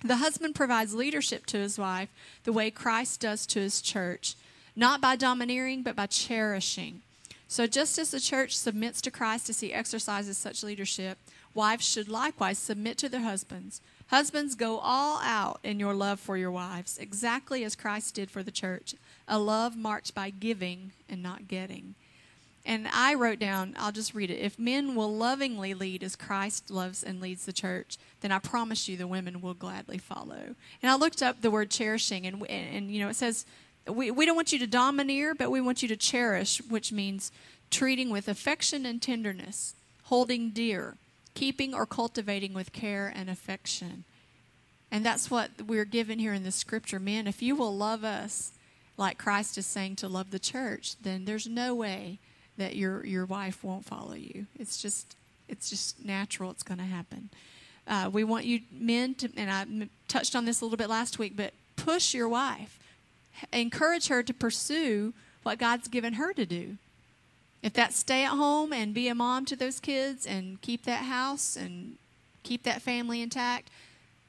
The 0.01 0.17
husband 0.17 0.55
provides 0.55 0.93
leadership 0.93 1.45
to 1.47 1.57
his 1.57 1.77
wife 1.77 2.09
the 2.43 2.53
way 2.53 2.71
Christ 2.71 3.21
does 3.21 3.45
to 3.47 3.59
his 3.59 3.81
church, 3.81 4.35
not 4.75 5.01
by 5.01 5.15
domineering, 5.15 5.83
but 5.83 5.95
by 5.95 6.07
cherishing." 6.07 7.01
So 7.49 7.65
just 7.65 7.97
as 7.97 8.11
the 8.11 8.19
church 8.19 8.55
submits 8.55 9.01
to 9.01 9.11
Christ 9.11 9.49
as 9.49 9.59
he 9.59 9.73
exercises 9.73 10.37
such 10.37 10.61
leadership, 10.61 11.17
wives 11.59 11.85
should 11.85 12.07
likewise 12.07 12.57
submit 12.57 12.97
to 12.97 13.09
their 13.09 13.19
husbands. 13.19 13.81
Husbands, 14.07 14.55
go 14.55 14.79
all 14.79 15.19
out 15.21 15.59
in 15.61 15.77
your 15.77 15.93
love 15.93 16.17
for 16.17 16.37
your 16.37 16.51
wives, 16.51 16.97
exactly 16.97 17.65
as 17.65 17.75
Christ 17.75 18.15
did 18.15 18.31
for 18.31 18.41
the 18.41 18.49
church, 18.49 18.95
a 19.27 19.37
love 19.37 19.75
marked 19.75 20.15
by 20.15 20.29
giving 20.29 20.93
and 21.09 21.21
not 21.21 21.49
getting. 21.49 21.95
And 22.65 22.87
I 22.93 23.13
wrote 23.13 23.39
down, 23.39 23.75
I'll 23.77 23.91
just 23.91 24.15
read 24.15 24.31
it. 24.31 24.39
If 24.39 24.57
men 24.57 24.95
will 24.95 25.13
lovingly 25.13 25.73
lead 25.73 26.01
as 26.01 26.15
Christ 26.15 26.71
loves 26.71 27.03
and 27.03 27.19
leads 27.19 27.45
the 27.45 27.51
church, 27.51 27.97
then 28.21 28.31
I 28.31 28.39
promise 28.39 28.87
you 28.87 28.95
the 28.95 29.05
women 29.05 29.41
will 29.41 29.53
gladly 29.53 29.97
follow. 29.97 30.55
And 30.81 30.89
I 30.89 30.95
looked 30.95 31.21
up 31.21 31.41
the 31.41 31.51
word 31.51 31.69
cherishing, 31.69 32.25
and, 32.25 32.41
and, 32.49 32.75
and 32.75 32.91
you 32.91 33.01
know, 33.01 33.09
it 33.09 33.17
says, 33.17 33.45
we, 33.85 34.11
we 34.11 34.25
don't 34.25 34.37
want 34.37 34.53
you 34.53 34.59
to 34.59 34.67
domineer, 34.67 35.35
but 35.35 35.51
we 35.51 35.59
want 35.59 35.81
you 35.81 35.89
to 35.89 35.97
cherish, 35.97 36.61
which 36.69 36.93
means 36.93 37.33
treating 37.69 38.09
with 38.11 38.29
affection 38.29 38.85
and 38.85 39.01
tenderness, 39.01 39.75
holding 40.03 40.51
dear, 40.51 40.95
keeping 41.33 41.73
or 41.73 41.85
cultivating 41.85 42.53
with 42.53 42.73
care 42.73 43.11
and 43.13 43.29
affection. 43.29 44.03
And 44.91 45.05
that's 45.05 45.29
what 45.29 45.51
we're 45.67 45.85
given 45.85 46.19
here 46.19 46.33
in 46.33 46.43
the 46.43 46.51
scripture. 46.51 46.99
Men, 46.99 47.27
if 47.27 47.41
you 47.41 47.55
will 47.55 47.75
love 47.75 48.03
us 48.03 48.51
like 48.97 49.17
Christ 49.17 49.57
is 49.57 49.65
saying 49.65 49.97
to 49.97 50.07
love 50.07 50.31
the 50.31 50.39
church, 50.39 50.95
then 51.01 51.25
there's 51.25 51.47
no 51.47 51.75
way 51.75 52.19
that 52.57 52.75
your 52.75 53.05
your 53.05 53.25
wife 53.25 53.63
won't 53.63 53.85
follow 53.85 54.13
you. 54.13 54.47
It's 54.57 54.81
just 54.81 55.15
it's 55.47 55.69
just 55.69 56.03
natural. 56.03 56.51
It's 56.51 56.63
going 56.63 56.79
to 56.79 56.83
happen. 56.83 57.29
Uh, 57.87 58.09
we 58.11 58.23
want 58.23 58.45
you 58.45 58.61
men 58.71 59.15
to, 59.15 59.29
and 59.35 59.49
I 59.49 59.89
touched 60.07 60.35
on 60.35 60.45
this 60.45 60.61
a 60.61 60.65
little 60.65 60.77
bit 60.77 60.89
last 60.89 61.17
week, 61.17 61.33
but 61.35 61.53
push 61.75 62.13
your 62.13 62.29
wife, 62.29 62.77
encourage 63.51 64.07
her 64.09 64.21
to 64.21 64.33
pursue 64.33 65.13
what 65.41 65.57
God's 65.57 65.87
given 65.87 66.13
her 66.13 66.33
to 66.33 66.45
do. 66.45 66.77
If 67.61 67.73
that's 67.73 67.97
stay 67.97 68.23
at 68.23 68.31
home 68.31 68.71
and 68.71 68.93
be 68.93 69.07
a 69.09 69.15
mom 69.15 69.45
to 69.45 69.55
those 69.55 69.79
kids 69.79 70.25
and 70.25 70.61
keep 70.61 70.83
that 70.83 71.03
house 71.03 71.55
and 71.55 71.97
keep 72.43 72.63
that 72.63 72.81
family 72.81 73.21
intact, 73.21 73.69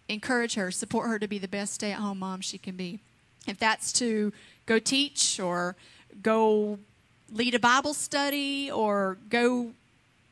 encourage 0.08 0.54
her, 0.54 0.70
support 0.70 1.08
her 1.08 1.18
to 1.18 1.28
be 1.28 1.38
the 1.38 1.48
best 1.48 1.74
stay 1.74 1.92
at 1.92 1.98
home 1.98 2.18
mom 2.18 2.40
she 2.40 2.58
can 2.58 2.76
be. 2.76 2.98
If 3.46 3.58
that's 3.58 3.92
to 3.94 4.32
go 4.66 4.78
teach 4.78 5.38
or 5.38 5.76
go 6.22 6.78
lead 7.32 7.54
a 7.54 7.60
Bible 7.60 7.94
study 7.94 8.70
or 8.70 9.16
go 9.28 9.70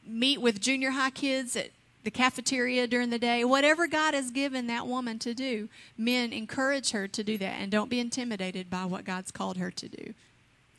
meet 0.06 0.40
with 0.40 0.60
junior 0.60 0.90
high 0.90 1.10
kids 1.10 1.56
at 1.56 1.70
the 2.02 2.10
cafeteria 2.10 2.86
during 2.86 3.10
the 3.10 3.18
day, 3.18 3.44
whatever 3.44 3.86
God 3.86 4.14
has 4.14 4.30
given 4.30 4.66
that 4.66 4.86
woman 4.86 5.18
to 5.20 5.34
do, 5.34 5.68
men 5.96 6.32
encourage 6.32 6.90
her 6.90 7.06
to 7.08 7.22
do 7.22 7.38
that 7.38 7.60
and 7.60 7.70
don't 7.70 7.90
be 7.90 8.00
intimidated 8.00 8.70
by 8.70 8.84
what 8.84 9.04
God's 9.04 9.30
called 9.30 9.56
her 9.58 9.70
to 9.70 9.88
do. 9.88 10.14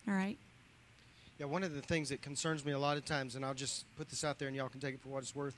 All 0.08 0.14
right? 0.14 0.38
Yeah, 1.40 1.46
one 1.46 1.64
of 1.64 1.74
the 1.74 1.82
things 1.82 2.10
that 2.10 2.22
concerns 2.22 2.66
me 2.66 2.74
a 2.74 2.80
lot 2.80 2.98
of 2.98 3.06
times, 3.06 3.36
and 3.36 3.46
I'll 3.46 3.54
just 3.54 3.86
put 3.96 4.10
this 4.10 4.26
out 4.26 4.40
there 4.40 4.50
and 4.50 4.58
y'all 4.58 4.68
can 4.68 4.82
take 4.82 4.96
it 4.96 5.00
for 5.00 5.08
what 5.08 5.24
it's 5.24 5.34
worth. 5.34 5.56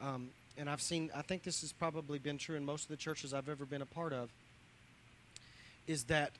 Um, 0.00 0.30
and 0.58 0.68
I've 0.68 0.82
seen, 0.82 1.10
I 1.14 1.22
think 1.22 1.44
this 1.44 1.60
has 1.60 1.72
probably 1.72 2.18
been 2.18 2.38
true 2.38 2.56
in 2.56 2.64
most 2.64 2.82
of 2.82 2.88
the 2.88 2.96
churches 2.96 3.32
I've 3.32 3.48
ever 3.48 3.64
been 3.64 3.82
a 3.82 3.86
part 3.86 4.12
of, 4.12 4.30
is 5.86 6.04
that, 6.04 6.32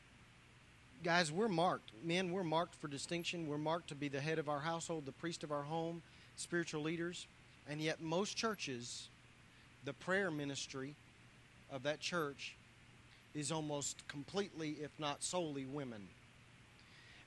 guys, 1.04 1.30
we're 1.30 1.46
marked. 1.46 1.92
Men, 2.04 2.32
we're 2.32 2.42
marked 2.42 2.74
for 2.74 2.88
distinction. 2.88 3.46
We're 3.46 3.56
marked 3.56 3.90
to 3.90 3.94
be 3.94 4.08
the 4.08 4.20
head 4.20 4.40
of 4.40 4.48
our 4.48 4.58
household, 4.58 5.06
the 5.06 5.12
priest 5.12 5.44
of 5.44 5.52
our 5.52 5.62
home, 5.62 6.02
spiritual 6.34 6.82
leaders. 6.82 7.28
And 7.70 7.80
yet, 7.80 8.02
most 8.02 8.36
churches, 8.36 9.08
the 9.84 9.92
prayer 9.92 10.32
ministry 10.32 10.96
of 11.70 11.84
that 11.84 12.00
church 12.00 12.56
is 13.32 13.52
almost 13.52 14.08
completely, 14.08 14.76
if 14.82 14.90
not 14.98 15.22
solely, 15.22 15.66
women. 15.66 16.08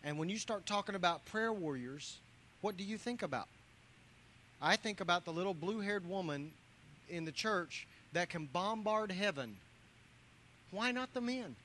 And 0.05 0.19
when 0.19 0.29
you 0.29 0.37
start 0.37 0.67
talking 0.67 0.93
about 0.93 1.25
prayer 1.25 1.51
warriors, 1.51 2.19
what 2.61 2.77
do 2.77 2.83
you 2.83 2.97
think 2.97 3.23
about? 3.23 3.47
I 4.61 4.75
think 4.75 5.01
about 5.01 5.25
the 5.25 5.33
little 5.33 5.55
blue 5.55 5.79
haired 5.79 6.07
woman 6.07 6.51
in 7.09 7.25
the 7.25 7.31
church 7.31 7.87
that 8.13 8.29
can 8.29 8.45
bombard 8.45 9.11
heaven. 9.11 9.57
Why 10.69 10.91
not 10.91 11.13
the 11.13 11.21
men? 11.21 11.55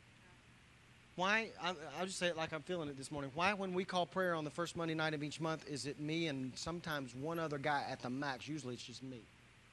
Why, 1.16 1.50
I, 1.62 1.74
I'll 1.98 2.06
just 2.06 2.18
say 2.18 2.28
it 2.28 2.36
like 2.36 2.54
I'm 2.54 2.62
feeling 2.62 2.88
it 2.88 2.96
this 2.96 3.12
morning. 3.12 3.30
Why, 3.34 3.52
when 3.52 3.74
we 3.74 3.84
call 3.84 4.06
prayer 4.06 4.34
on 4.34 4.44
the 4.44 4.50
first 4.50 4.74
Monday 4.74 4.94
night 4.94 5.12
of 5.12 5.22
each 5.22 5.38
month, 5.38 5.68
is 5.68 5.84
it 5.84 6.00
me 6.00 6.28
and 6.28 6.52
sometimes 6.54 7.14
one 7.14 7.38
other 7.38 7.58
guy 7.58 7.84
at 7.90 8.00
the 8.00 8.08
max? 8.08 8.48
Usually 8.48 8.74
it's 8.74 8.82
just 8.82 9.02
me 9.02 9.20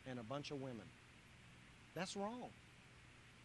and 0.10 0.20
a 0.20 0.24
bunch 0.24 0.52
of 0.52 0.62
women. 0.62 0.84
That's 1.96 2.18
wrong. 2.18 2.50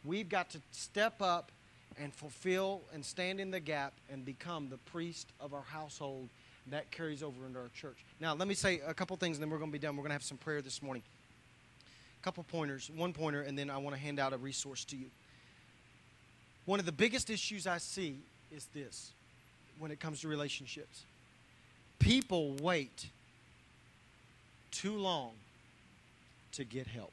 We've 0.04 0.28
got 0.28 0.50
to 0.50 0.60
step 0.72 1.22
up 1.22 1.52
and 2.00 2.12
fulfill 2.14 2.82
and 2.92 3.04
stand 3.04 3.40
in 3.40 3.50
the 3.50 3.60
gap 3.60 3.92
and 4.10 4.24
become 4.24 4.68
the 4.68 4.78
priest 4.78 5.28
of 5.40 5.54
our 5.54 5.62
household. 5.62 6.28
That 6.68 6.90
carries 6.92 7.22
over 7.22 7.44
into 7.46 7.58
our 7.58 7.70
church. 7.74 8.04
Now, 8.20 8.34
let 8.34 8.46
me 8.46 8.54
say 8.54 8.80
a 8.86 8.94
couple 8.94 9.16
things, 9.16 9.36
and 9.36 9.42
then 9.42 9.50
we're 9.50 9.58
going 9.58 9.70
to 9.70 9.78
be 9.78 9.84
done. 9.84 9.96
We're 9.96 10.02
going 10.02 10.10
to 10.10 10.14
have 10.14 10.22
some 10.22 10.38
prayer 10.38 10.62
this 10.62 10.80
morning. 10.80 11.02
A 12.20 12.24
couple 12.24 12.44
pointers, 12.44 12.88
one 12.94 13.12
pointer, 13.12 13.42
and 13.42 13.58
then 13.58 13.68
I 13.68 13.78
want 13.78 13.96
to 13.96 14.00
hand 14.00 14.20
out 14.20 14.32
a 14.32 14.36
resource 14.36 14.84
to 14.84 14.96
you. 14.96 15.06
One 16.64 16.78
of 16.78 16.86
the 16.86 16.92
biggest 16.92 17.30
issues 17.30 17.66
I 17.66 17.78
see 17.78 18.20
is 18.52 18.66
this 18.72 19.10
when 19.78 19.90
it 19.90 19.98
comes 19.98 20.20
to 20.20 20.28
relationships 20.28 21.02
people 22.02 22.56
wait 22.60 23.06
too 24.72 24.96
long 24.96 25.30
to 26.50 26.64
get 26.64 26.88
help. 26.88 27.12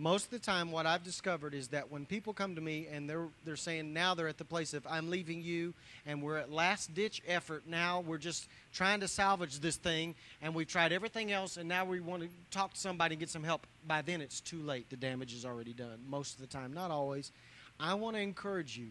Most 0.00 0.24
of 0.24 0.30
the 0.30 0.38
time, 0.38 0.72
what 0.72 0.86
I've 0.86 1.04
discovered 1.04 1.52
is 1.52 1.68
that 1.68 1.90
when 1.90 2.06
people 2.06 2.32
come 2.32 2.54
to 2.54 2.60
me 2.62 2.88
and 2.90 3.08
they're 3.08 3.28
they're 3.44 3.54
saying 3.54 3.92
now 3.92 4.14
they're 4.14 4.28
at 4.28 4.38
the 4.38 4.46
place 4.46 4.72
of 4.72 4.86
I'm 4.88 5.10
leaving 5.10 5.42
you 5.42 5.74
and 6.06 6.22
we're 6.22 6.38
at 6.38 6.50
last 6.50 6.94
ditch 6.94 7.20
effort. 7.28 7.64
Now 7.66 8.00
we're 8.00 8.16
just 8.16 8.48
trying 8.72 9.00
to 9.00 9.08
salvage 9.08 9.60
this 9.60 9.76
thing 9.76 10.14
and 10.40 10.54
we've 10.54 10.66
tried 10.66 10.92
everything 10.92 11.32
else 11.32 11.58
and 11.58 11.68
now 11.68 11.84
we 11.84 12.00
want 12.00 12.22
to 12.22 12.30
talk 12.50 12.72
to 12.72 12.80
somebody 12.80 13.12
and 13.12 13.20
get 13.20 13.28
some 13.28 13.44
help. 13.44 13.66
By 13.86 14.00
then, 14.00 14.22
it's 14.22 14.40
too 14.40 14.62
late. 14.62 14.88
The 14.88 14.96
damage 14.96 15.34
is 15.34 15.44
already 15.44 15.74
done. 15.74 15.98
Most 16.08 16.36
of 16.36 16.40
the 16.40 16.46
time, 16.46 16.72
not 16.72 16.90
always. 16.90 17.30
I 17.78 17.92
want 17.92 18.16
to 18.16 18.22
encourage 18.22 18.78
you 18.78 18.88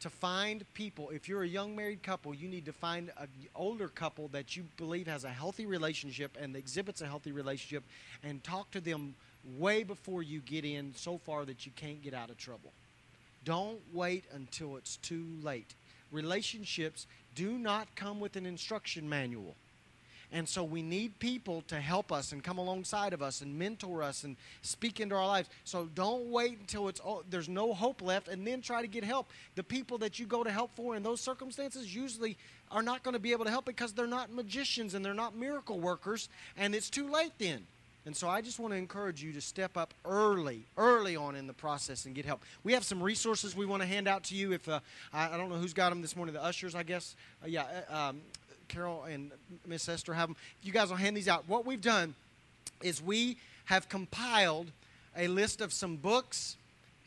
to 0.00 0.08
find 0.08 0.64
people. 0.72 1.10
If 1.10 1.28
you're 1.28 1.42
a 1.42 1.48
young 1.48 1.76
married 1.76 2.02
couple, 2.02 2.34
you 2.34 2.48
need 2.48 2.64
to 2.64 2.72
find 2.72 3.12
an 3.18 3.28
older 3.54 3.88
couple 3.88 4.28
that 4.28 4.56
you 4.56 4.64
believe 4.78 5.08
has 5.08 5.24
a 5.24 5.28
healthy 5.28 5.66
relationship 5.66 6.38
and 6.40 6.56
exhibits 6.56 7.02
a 7.02 7.06
healthy 7.06 7.32
relationship 7.32 7.84
and 8.22 8.42
talk 8.42 8.70
to 8.70 8.80
them 8.80 9.14
way 9.58 9.82
before 9.82 10.22
you 10.22 10.40
get 10.40 10.64
in 10.64 10.94
so 10.96 11.18
far 11.18 11.44
that 11.44 11.66
you 11.66 11.72
can't 11.76 12.02
get 12.02 12.14
out 12.14 12.30
of 12.30 12.36
trouble. 12.36 12.72
Don't 13.44 13.80
wait 13.92 14.24
until 14.32 14.76
it's 14.76 14.96
too 14.96 15.24
late. 15.42 15.74
Relationships 16.10 17.06
do 17.34 17.52
not 17.52 17.94
come 17.94 18.20
with 18.20 18.36
an 18.36 18.46
instruction 18.46 19.08
manual. 19.08 19.54
And 20.32 20.48
so 20.48 20.64
we 20.64 20.82
need 20.82 21.18
people 21.20 21.62
to 21.68 21.80
help 21.80 22.10
us 22.10 22.32
and 22.32 22.42
come 22.42 22.58
alongside 22.58 23.12
of 23.12 23.22
us 23.22 23.42
and 23.42 23.56
mentor 23.56 24.02
us 24.02 24.24
and 24.24 24.36
speak 24.62 24.98
into 24.98 25.14
our 25.14 25.26
lives. 25.26 25.48
So 25.64 25.88
don't 25.94 26.30
wait 26.30 26.58
until 26.58 26.88
it's 26.88 27.00
oh, 27.04 27.22
there's 27.30 27.48
no 27.48 27.72
hope 27.72 28.02
left 28.02 28.26
and 28.26 28.44
then 28.44 28.60
try 28.60 28.82
to 28.82 28.88
get 28.88 29.04
help. 29.04 29.28
The 29.54 29.62
people 29.62 29.98
that 29.98 30.18
you 30.18 30.26
go 30.26 30.42
to 30.42 30.50
help 30.50 30.74
for 30.74 30.96
in 30.96 31.04
those 31.04 31.20
circumstances 31.20 31.94
usually 31.94 32.36
are 32.72 32.82
not 32.82 33.04
going 33.04 33.14
to 33.14 33.20
be 33.20 33.30
able 33.30 33.44
to 33.44 33.50
help 33.50 33.64
because 33.64 33.92
they're 33.92 34.08
not 34.08 34.32
magicians 34.32 34.94
and 34.94 35.04
they're 35.04 35.14
not 35.14 35.36
miracle 35.36 35.78
workers 35.78 36.28
and 36.56 36.74
it's 36.74 36.90
too 36.90 37.08
late 37.08 37.32
then. 37.38 37.64
And 38.06 38.16
so 38.16 38.28
I 38.28 38.40
just 38.40 38.60
want 38.60 38.72
to 38.72 38.78
encourage 38.78 39.20
you 39.20 39.32
to 39.32 39.40
step 39.40 39.76
up 39.76 39.92
early, 40.04 40.64
early 40.76 41.16
on 41.16 41.34
in 41.34 41.48
the 41.48 41.52
process 41.52 42.06
and 42.06 42.14
get 42.14 42.24
help. 42.24 42.44
We 42.62 42.72
have 42.72 42.84
some 42.84 43.02
resources 43.02 43.56
we 43.56 43.66
want 43.66 43.82
to 43.82 43.88
hand 43.88 44.06
out 44.06 44.22
to 44.24 44.36
you. 44.36 44.52
If 44.52 44.68
uh, 44.68 44.78
I, 45.12 45.34
I, 45.34 45.36
don't 45.36 45.50
know 45.50 45.56
who's 45.56 45.74
got 45.74 45.90
them 45.90 46.02
this 46.02 46.14
morning, 46.14 46.32
the 46.32 46.42
ushers, 46.42 46.76
I 46.76 46.84
guess. 46.84 47.16
Uh, 47.42 47.48
yeah, 47.48 47.64
uh, 47.90 48.10
um, 48.10 48.20
Carol 48.68 49.02
and 49.04 49.32
Miss 49.66 49.88
Esther 49.88 50.14
have 50.14 50.28
them. 50.28 50.36
You 50.62 50.72
guys 50.72 50.88
will 50.88 50.96
hand 50.96 51.16
these 51.16 51.26
out. 51.26 51.48
What 51.48 51.66
we've 51.66 51.80
done 51.80 52.14
is 52.80 53.02
we 53.02 53.38
have 53.64 53.88
compiled 53.88 54.70
a 55.16 55.26
list 55.26 55.60
of 55.60 55.72
some 55.72 55.96
books 55.96 56.56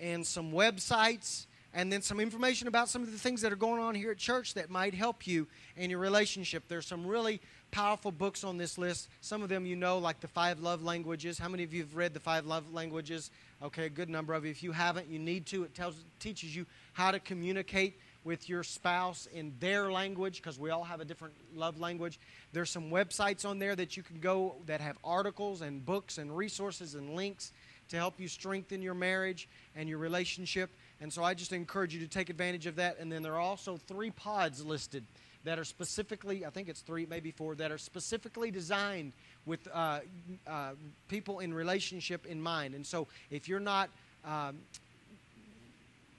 and 0.01 0.27
some 0.27 0.51
websites 0.51 1.45
and 1.73 1.93
then 1.93 2.01
some 2.01 2.19
information 2.19 2.67
about 2.67 2.89
some 2.89 3.03
of 3.03 3.11
the 3.11 3.17
things 3.17 3.41
that 3.41 3.53
are 3.53 3.57
going 3.57 3.81
on 3.81 3.95
here 3.95 4.11
at 4.11 4.17
church 4.17 4.55
that 4.55 4.69
might 4.69 4.93
help 4.93 5.27
you 5.27 5.47
in 5.77 5.89
your 5.89 5.99
relationship. 5.99 6.63
There's 6.67 6.87
some 6.87 7.05
really 7.05 7.39
powerful 7.71 8.11
books 8.11 8.43
on 8.43 8.57
this 8.57 8.77
list. 8.77 9.09
Some 9.21 9.41
of 9.41 9.49
them 9.49 9.65
you 9.65 9.75
know, 9.75 9.97
like 9.97 10.19
the 10.19 10.27
Five 10.27 10.59
Love 10.59 10.83
Languages. 10.83 11.37
How 11.37 11.49
many 11.49 11.63
of 11.63 11.73
you 11.73 11.81
have 11.81 11.95
read 11.95 12.13
the 12.13 12.19
Five 12.19 12.45
Love 12.45 12.73
Languages? 12.73 13.31
Okay, 13.61 13.85
a 13.85 13.89
good 13.89 14.09
number 14.09 14.33
of 14.33 14.45
you. 14.45 14.51
If 14.51 14.63
you 14.63 14.71
haven't, 14.71 15.07
you 15.09 15.19
need 15.19 15.45
to. 15.47 15.63
It 15.63 15.75
tells, 15.75 15.95
teaches 16.19 16.55
you 16.55 16.65
how 16.93 17.11
to 17.11 17.19
communicate 17.19 17.99
with 18.23 18.49
your 18.49 18.63
spouse 18.63 19.27
in 19.33 19.53
their 19.59 19.91
language 19.91 20.37
because 20.37 20.59
we 20.59 20.69
all 20.69 20.83
have 20.83 20.99
a 20.99 21.05
different 21.05 21.33
love 21.55 21.79
language. 21.79 22.19
There's 22.51 22.69
some 22.69 22.89
websites 22.91 23.45
on 23.45 23.59
there 23.59 23.75
that 23.75 23.95
you 23.95 24.03
can 24.03 24.19
go 24.19 24.55
that 24.65 24.81
have 24.81 24.97
articles 25.03 25.61
and 25.61 25.85
books 25.85 26.17
and 26.17 26.35
resources 26.35 26.95
and 26.95 27.15
links 27.15 27.51
to 27.89 27.97
help 27.97 28.19
you 28.19 28.27
strengthen 28.27 28.81
your 28.81 28.93
marriage 28.93 29.47
and 29.75 29.89
your 29.89 29.97
relationship. 29.97 30.69
And 31.01 31.11
so 31.11 31.23
I 31.23 31.33
just 31.33 31.53
encourage 31.53 31.93
you 31.93 31.99
to 32.01 32.07
take 32.07 32.29
advantage 32.29 32.67
of 32.67 32.75
that. 32.75 32.99
And 32.99 33.11
then 33.11 33.23
there 33.23 33.33
are 33.33 33.39
also 33.39 33.77
three 33.87 34.11
pods 34.11 34.63
listed 34.63 35.03
that 35.45 35.57
are 35.57 35.63
specifically, 35.63 36.45
I 36.45 36.49
think 36.49 36.67
it's 36.69 36.81
three, 36.81 37.05
maybe 37.09 37.31
four, 37.31 37.55
that 37.55 37.71
are 37.71 37.77
specifically 37.77 38.51
designed 38.51 39.13
with 39.45 39.67
uh, 39.73 39.99
uh, 40.47 40.71
people 41.07 41.39
in 41.39 41.53
relationship 41.53 42.25
in 42.25 42.41
mind. 42.41 42.75
And 42.75 42.85
so 42.85 43.07
if 43.31 43.47
you're 43.47 43.59
not 43.59 43.89
um, 44.25 44.57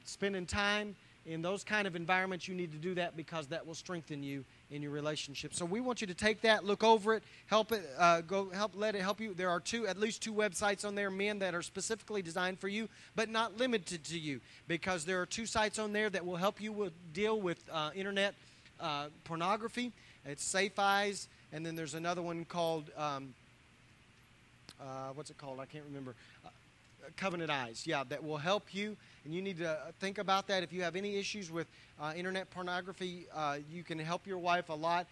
spending 0.04 0.46
time 0.46 0.96
in 1.26 1.42
those 1.42 1.62
kind 1.62 1.86
of 1.86 1.94
environments, 1.94 2.48
you 2.48 2.54
need 2.54 2.72
to 2.72 2.78
do 2.78 2.94
that 2.94 3.14
because 3.16 3.46
that 3.48 3.66
will 3.66 3.74
strengthen 3.74 4.22
you 4.22 4.42
in 4.70 4.80
your 4.80 4.90
relationship. 4.90 5.52
So 5.52 5.66
we 5.66 5.80
want 5.80 6.00
you 6.00 6.06
to 6.06 6.14
take 6.14 6.40
that, 6.40 6.64
look 6.64 6.82
over 6.82 7.14
it, 7.14 7.22
help 7.46 7.72
it, 7.72 7.82
uh, 7.98 8.22
go 8.22 8.48
help, 8.50 8.72
let 8.74 8.94
it 8.94 9.02
help 9.02 9.20
you. 9.20 9.34
There 9.34 9.50
are 9.50 9.60
two, 9.60 9.86
at 9.86 9.98
least 9.98 10.22
two 10.22 10.32
websites 10.32 10.84
on 10.84 10.94
there, 10.94 11.10
men 11.10 11.40
that 11.40 11.54
are 11.54 11.62
specifically 11.62 12.22
designed 12.22 12.58
for 12.58 12.68
you, 12.68 12.88
but 13.14 13.28
not 13.28 13.58
limited 13.58 14.02
to 14.04 14.18
you, 14.18 14.40
because 14.66 15.04
there 15.04 15.20
are 15.20 15.26
two 15.26 15.44
sites 15.44 15.78
on 15.78 15.92
there 15.92 16.08
that 16.08 16.24
will 16.24 16.36
help 16.36 16.60
you 16.60 16.72
with, 16.72 16.92
deal 17.12 17.38
with 17.38 17.62
uh, 17.70 17.90
internet 17.94 18.34
uh, 18.80 19.06
pornography. 19.24 19.92
It's 20.24 20.44
Safe 20.44 20.78
Eyes, 20.78 21.28
and 21.52 21.64
then 21.64 21.76
there's 21.76 21.94
another 21.94 22.22
one 22.22 22.44
called 22.44 22.90
um, 22.96 23.34
uh, 24.80 25.10
what's 25.14 25.30
it 25.30 25.38
called? 25.38 25.60
I 25.60 25.66
can't 25.66 25.84
remember. 25.84 26.14
Uh, 26.44 26.48
Covenant 27.16 27.50
Eyes, 27.50 27.86
yeah, 27.86 28.04
that 28.08 28.22
will 28.22 28.36
help 28.36 28.74
you. 28.74 28.96
And 29.24 29.34
you 29.34 29.42
need 29.42 29.58
to 29.58 29.78
think 30.00 30.18
about 30.18 30.46
that. 30.48 30.62
If 30.62 30.72
you 30.72 30.82
have 30.82 30.96
any 30.96 31.16
issues 31.16 31.50
with 31.50 31.66
uh, 32.00 32.12
internet 32.16 32.50
pornography, 32.50 33.26
uh, 33.34 33.58
you 33.70 33.82
can 33.82 33.98
help 33.98 34.26
your 34.26 34.38
wife 34.38 34.68
a 34.68 34.74
lot. 34.74 35.06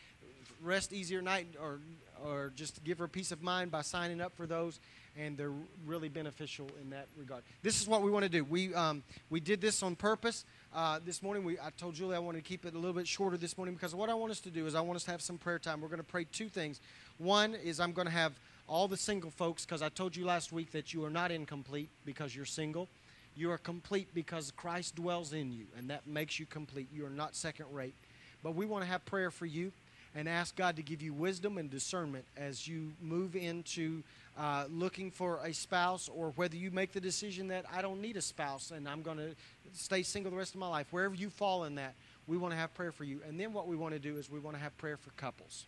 Rest 0.62 0.92
Easier 0.92 1.22
Night 1.22 1.46
or 1.60 1.78
or 2.24 2.50
just 2.56 2.82
give 2.82 2.98
her 2.98 3.06
peace 3.06 3.30
of 3.30 3.42
mind 3.42 3.70
by 3.70 3.80
signing 3.82 4.20
up 4.20 4.34
for 4.36 4.44
those, 4.44 4.80
and 5.18 5.36
they're 5.36 5.52
really 5.86 6.08
beneficial 6.08 6.68
in 6.80 6.90
that 6.90 7.06
regard. 7.16 7.42
This 7.62 7.80
is 7.80 7.88
what 7.88 8.02
we 8.02 8.10
want 8.10 8.22
to 8.24 8.28
do. 8.28 8.44
We 8.44 8.74
um, 8.74 9.02
we 9.30 9.40
did 9.40 9.60
this 9.60 9.82
on 9.82 9.96
purpose. 9.96 10.44
Uh, 10.74 11.00
this 11.04 11.22
morning, 11.22 11.44
we 11.44 11.58
I 11.58 11.70
told 11.76 11.94
Julie 11.94 12.14
I 12.14 12.20
wanted 12.20 12.44
to 12.44 12.48
keep 12.48 12.64
it 12.64 12.74
a 12.74 12.78
little 12.78 12.92
bit 12.92 13.08
shorter 13.08 13.36
this 13.36 13.58
morning 13.58 13.74
because 13.74 13.94
what 13.94 14.08
I 14.08 14.14
want 14.14 14.30
us 14.30 14.40
to 14.40 14.50
do 14.50 14.66
is 14.66 14.74
I 14.74 14.80
want 14.80 14.96
us 14.96 15.04
to 15.04 15.10
have 15.10 15.22
some 15.22 15.38
prayer 15.38 15.58
time. 15.58 15.80
We're 15.80 15.88
going 15.88 15.98
to 15.98 16.04
pray 16.04 16.24
two 16.24 16.48
things. 16.48 16.80
One 17.18 17.54
is 17.54 17.80
I'm 17.80 17.92
going 17.92 18.06
to 18.06 18.12
have 18.12 18.32
all 18.68 18.86
the 18.86 18.96
single 18.96 19.30
folks 19.30 19.64
because 19.64 19.82
I 19.82 19.88
told 19.88 20.14
you 20.14 20.24
last 20.24 20.52
week 20.52 20.72
that 20.72 20.94
you 20.94 21.04
are 21.04 21.10
not 21.10 21.30
incomplete 21.30 21.88
because 22.04 22.36
you're 22.36 22.44
single. 22.44 22.88
You 23.34 23.50
are 23.50 23.58
complete 23.58 24.08
because 24.14 24.52
Christ 24.56 24.96
dwells 24.96 25.32
in 25.32 25.52
you, 25.52 25.66
and 25.76 25.90
that 25.90 26.06
makes 26.06 26.38
you 26.38 26.46
complete. 26.46 26.88
You 26.92 27.06
are 27.06 27.10
not 27.10 27.34
second 27.34 27.66
rate. 27.72 27.94
But 28.42 28.54
we 28.54 28.66
want 28.66 28.84
to 28.84 28.90
have 28.90 29.04
prayer 29.04 29.30
for 29.30 29.46
you 29.46 29.72
and 30.14 30.28
ask 30.28 30.56
God 30.56 30.76
to 30.76 30.82
give 30.82 31.02
you 31.02 31.12
wisdom 31.12 31.58
and 31.58 31.70
discernment 31.70 32.24
as 32.36 32.66
you 32.66 32.92
move 33.00 33.36
into 33.36 34.02
uh, 34.39 34.64
looking 34.70 35.11
for 35.11 35.41
a 35.45 35.53
spouse 35.53 36.09
or 36.09 36.32
whether 36.36 36.57
you 36.57 36.70
make 36.70 36.93
the 36.93 37.01
decision 37.01 37.49
that 37.49 37.64
I 37.72 37.82
don't 37.82 38.01
need 38.01 38.16
a 38.16 38.22
spouse 38.22 38.70
and 38.70 38.89
I'm 38.89 39.03
going 39.03 39.18
to 39.18 39.34
stay 39.72 40.03
single 40.03 40.30
the 40.30 40.36
rest 40.36 40.55
of 40.55 40.61
my 40.61 40.68
life. 40.68 40.86
Wherever 40.91 41.14
you 41.14 41.28
fall 41.28 41.64
in 41.64 41.74
that, 41.74 41.95
we 42.26 42.36
want 42.36 42.53
to 42.53 42.59
have 42.59 42.72
prayer 42.74 42.93
for 42.93 43.05
you. 43.05 43.20
And 43.26 43.39
then 43.39 43.53
what 43.53 43.66
we 43.66 43.74
want 43.74 43.95
to 43.95 43.99
do 43.99 44.16
is 44.16 44.30
we 44.30 44.39
want 44.39 44.57
to 44.57 44.62
have 44.62 44.76
prayer 44.78 44.97
for 44.97 45.11
couples 45.12 45.66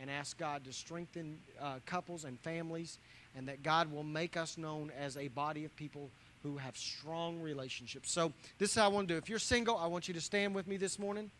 and 0.00 0.10
ask 0.10 0.36
God 0.36 0.64
to 0.64 0.72
strengthen 0.72 1.38
uh, 1.60 1.76
couples 1.86 2.24
and 2.24 2.38
families 2.40 2.98
and 3.36 3.46
that 3.48 3.62
God 3.62 3.92
will 3.92 4.02
make 4.02 4.36
us 4.36 4.58
known 4.58 4.90
as 4.98 5.16
a 5.16 5.28
body 5.28 5.64
of 5.64 5.74
people 5.76 6.10
who 6.42 6.56
have 6.56 6.76
strong 6.76 7.40
relationships. 7.40 8.10
So, 8.10 8.32
this 8.58 8.70
is 8.70 8.76
how 8.76 8.84
I 8.84 8.88
want 8.88 9.08
to 9.08 9.14
do. 9.14 9.18
If 9.18 9.28
you're 9.28 9.38
single, 9.38 9.76
I 9.76 9.86
want 9.86 10.08
you 10.08 10.14
to 10.14 10.20
stand 10.20 10.54
with 10.54 10.66
me 10.66 10.76
this 10.76 10.98
morning. 10.98 11.30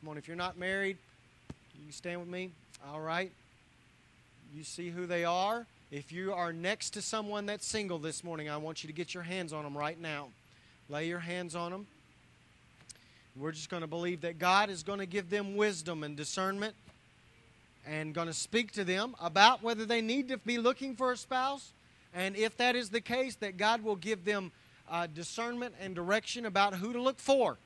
Come 0.00 0.10
on, 0.10 0.18
if 0.18 0.28
you're 0.28 0.36
not 0.36 0.58
married, 0.58 0.98
you 1.84 1.92
stand 1.92 2.20
with 2.20 2.28
me. 2.28 2.50
All 2.88 3.00
right. 3.00 3.32
You 4.54 4.64
see 4.64 4.90
who 4.90 5.06
they 5.06 5.24
are. 5.24 5.66
If 5.90 6.12
you 6.12 6.32
are 6.32 6.52
next 6.52 6.90
to 6.90 7.02
someone 7.02 7.46
that's 7.46 7.66
single 7.66 7.98
this 7.98 8.24
morning, 8.24 8.48
I 8.48 8.56
want 8.56 8.82
you 8.82 8.88
to 8.88 8.92
get 8.92 9.14
your 9.14 9.22
hands 9.22 9.52
on 9.52 9.64
them 9.64 9.76
right 9.76 10.00
now. 10.00 10.28
Lay 10.88 11.06
your 11.06 11.18
hands 11.18 11.54
on 11.54 11.70
them. 11.70 11.86
We're 13.36 13.52
just 13.52 13.70
going 13.70 13.82
to 13.82 13.86
believe 13.86 14.22
that 14.22 14.38
God 14.38 14.70
is 14.70 14.82
going 14.82 14.98
to 14.98 15.06
give 15.06 15.30
them 15.30 15.56
wisdom 15.56 16.02
and 16.02 16.16
discernment 16.16 16.74
and 17.86 18.14
going 18.14 18.26
to 18.26 18.34
speak 18.34 18.72
to 18.72 18.84
them 18.84 19.14
about 19.20 19.62
whether 19.62 19.84
they 19.84 20.00
need 20.00 20.28
to 20.28 20.38
be 20.38 20.58
looking 20.58 20.96
for 20.96 21.12
a 21.12 21.16
spouse 21.16 21.72
and 22.14 22.36
if 22.36 22.56
that 22.56 22.76
is 22.76 22.90
the 22.90 23.00
case, 23.00 23.36
that 23.36 23.56
God 23.56 23.82
will 23.82 23.96
give 23.96 24.24
them 24.24 24.52
uh, 24.90 25.06
discernment 25.06 25.74
and 25.80 25.94
direction 25.94 26.46
about 26.46 26.74
who 26.74 26.92
to 26.92 27.00
look 27.00 27.18
for. 27.18 27.58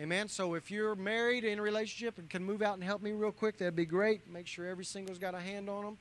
Amen. 0.00 0.28
So 0.28 0.54
if 0.54 0.70
you're 0.70 0.94
married 0.94 1.44
in 1.44 1.58
a 1.58 1.62
relationship 1.62 2.16
and 2.16 2.30
can 2.30 2.42
move 2.42 2.62
out 2.62 2.72
and 2.72 2.82
help 2.82 3.02
me 3.02 3.12
real 3.12 3.32
quick, 3.32 3.58
that'd 3.58 3.76
be 3.76 3.84
great. 3.84 4.26
Make 4.32 4.46
sure 4.46 4.66
every 4.66 4.86
single's 4.86 5.18
got 5.18 5.34
a 5.34 5.40
hand 5.40 5.68
on 5.68 5.84
them. 5.84 5.98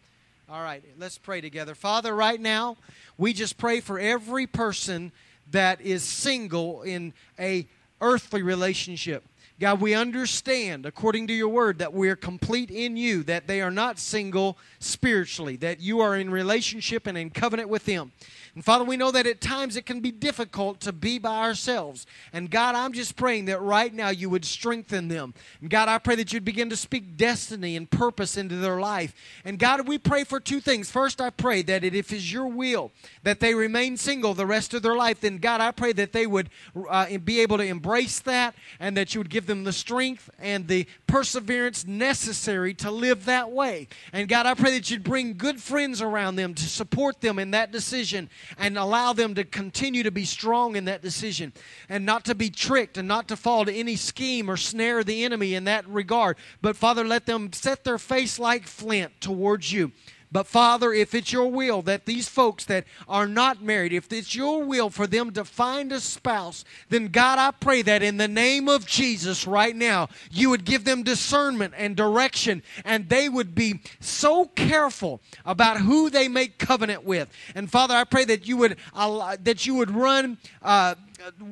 All 0.49 0.63
right, 0.63 0.81
let's 0.97 1.17
pray 1.17 1.41
together. 1.41 1.75
Father, 1.75 2.15
right 2.15 2.39
now, 2.39 2.77
we 3.17 3.33
just 3.33 3.57
pray 3.57 3.81
for 3.81 3.99
every 3.99 4.47
person 4.47 5.11
that 5.51 5.81
is 5.81 6.01
single 6.01 6.81
in 6.83 7.11
a 7.37 7.67
earthly 7.99 8.41
relationship. 8.41 9.25
God, 9.59 9.81
we 9.81 9.93
understand, 9.93 10.85
according 10.85 11.27
to 11.27 11.33
your 11.33 11.49
word, 11.49 11.79
that 11.79 11.93
we 11.93 12.07
are 12.09 12.15
complete 12.15 12.71
in 12.71 12.95
you, 12.95 13.23
that 13.23 13.45
they 13.45 13.59
are 13.61 13.71
not 13.71 13.99
single 13.99 14.57
spiritually, 14.79 15.57
that 15.57 15.81
you 15.81 15.99
are 15.99 16.15
in 16.15 16.29
relationship 16.29 17.05
and 17.07 17.17
in 17.17 17.29
covenant 17.29 17.67
with 17.67 17.83
them. 17.83 18.13
And 18.55 18.63
Father, 18.63 18.85
we 18.85 18.97
know 18.97 19.11
that 19.11 19.27
at 19.27 19.41
times 19.41 19.75
it 19.75 19.85
can 19.85 19.99
be 19.99 20.11
difficult 20.11 20.79
to 20.81 20.93
be 20.93 21.19
by 21.19 21.39
ourselves. 21.39 22.05
And 22.31 22.49
God, 22.49 22.75
I'm 22.75 22.93
just 22.93 23.15
praying 23.15 23.45
that 23.45 23.61
right 23.61 23.93
now 23.93 24.09
you 24.09 24.29
would 24.29 24.45
strengthen 24.45 25.07
them. 25.07 25.33
And 25.61 25.69
God, 25.69 25.89
I 25.89 25.97
pray 25.97 26.15
that 26.15 26.31
you'd 26.31 26.45
begin 26.45 26.69
to 26.69 26.77
speak 26.77 27.17
destiny 27.17 27.75
and 27.75 27.89
purpose 27.89 28.37
into 28.37 28.55
their 28.55 28.79
life. 28.79 29.13
And 29.43 29.59
God, 29.59 29.87
we 29.87 29.97
pray 29.97 30.23
for 30.23 30.39
two 30.39 30.61
things. 30.61 30.89
First, 30.89 31.21
I 31.21 31.29
pray 31.29 31.61
that 31.63 31.83
if 31.83 32.13
it's 32.13 32.31
your 32.31 32.47
will 32.47 32.91
that 33.23 33.39
they 33.39 33.53
remain 33.53 33.97
single 33.97 34.33
the 34.33 34.45
rest 34.45 34.73
of 34.73 34.83
their 34.83 34.95
life, 34.95 35.19
then 35.19 35.37
God, 35.37 35.61
I 35.61 35.71
pray 35.71 35.91
that 35.93 36.13
they 36.13 36.25
would 36.25 36.49
uh, 36.89 37.17
be 37.17 37.41
able 37.41 37.57
to 37.57 37.63
embrace 37.63 38.19
that 38.21 38.55
and 38.79 38.95
that 38.97 39.13
you 39.13 39.19
would 39.19 39.29
give 39.29 39.48
them 39.49 39.65
the 39.65 39.73
strength 39.73 40.29
and 40.39 40.67
the 40.67 40.87
perseverance 41.07 41.85
necessary 41.85 42.73
to 42.75 42.89
live 42.89 43.25
that 43.25 43.51
way. 43.51 43.89
And 44.13 44.29
God, 44.29 44.45
I 44.45 44.53
pray 44.53 44.71
that 44.71 44.89
you'd 44.89 45.03
bring 45.03 45.35
good 45.35 45.61
friends 45.61 46.01
around 46.01 46.37
them 46.37 46.53
to 46.53 46.63
support 46.63 47.19
them 47.19 47.37
in 47.39 47.51
that 47.51 47.71
decision 47.71 48.29
and 48.57 48.77
allow 48.77 49.11
them 49.11 49.35
to 49.35 49.43
continue 49.43 50.03
to 50.03 50.11
be 50.11 50.23
strong 50.23 50.77
in 50.77 50.85
that 50.85 51.01
decision 51.01 51.51
and 51.89 52.05
not 52.05 52.23
to 52.25 52.35
be 52.35 52.49
tricked 52.49 52.97
and 52.97 53.07
not 53.07 53.27
to 53.27 53.35
fall 53.35 53.65
to 53.65 53.73
any 53.73 53.97
scheme 53.97 54.49
or 54.49 54.55
snare 54.55 54.99
of 54.99 55.07
the 55.07 55.25
enemy 55.25 55.55
in 55.55 55.65
that 55.65 55.87
regard. 55.87 56.37
But 56.61 56.77
Father, 56.77 57.03
let 57.03 57.25
them 57.25 57.51
set 57.51 57.83
their 57.83 57.97
face 57.97 58.39
like 58.39 58.65
flint 58.65 59.19
towards 59.19 59.73
you. 59.73 59.91
But 60.31 60.45
Father, 60.45 60.93
if 60.93 61.15
it's 61.15 61.33
your 61.33 61.49
will 61.49 61.81
that 61.83 62.05
these 62.05 62.27
folks 62.27 62.65
that 62.65 62.85
are 63.07 63.27
not 63.27 63.63
married, 63.63 63.93
if 63.93 64.13
it's 64.13 64.35
your 64.35 64.63
will 64.63 64.91
for 64.91 65.07
them 65.07 65.31
to 65.31 65.43
find 65.43 65.91
a 65.91 65.99
spouse, 65.99 66.63
then 66.89 67.07
God, 67.07 67.39
I 67.39 67.49
pray 67.51 67.81
that 67.81 68.03
in 68.03 68.17
the 68.17 68.27
name 68.27 68.69
of 68.69 68.85
Jesus 68.85 69.47
right 69.47 69.75
now, 69.75 70.07
you 70.29 70.51
would 70.51 70.65
give 70.65 70.83
them 70.83 71.01
discernment 71.01 71.73
and 71.75 71.95
direction, 71.95 72.61
and 72.85 73.09
they 73.09 73.27
would 73.27 73.55
be 73.55 73.81
so 73.99 74.45
careful 74.45 75.19
about 75.45 75.77
who 75.77 76.11
they 76.11 76.27
make 76.27 76.59
covenant 76.59 77.03
with. 77.03 77.29
And 77.55 77.71
Father, 77.71 77.95
I 77.95 78.03
pray 78.03 78.25
that 78.25 78.47
you 78.47 78.57
would 78.57 78.77
that 78.93 79.65
you 79.65 79.75
would 79.75 79.91
run. 79.91 80.37
Uh, 80.61 80.93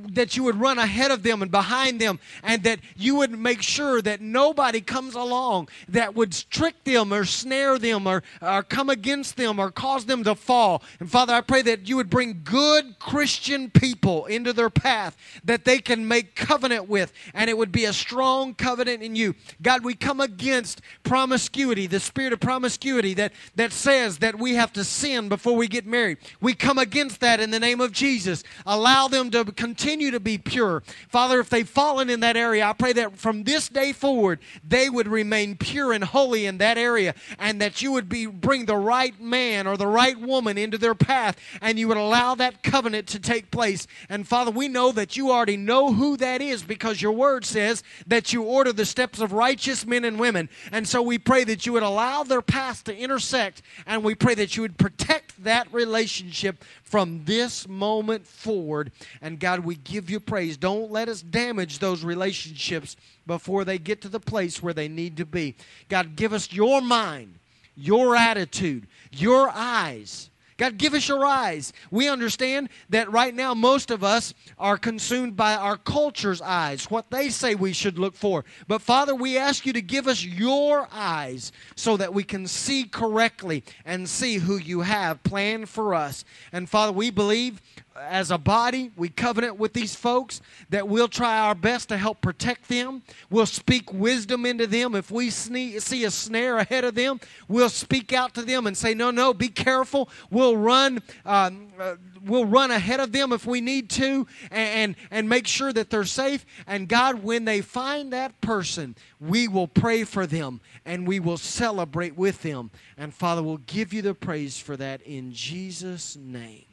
that 0.10 0.36
you 0.38 0.44
would 0.44 0.60
run 0.60 0.78
ahead 0.78 1.12
of 1.12 1.24
them 1.24 1.42
and 1.42 1.52
behind 1.52 2.00
them, 2.00 2.20
and 2.44 2.64
that 2.64 2.80
you 2.96 3.16
would 3.16 3.32
make 3.32 3.62
sure 3.62 4.02
that 4.02 4.22
nobody 4.22 4.82
comes 4.82 5.16
along 5.16 5.70
that 5.90 6.16
would 6.16 6.32
trick 6.50 6.84
them 6.84 7.14
or 7.14 7.26
snare 7.26 7.78
them 7.78 8.08
or, 8.08 8.24
or 8.42 8.64
come 8.64 8.90
against 8.90 9.38
them 9.38 9.60
or 9.60 9.70
cause 9.72 10.06
them 10.06 10.24
to 10.24 10.36
fall. 10.36 10.84
And 11.00 11.10
Father, 11.10 11.34
I 11.34 11.42
pray 11.42 11.62
that 11.64 11.88
you 11.88 11.98
would 11.98 12.10
bring 12.10 12.42
good 12.44 13.00
Christian 13.00 13.70
people 13.70 14.26
into 14.26 14.54
their 14.54 14.70
path 14.70 15.18
that 15.44 15.66
they 15.66 15.80
can 15.80 16.08
make 16.08 16.36
covenant 16.36 16.88
with, 16.88 17.14
and 17.34 17.50
it 17.50 17.58
would 17.58 17.72
be 17.72 17.86
a 17.86 17.94
strong 17.94 18.54
covenant 18.54 19.04
in 19.04 19.16
you. 19.16 19.36
God, 19.62 19.84
we 19.84 19.94
come 19.94 20.22
against 20.22 20.82
promiscuity, 21.04 21.88
the 21.88 22.00
spirit 22.00 22.34
of 22.34 22.40
promiscuity 22.40 23.14
that, 23.16 23.34
that 23.56 23.74
says 23.74 24.20
that 24.20 24.40
we 24.40 24.56
have 24.56 24.74
to 24.74 24.84
sin 24.84 25.30
before 25.30 25.56
we 25.56 25.68
get 25.68 25.86
married. 25.86 26.18
We 26.42 26.54
come 26.54 26.78
against 26.78 27.20
that 27.20 27.40
in 27.40 27.52
the 27.52 27.60
name 27.60 27.82
of 27.82 27.92
Jesus. 27.92 28.44
Allow 28.66 29.08
them 29.08 29.32
to 29.32 29.44
continue 29.58 30.12
to 30.12 30.20
be 30.20 30.38
pure. 30.38 30.84
Father, 31.10 31.40
if 31.40 31.50
they've 31.50 31.68
fallen 31.68 32.10
in 32.10 32.22
that 32.22 32.38
area, 32.38 32.66
I 32.66 32.74
pray 32.74 32.94
that 32.94 33.18
from 33.18 33.44
this 33.44 33.68
day 33.68 33.92
forward, 33.92 34.40
they 34.66 34.90
would 34.90 35.08
remain 35.08 35.58
pure 35.58 35.92
and 35.92 36.04
holy 36.04 36.46
in 36.46 36.60
that 36.60 36.78
area, 36.78 37.16
and 37.40 37.60
that 37.60 37.82
you 37.82 37.92
would 37.92 38.08
be 38.08 38.28
bring 38.28 38.66
the 38.66 38.78
right 38.78 39.20
man 39.20 39.68
or 39.68 39.76
the 39.76 39.88
right 39.88 40.20
woman 40.20 40.58
into 40.58 40.78
their 40.78 40.96
path, 40.96 41.38
and 41.62 41.78
you 41.78 41.88
would 41.88 41.98
allow 41.98 42.36
that 42.36 42.64
covenant 42.64 43.08
to 43.08 43.20
take 43.20 43.52
place. 43.52 43.88
And 44.08 44.28
Father, 44.28 44.52
we 44.52 44.68
know 44.68 44.92
that 44.92 45.18
you 45.18 45.32
already 45.32 45.58
know 45.58 45.92
who 45.92 46.16
that 46.18 46.42
is 46.42 46.64
because 46.64 47.02
your 47.02 47.12
word 47.12 47.44
says 47.44 47.84
that 48.06 48.32
you 48.32 48.44
order 48.44 48.72
the 48.72 48.86
steps 48.86 49.20
of 49.20 49.34
righteous 49.34 49.86
men 49.86 50.06
and 50.06 50.20
women. 50.20 50.50
And 50.72 50.88
so 50.88 51.02
we 51.02 51.18
pray 51.18 51.44
that 51.46 51.66
you 51.66 51.74
would 51.74 51.84
allow 51.84 52.24
their 52.24 52.42
paths 52.42 52.84
to 52.84 52.96
intersect, 52.96 53.62
and 53.86 54.04
we 54.04 54.16
pray 54.16 54.36
that 54.36 54.56
you 54.56 54.62
would 54.62 54.78
protect 54.78 55.44
that 55.44 55.72
relationship 55.74 56.64
from 56.88 57.26
this 57.26 57.68
moment 57.68 58.26
forward. 58.26 58.92
And 59.22 59.40
God, 59.40 59.60
we 59.60 59.76
give 59.76 60.10
you 60.10 60.20
praise. 60.20 60.56
Don't 60.56 60.90
let 60.90 61.10
us 61.10 61.22
damage 61.22 61.80
those 61.80 62.04
relationships 62.04 62.96
before 63.26 63.66
they 63.66 63.78
get 63.78 64.02
to 64.02 64.10
the 64.10 64.20
place 64.20 64.64
where 64.64 64.74
they 64.74 64.88
need 64.88 65.18
to 65.18 65.26
be. 65.26 65.56
God, 65.90 66.16
give 66.16 66.32
us 66.32 66.54
your 66.54 66.82
mind, 66.82 67.40
your 67.76 68.16
attitude, 68.16 68.88
your 69.12 69.50
eyes 69.54 70.30
God, 70.58 70.78
give 70.78 70.96
us 70.96 71.08
your 71.08 71.24
eyes. 71.24 71.72
We 71.92 72.10
understand 72.10 72.70
that 72.90 73.12
right 73.12 73.34
now 73.34 73.54
most 73.54 73.92
of 73.92 74.04
us 74.04 74.34
are 74.58 74.78
consumed 74.78 75.36
by 75.36 75.54
our 75.56 75.78
culture's 75.78 76.42
eyes, 76.42 76.90
what 76.90 77.12
they 77.12 77.30
say 77.30 77.54
we 77.54 77.74
should 77.74 78.00
look 78.00 78.16
for. 78.16 78.44
But 78.68 78.82
Father, 78.82 79.14
we 79.14 79.38
ask 79.38 79.66
you 79.68 79.74
to 79.74 79.82
give 79.82 80.08
us 80.08 80.26
your 80.26 80.88
eyes 80.92 81.52
so 81.76 81.96
that 81.98 82.14
we 82.14 82.24
can 82.24 82.48
see 82.48 82.86
correctly 82.86 83.64
and 83.86 84.10
see 84.10 84.38
who 84.38 84.58
you 84.58 84.82
have 84.82 85.22
planned 85.24 85.70
for 85.70 85.94
us. 85.94 86.26
And 86.52 86.68
Father, 86.68 86.92
we 86.92 87.12
believe 87.12 87.62
as 88.02 88.32
a 88.32 88.38
body, 88.38 88.92
we 88.96 89.10
covenant 89.10 89.58
with 89.58 89.74
these 89.74 89.96
folks 89.96 90.42
that 90.70 90.88
we'll 90.88 91.08
try 91.08 91.40
our 91.40 91.56
best 91.56 91.90
to 91.90 91.98
help 91.98 92.22
protect 92.22 92.70
them. 92.70 93.04
We'll 93.30 93.46
speak 93.46 93.92
wisdom 93.94 94.46
into 94.46 94.68
them. 94.68 94.96
If 94.96 95.12
we 95.12 95.30
see 95.30 95.76
a 95.76 96.12
snare 96.12 96.58
ahead 96.58 96.84
of 96.84 96.96
them, 96.96 97.20
we'll 97.48 97.70
speak 97.70 98.14
out 98.14 98.34
to 98.36 98.42
them 98.42 98.68
and 98.68 98.78
say, 98.78 98.94
"No, 98.94 99.12
no, 99.12 99.34
be 99.34 99.50
careful." 99.50 100.10
We'll 100.30 100.58
run. 100.58 101.02
Um, 101.26 101.68
uh, 101.80 101.96
we'll 102.24 102.46
run 102.46 102.72
ahead 102.72 103.00
of 103.00 103.12
them 103.12 103.32
if 103.32 103.46
we 103.46 103.62
need 103.62 103.90
to, 103.92 104.28
and, 104.52 104.70
and 104.70 104.96
and 105.12 105.30
make 105.30 105.48
sure 105.48 105.74
that 105.74 105.90
they're 105.90 106.04
safe. 106.04 106.46
And 106.66 106.88
God, 106.88 107.24
when 107.24 107.46
they 107.46 107.62
find 107.62 108.14
that 108.14 108.40
person, 108.42 108.96
we 109.20 109.48
will 109.48 109.68
pray 109.68 110.04
for 110.04 110.28
them 110.28 110.62
and 110.86 111.08
we 111.08 111.20
will 111.20 111.38
celebrate 111.38 112.16
with 112.16 112.42
them. 112.44 112.72
And 112.98 113.14
Father, 113.14 113.42
we'll 113.42 113.58
give 113.58 113.94
you 113.94 114.02
the 114.02 114.14
praise 114.14 114.60
for 114.60 114.78
that 114.78 115.02
in 115.02 115.34
Jesus' 115.34 116.16
name. 116.16 116.67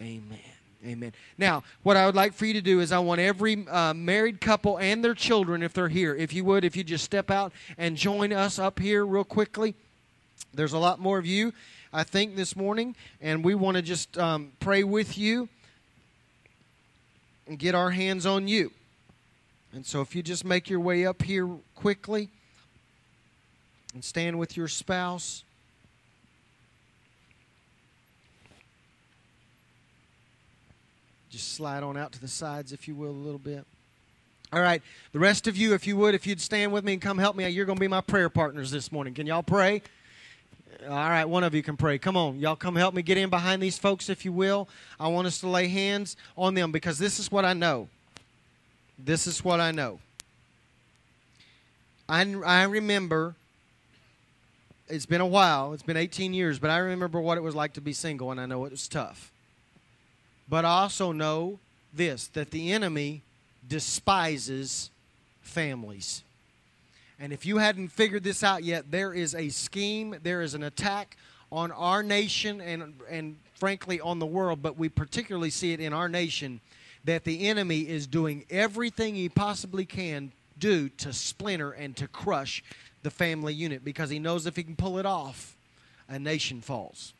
Amen. 0.00 0.38
Amen. 0.84 1.12
Now, 1.38 1.64
what 1.82 1.96
I 1.96 2.06
would 2.06 2.14
like 2.14 2.32
for 2.32 2.46
you 2.46 2.52
to 2.52 2.60
do 2.60 2.80
is 2.80 2.92
I 2.92 2.98
want 2.98 3.20
every 3.20 3.66
uh, 3.66 3.94
married 3.94 4.40
couple 4.40 4.78
and 4.78 5.02
their 5.02 5.14
children, 5.14 5.62
if 5.62 5.72
they're 5.72 5.88
here, 5.88 6.14
if 6.14 6.32
you 6.32 6.44
would, 6.44 6.64
if 6.64 6.76
you 6.76 6.84
just 6.84 7.04
step 7.04 7.30
out 7.30 7.52
and 7.76 7.96
join 7.96 8.32
us 8.32 8.58
up 8.58 8.78
here 8.78 9.04
real 9.04 9.24
quickly. 9.24 9.74
There's 10.54 10.74
a 10.74 10.78
lot 10.78 11.00
more 11.00 11.18
of 11.18 11.26
you, 11.26 11.52
I 11.92 12.04
think, 12.04 12.36
this 12.36 12.54
morning, 12.54 12.94
and 13.20 13.44
we 13.44 13.54
want 13.54 13.76
to 13.76 13.82
just 13.82 14.16
um, 14.16 14.52
pray 14.60 14.84
with 14.84 15.18
you 15.18 15.48
and 17.48 17.58
get 17.58 17.74
our 17.74 17.90
hands 17.90 18.26
on 18.26 18.46
you. 18.46 18.70
And 19.72 19.84
so, 19.84 20.02
if 20.02 20.14
you 20.14 20.22
just 20.22 20.44
make 20.44 20.70
your 20.70 20.80
way 20.80 21.04
up 21.04 21.22
here 21.22 21.48
quickly 21.74 22.28
and 23.92 24.04
stand 24.04 24.38
with 24.38 24.56
your 24.56 24.68
spouse. 24.68 25.42
Just 31.30 31.54
slide 31.54 31.82
on 31.82 31.96
out 31.96 32.12
to 32.12 32.20
the 32.20 32.28
sides, 32.28 32.72
if 32.72 32.86
you 32.86 32.94
will, 32.94 33.10
a 33.10 33.12
little 33.12 33.38
bit. 33.38 33.64
All 34.52 34.60
right. 34.60 34.82
The 35.12 35.18
rest 35.18 35.46
of 35.46 35.56
you, 35.56 35.74
if 35.74 35.86
you 35.86 35.96
would, 35.96 36.14
if 36.14 36.26
you'd 36.26 36.40
stand 36.40 36.72
with 36.72 36.84
me 36.84 36.94
and 36.94 37.02
come 37.02 37.18
help 37.18 37.36
me, 37.36 37.48
you're 37.48 37.66
going 37.66 37.76
to 37.76 37.80
be 37.80 37.88
my 37.88 38.00
prayer 38.00 38.28
partners 38.28 38.70
this 38.70 38.92
morning. 38.92 39.12
Can 39.14 39.26
y'all 39.26 39.42
pray? 39.42 39.82
All 40.84 40.90
right, 40.90 41.24
one 41.24 41.42
of 41.42 41.54
you 41.54 41.62
can 41.62 41.76
pray. 41.76 41.98
Come 41.98 42.16
on, 42.16 42.38
y'all 42.38 42.54
come 42.54 42.76
help 42.76 42.94
me 42.94 43.02
get 43.02 43.16
in 43.16 43.30
behind 43.30 43.62
these 43.62 43.78
folks, 43.78 44.08
if 44.08 44.24
you 44.24 44.32
will. 44.32 44.68
I 45.00 45.08
want 45.08 45.26
us 45.26 45.40
to 45.40 45.48
lay 45.48 45.68
hands 45.68 46.16
on 46.36 46.54
them 46.54 46.70
because 46.70 46.98
this 46.98 47.18
is 47.18 47.32
what 47.32 47.44
I 47.44 47.54
know. 47.54 47.88
This 48.98 49.26
is 49.26 49.42
what 49.42 49.58
I 49.58 49.72
know. 49.72 50.00
I, 52.08 52.22
I 52.44 52.64
remember, 52.64 53.34
it's 54.88 55.06
been 55.06 55.20
a 55.20 55.26
while, 55.26 55.72
it's 55.72 55.82
been 55.82 55.96
18 55.96 56.34
years, 56.34 56.58
but 56.58 56.70
I 56.70 56.78
remember 56.78 57.20
what 57.20 57.38
it 57.38 57.42
was 57.42 57.54
like 57.54 57.72
to 57.74 57.80
be 57.80 57.92
single, 57.92 58.30
and 58.30 58.40
I 58.40 58.46
know 58.46 58.64
it 58.64 58.70
was 58.70 58.86
tough. 58.86 59.32
But 60.48 60.64
also 60.64 61.12
know 61.12 61.58
this 61.92 62.28
that 62.28 62.50
the 62.50 62.72
enemy 62.72 63.22
despises 63.68 64.90
families. 65.42 66.22
And 67.18 67.32
if 67.32 67.46
you 67.46 67.58
hadn't 67.58 67.88
figured 67.88 68.24
this 68.24 68.44
out 68.44 68.62
yet, 68.62 68.90
there 68.90 69.12
is 69.12 69.34
a 69.34 69.48
scheme, 69.48 70.16
there 70.22 70.42
is 70.42 70.54
an 70.54 70.62
attack 70.62 71.16
on 71.50 71.72
our 71.72 72.02
nation 72.02 72.60
and, 72.60 72.94
and 73.08 73.36
frankly 73.54 74.00
on 74.00 74.18
the 74.18 74.26
world, 74.26 74.62
but 74.62 74.76
we 74.76 74.88
particularly 74.88 75.50
see 75.50 75.72
it 75.72 75.80
in 75.80 75.92
our 75.92 76.08
nation 76.08 76.60
that 77.04 77.24
the 77.24 77.48
enemy 77.48 77.80
is 77.80 78.06
doing 78.06 78.44
everything 78.50 79.14
he 79.14 79.28
possibly 79.28 79.84
can 79.84 80.32
do 80.58 80.88
to 80.88 81.12
splinter 81.12 81.70
and 81.70 81.96
to 81.96 82.08
crush 82.08 82.62
the 83.02 83.10
family 83.10 83.54
unit 83.54 83.84
because 83.84 84.10
he 84.10 84.18
knows 84.18 84.46
if 84.46 84.56
he 84.56 84.62
can 84.62 84.76
pull 84.76 84.98
it 84.98 85.06
off, 85.06 85.56
a 86.08 86.18
nation 86.18 86.60
falls. 86.60 87.12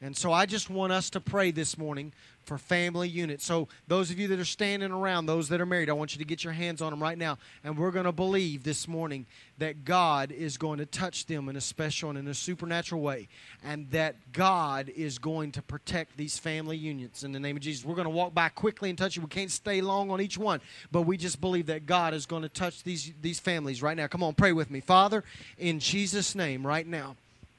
And 0.00 0.16
so 0.16 0.32
I 0.32 0.46
just 0.46 0.70
want 0.70 0.92
us 0.92 1.10
to 1.10 1.20
pray 1.20 1.50
this 1.50 1.76
morning 1.76 2.12
for 2.48 2.58
family 2.58 3.08
unit. 3.08 3.42
So, 3.42 3.68
those 3.86 4.10
of 4.10 4.18
you 4.18 4.26
that 4.28 4.40
are 4.40 4.44
standing 4.44 4.90
around, 4.90 5.26
those 5.26 5.50
that 5.50 5.60
are 5.60 5.66
married, 5.66 5.90
I 5.90 5.92
want 5.92 6.14
you 6.14 6.18
to 6.18 6.24
get 6.24 6.42
your 6.42 6.54
hands 6.54 6.80
on 6.80 6.90
them 6.90 7.00
right 7.00 7.18
now. 7.18 7.38
And 7.62 7.76
we're 7.76 7.90
going 7.90 8.06
to 8.06 8.12
believe 8.12 8.64
this 8.64 8.88
morning 8.88 9.26
that 9.58 9.84
God 9.84 10.32
is 10.32 10.56
going 10.56 10.78
to 10.78 10.86
touch 10.86 11.26
them 11.26 11.48
in 11.48 11.56
a 11.56 11.60
special 11.60 12.08
and 12.08 12.18
in 12.18 12.26
a 12.26 12.34
supernatural 12.34 13.02
way. 13.02 13.28
And 13.62 13.90
that 13.90 14.32
God 14.32 14.90
is 14.96 15.18
going 15.18 15.52
to 15.52 15.62
protect 15.62 16.16
these 16.16 16.38
family 16.38 16.76
unions 16.76 17.22
in 17.22 17.32
the 17.32 17.38
name 17.38 17.56
of 17.56 17.62
Jesus. 17.62 17.84
We're 17.84 17.94
going 17.94 18.06
to 18.06 18.10
walk 18.10 18.32
by 18.32 18.48
quickly 18.48 18.88
and 18.88 18.96
touch 18.98 19.16
you. 19.16 19.22
We 19.22 19.28
can't 19.28 19.50
stay 19.50 19.82
long 19.82 20.10
on 20.10 20.20
each 20.20 20.38
one, 20.38 20.60
but 20.90 21.02
we 21.02 21.18
just 21.18 21.40
believe 21.40 21.66
that 21.66 21.84
God 21.84 22.14
is 22.14 22.24
going 22.24 22.42
to 22.42 22.48
touch 22.48 22.82
these, 22.82 23.12
these 23.20 23.38
families 23.38 23.82
right 23.82 23.96
now. 23.96 24.06
Come 24.06 24.22
on, 24.22 24.34
pray 24.34 24.52
with 24.52 24.70
me. 24.70 24.80
Father, 24.80 25.22
in 25.58 25.80
Jesus' 25.80 26.34
name, 26.34 26.66
right 26.66 26.86
now. 26.86 27.14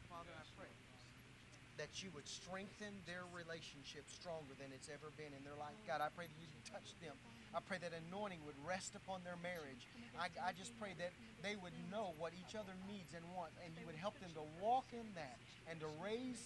Father, 0.10 0.32
I 0.36 0.44
pray 0.58 0.68
that 1.78 2.04
you 2.04 2.10
would 2.16 2.28
strengthen 2.28 2.99
relationship 3.50 4.06
stronger 4.14 4.54
than 4.62 4.70
it's 4.70 4.94
ever 4.94 5.10
been 5.18 5.34
in 5.34 5.42
their 5.42 5.58
life. 5.58 5.74
God, 5.90 6.06
I 6.06 6.14
pray 6.14 6.30
that 6.30 6.38
you 6.38 6.46
touch 6.70 6.94
them. 7.02 7.18
I 7.50 7.58
pray 7.66 7.82
that 7.82 7.90
anointing 8.06 8.46
would 8.46 8.58
rest 8.62 8.94
upon 8.94 9.26
their 9.26 9.42
marriage. 9.42 9.90
I, 10.22 10.30
I 10.38 10.54
just 10.54 10.78
pray 10.78 10.94
that 11.02 11.10
they 11.42 11.58
would 11.58 11.74
know 11.90 12.14
what 12.22 12.38
each 12.38 12.54
other 12.54 12.78
needs 12.86 13.18
and 13.18 13.26
wants, 13.34 13.58
and 13.66 13.74
you 13.74 13.90
would 13.90 13.98
help 13.98 14.22
them 14.22 14.30
to 14.38 14.46
walk 14.62 14.86
in 14.94 15.10
that 15.18 15.42
and 15.66 15.82
to 15.82 15.90
raise 15.98 16.38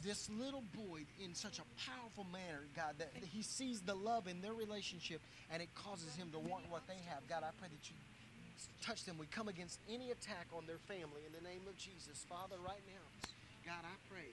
this 0.00 0.32
little 0.32 0.64
boy 0.72 1.04
in 1.20 1.36
such 1.36 1.60
a 1.60 1.66
powerful 1.84 2.24
manner, 2.32 2.64
God, 2.72 2.96
that 2.96 3.12
he 3.20 3.44
sees 3.44 3.84
the 3.84 3.92
love 3.92 4.24
in 4.24 4.40
their 4.40 4.56
relationship 4.56 5.20
and 5.52 5.60
it 5.60 5.68
causes 5.76 6.16
him 6.16 6.32
to 6.32 6.40
want 6.40 6.64
what 6.72 6.88
they 6.88 6.96
have. 7.12 7.20
God, 7.28 7.44
I 7.44 7.52
pray 7.60 7.68
that 7.68 7.84
you 7.84 7.96
touch 8.80 9.04
them. 9.04 9.20
We 9.20 9.28
come 9.28 9.52
against 9.52 9.76
any 9.92 10.08
attack 10.08 10.48
on 10.56 10.64
their 10.64 10.80
family 10.88 11.20
in 11.28 11.36
the 11.36 11.44
name 11.44 11.68
of 11.68 11.76
Jesus. 11.76 12.24
Father, 12.32 12.56
right 12.64 12.80
now, 12.88 13.04
God, 13.60 13.84
I 13.84 13.92
pray 14.08 14.32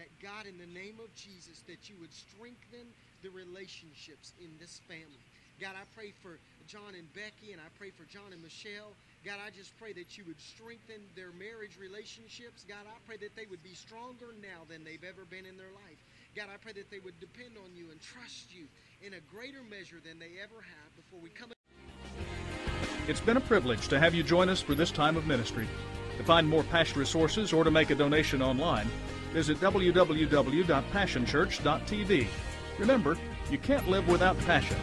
that 0.00 0.08
God, 0.16 0.48
in 0.48 0.56
the 0.56 0.72
name 0.72 0.96
of 0.96 1.12
Jesus, 1.12 1.60
that 1.68 1.92
you 1.92 1.96
would 2.00 2.12
strengthen 2.12 2.88
the 3.20 3.28
relationships 3.28 4.32
in 4.40 4.48
this 4.56 4.80
family. 4.88 5.20
God, 5.60 5.76
I 5.76 5.84
pray 5.92 6.16
for 6.24 6.40
John 6.64 6.96
and 6.96 7.04
Becky, 7.12 7.52
and 7.52 7.60
I 7.60 7.68
pray 7.76 7.92
for 7.92 8.08
John 8.08 8.32
and 8.32 8.40
Michelle. 8.40 8.96
God, 9.28 9.36
I 9.44 9.52
just 9.52 9.76
pray 9.76 9.92
that 9.92 10.16
you 10.16 10.24
would 10.24 10.40
strengthen 10.40 11.04
their 11.12 11.36
marriage 11.36 11.76
relationships. 11.76 12.64
God, 12.64 12.88
I 12.88 12.96
pray 13.04 13.20
that 13.20 13.36
they 13.36 13.44
would 13.52 13.60
be 13.60 13.76
stronger 13.76 14.32
now 14.40 14.64
than 14.72 14.88
they've 14.88 15.04
ever 15.04 15.28
been 15.28 15.44
in 15.44 15.60
their 15.60 15.74
life. 15.84 16.00
God, 16.32 16.48
I 16.48 16.56
pray 16.56 16.72
that 16.80 16.88
they 16.88 17.04
would 17.04 17.20
depend 17.20 17.60
on 17.60 17.76
you 17.76 17.92
and 17.92 18.00
trust 18.00 18.48
you 18.56 18.64
in 19.04 19.12
a 19.12 19.20
greater 19.28 19.60
measure 19.68 20.00
than 20.00 20.16
they 20.16 20.40
ever 20.40 20.64
have 20.64 20.90
before 20.96 21.20
we 21.20 21.28
come. 21.28 21.52
It's 23.04 23.20
been 23.20 23.36
a 23.36 23.44
privilege 23.44 23.88
to 23.88 24.00
have 24.00 24.14
you 24.14 24.22
join 24.22 24.48
us 24.48 24.64
for 24.64 24.72
this 24.72 24.90
time 24.90 25.20
of 25.20 25.26
ministry. 25.26 25.68
To 26.16 26.24
find 26.24 26.48
more 26.48 26.64
past 26.64 26.96
resources 26.96 27.52
or 27.52 27.64
to 27.64 27.70
make 27.70 27.90
a 27.90 27.94
donation 27.94 28.40
online, 28.40 28.88
visit 29.32 29.60
www.passionchurch.tv. 29.60 32.26
Remember, 32.78 33.16
you 33.50 33.58
can't 33.58 33.88
live 33.88 34.08
without 34.08 34.38
passion. 34.40 34.76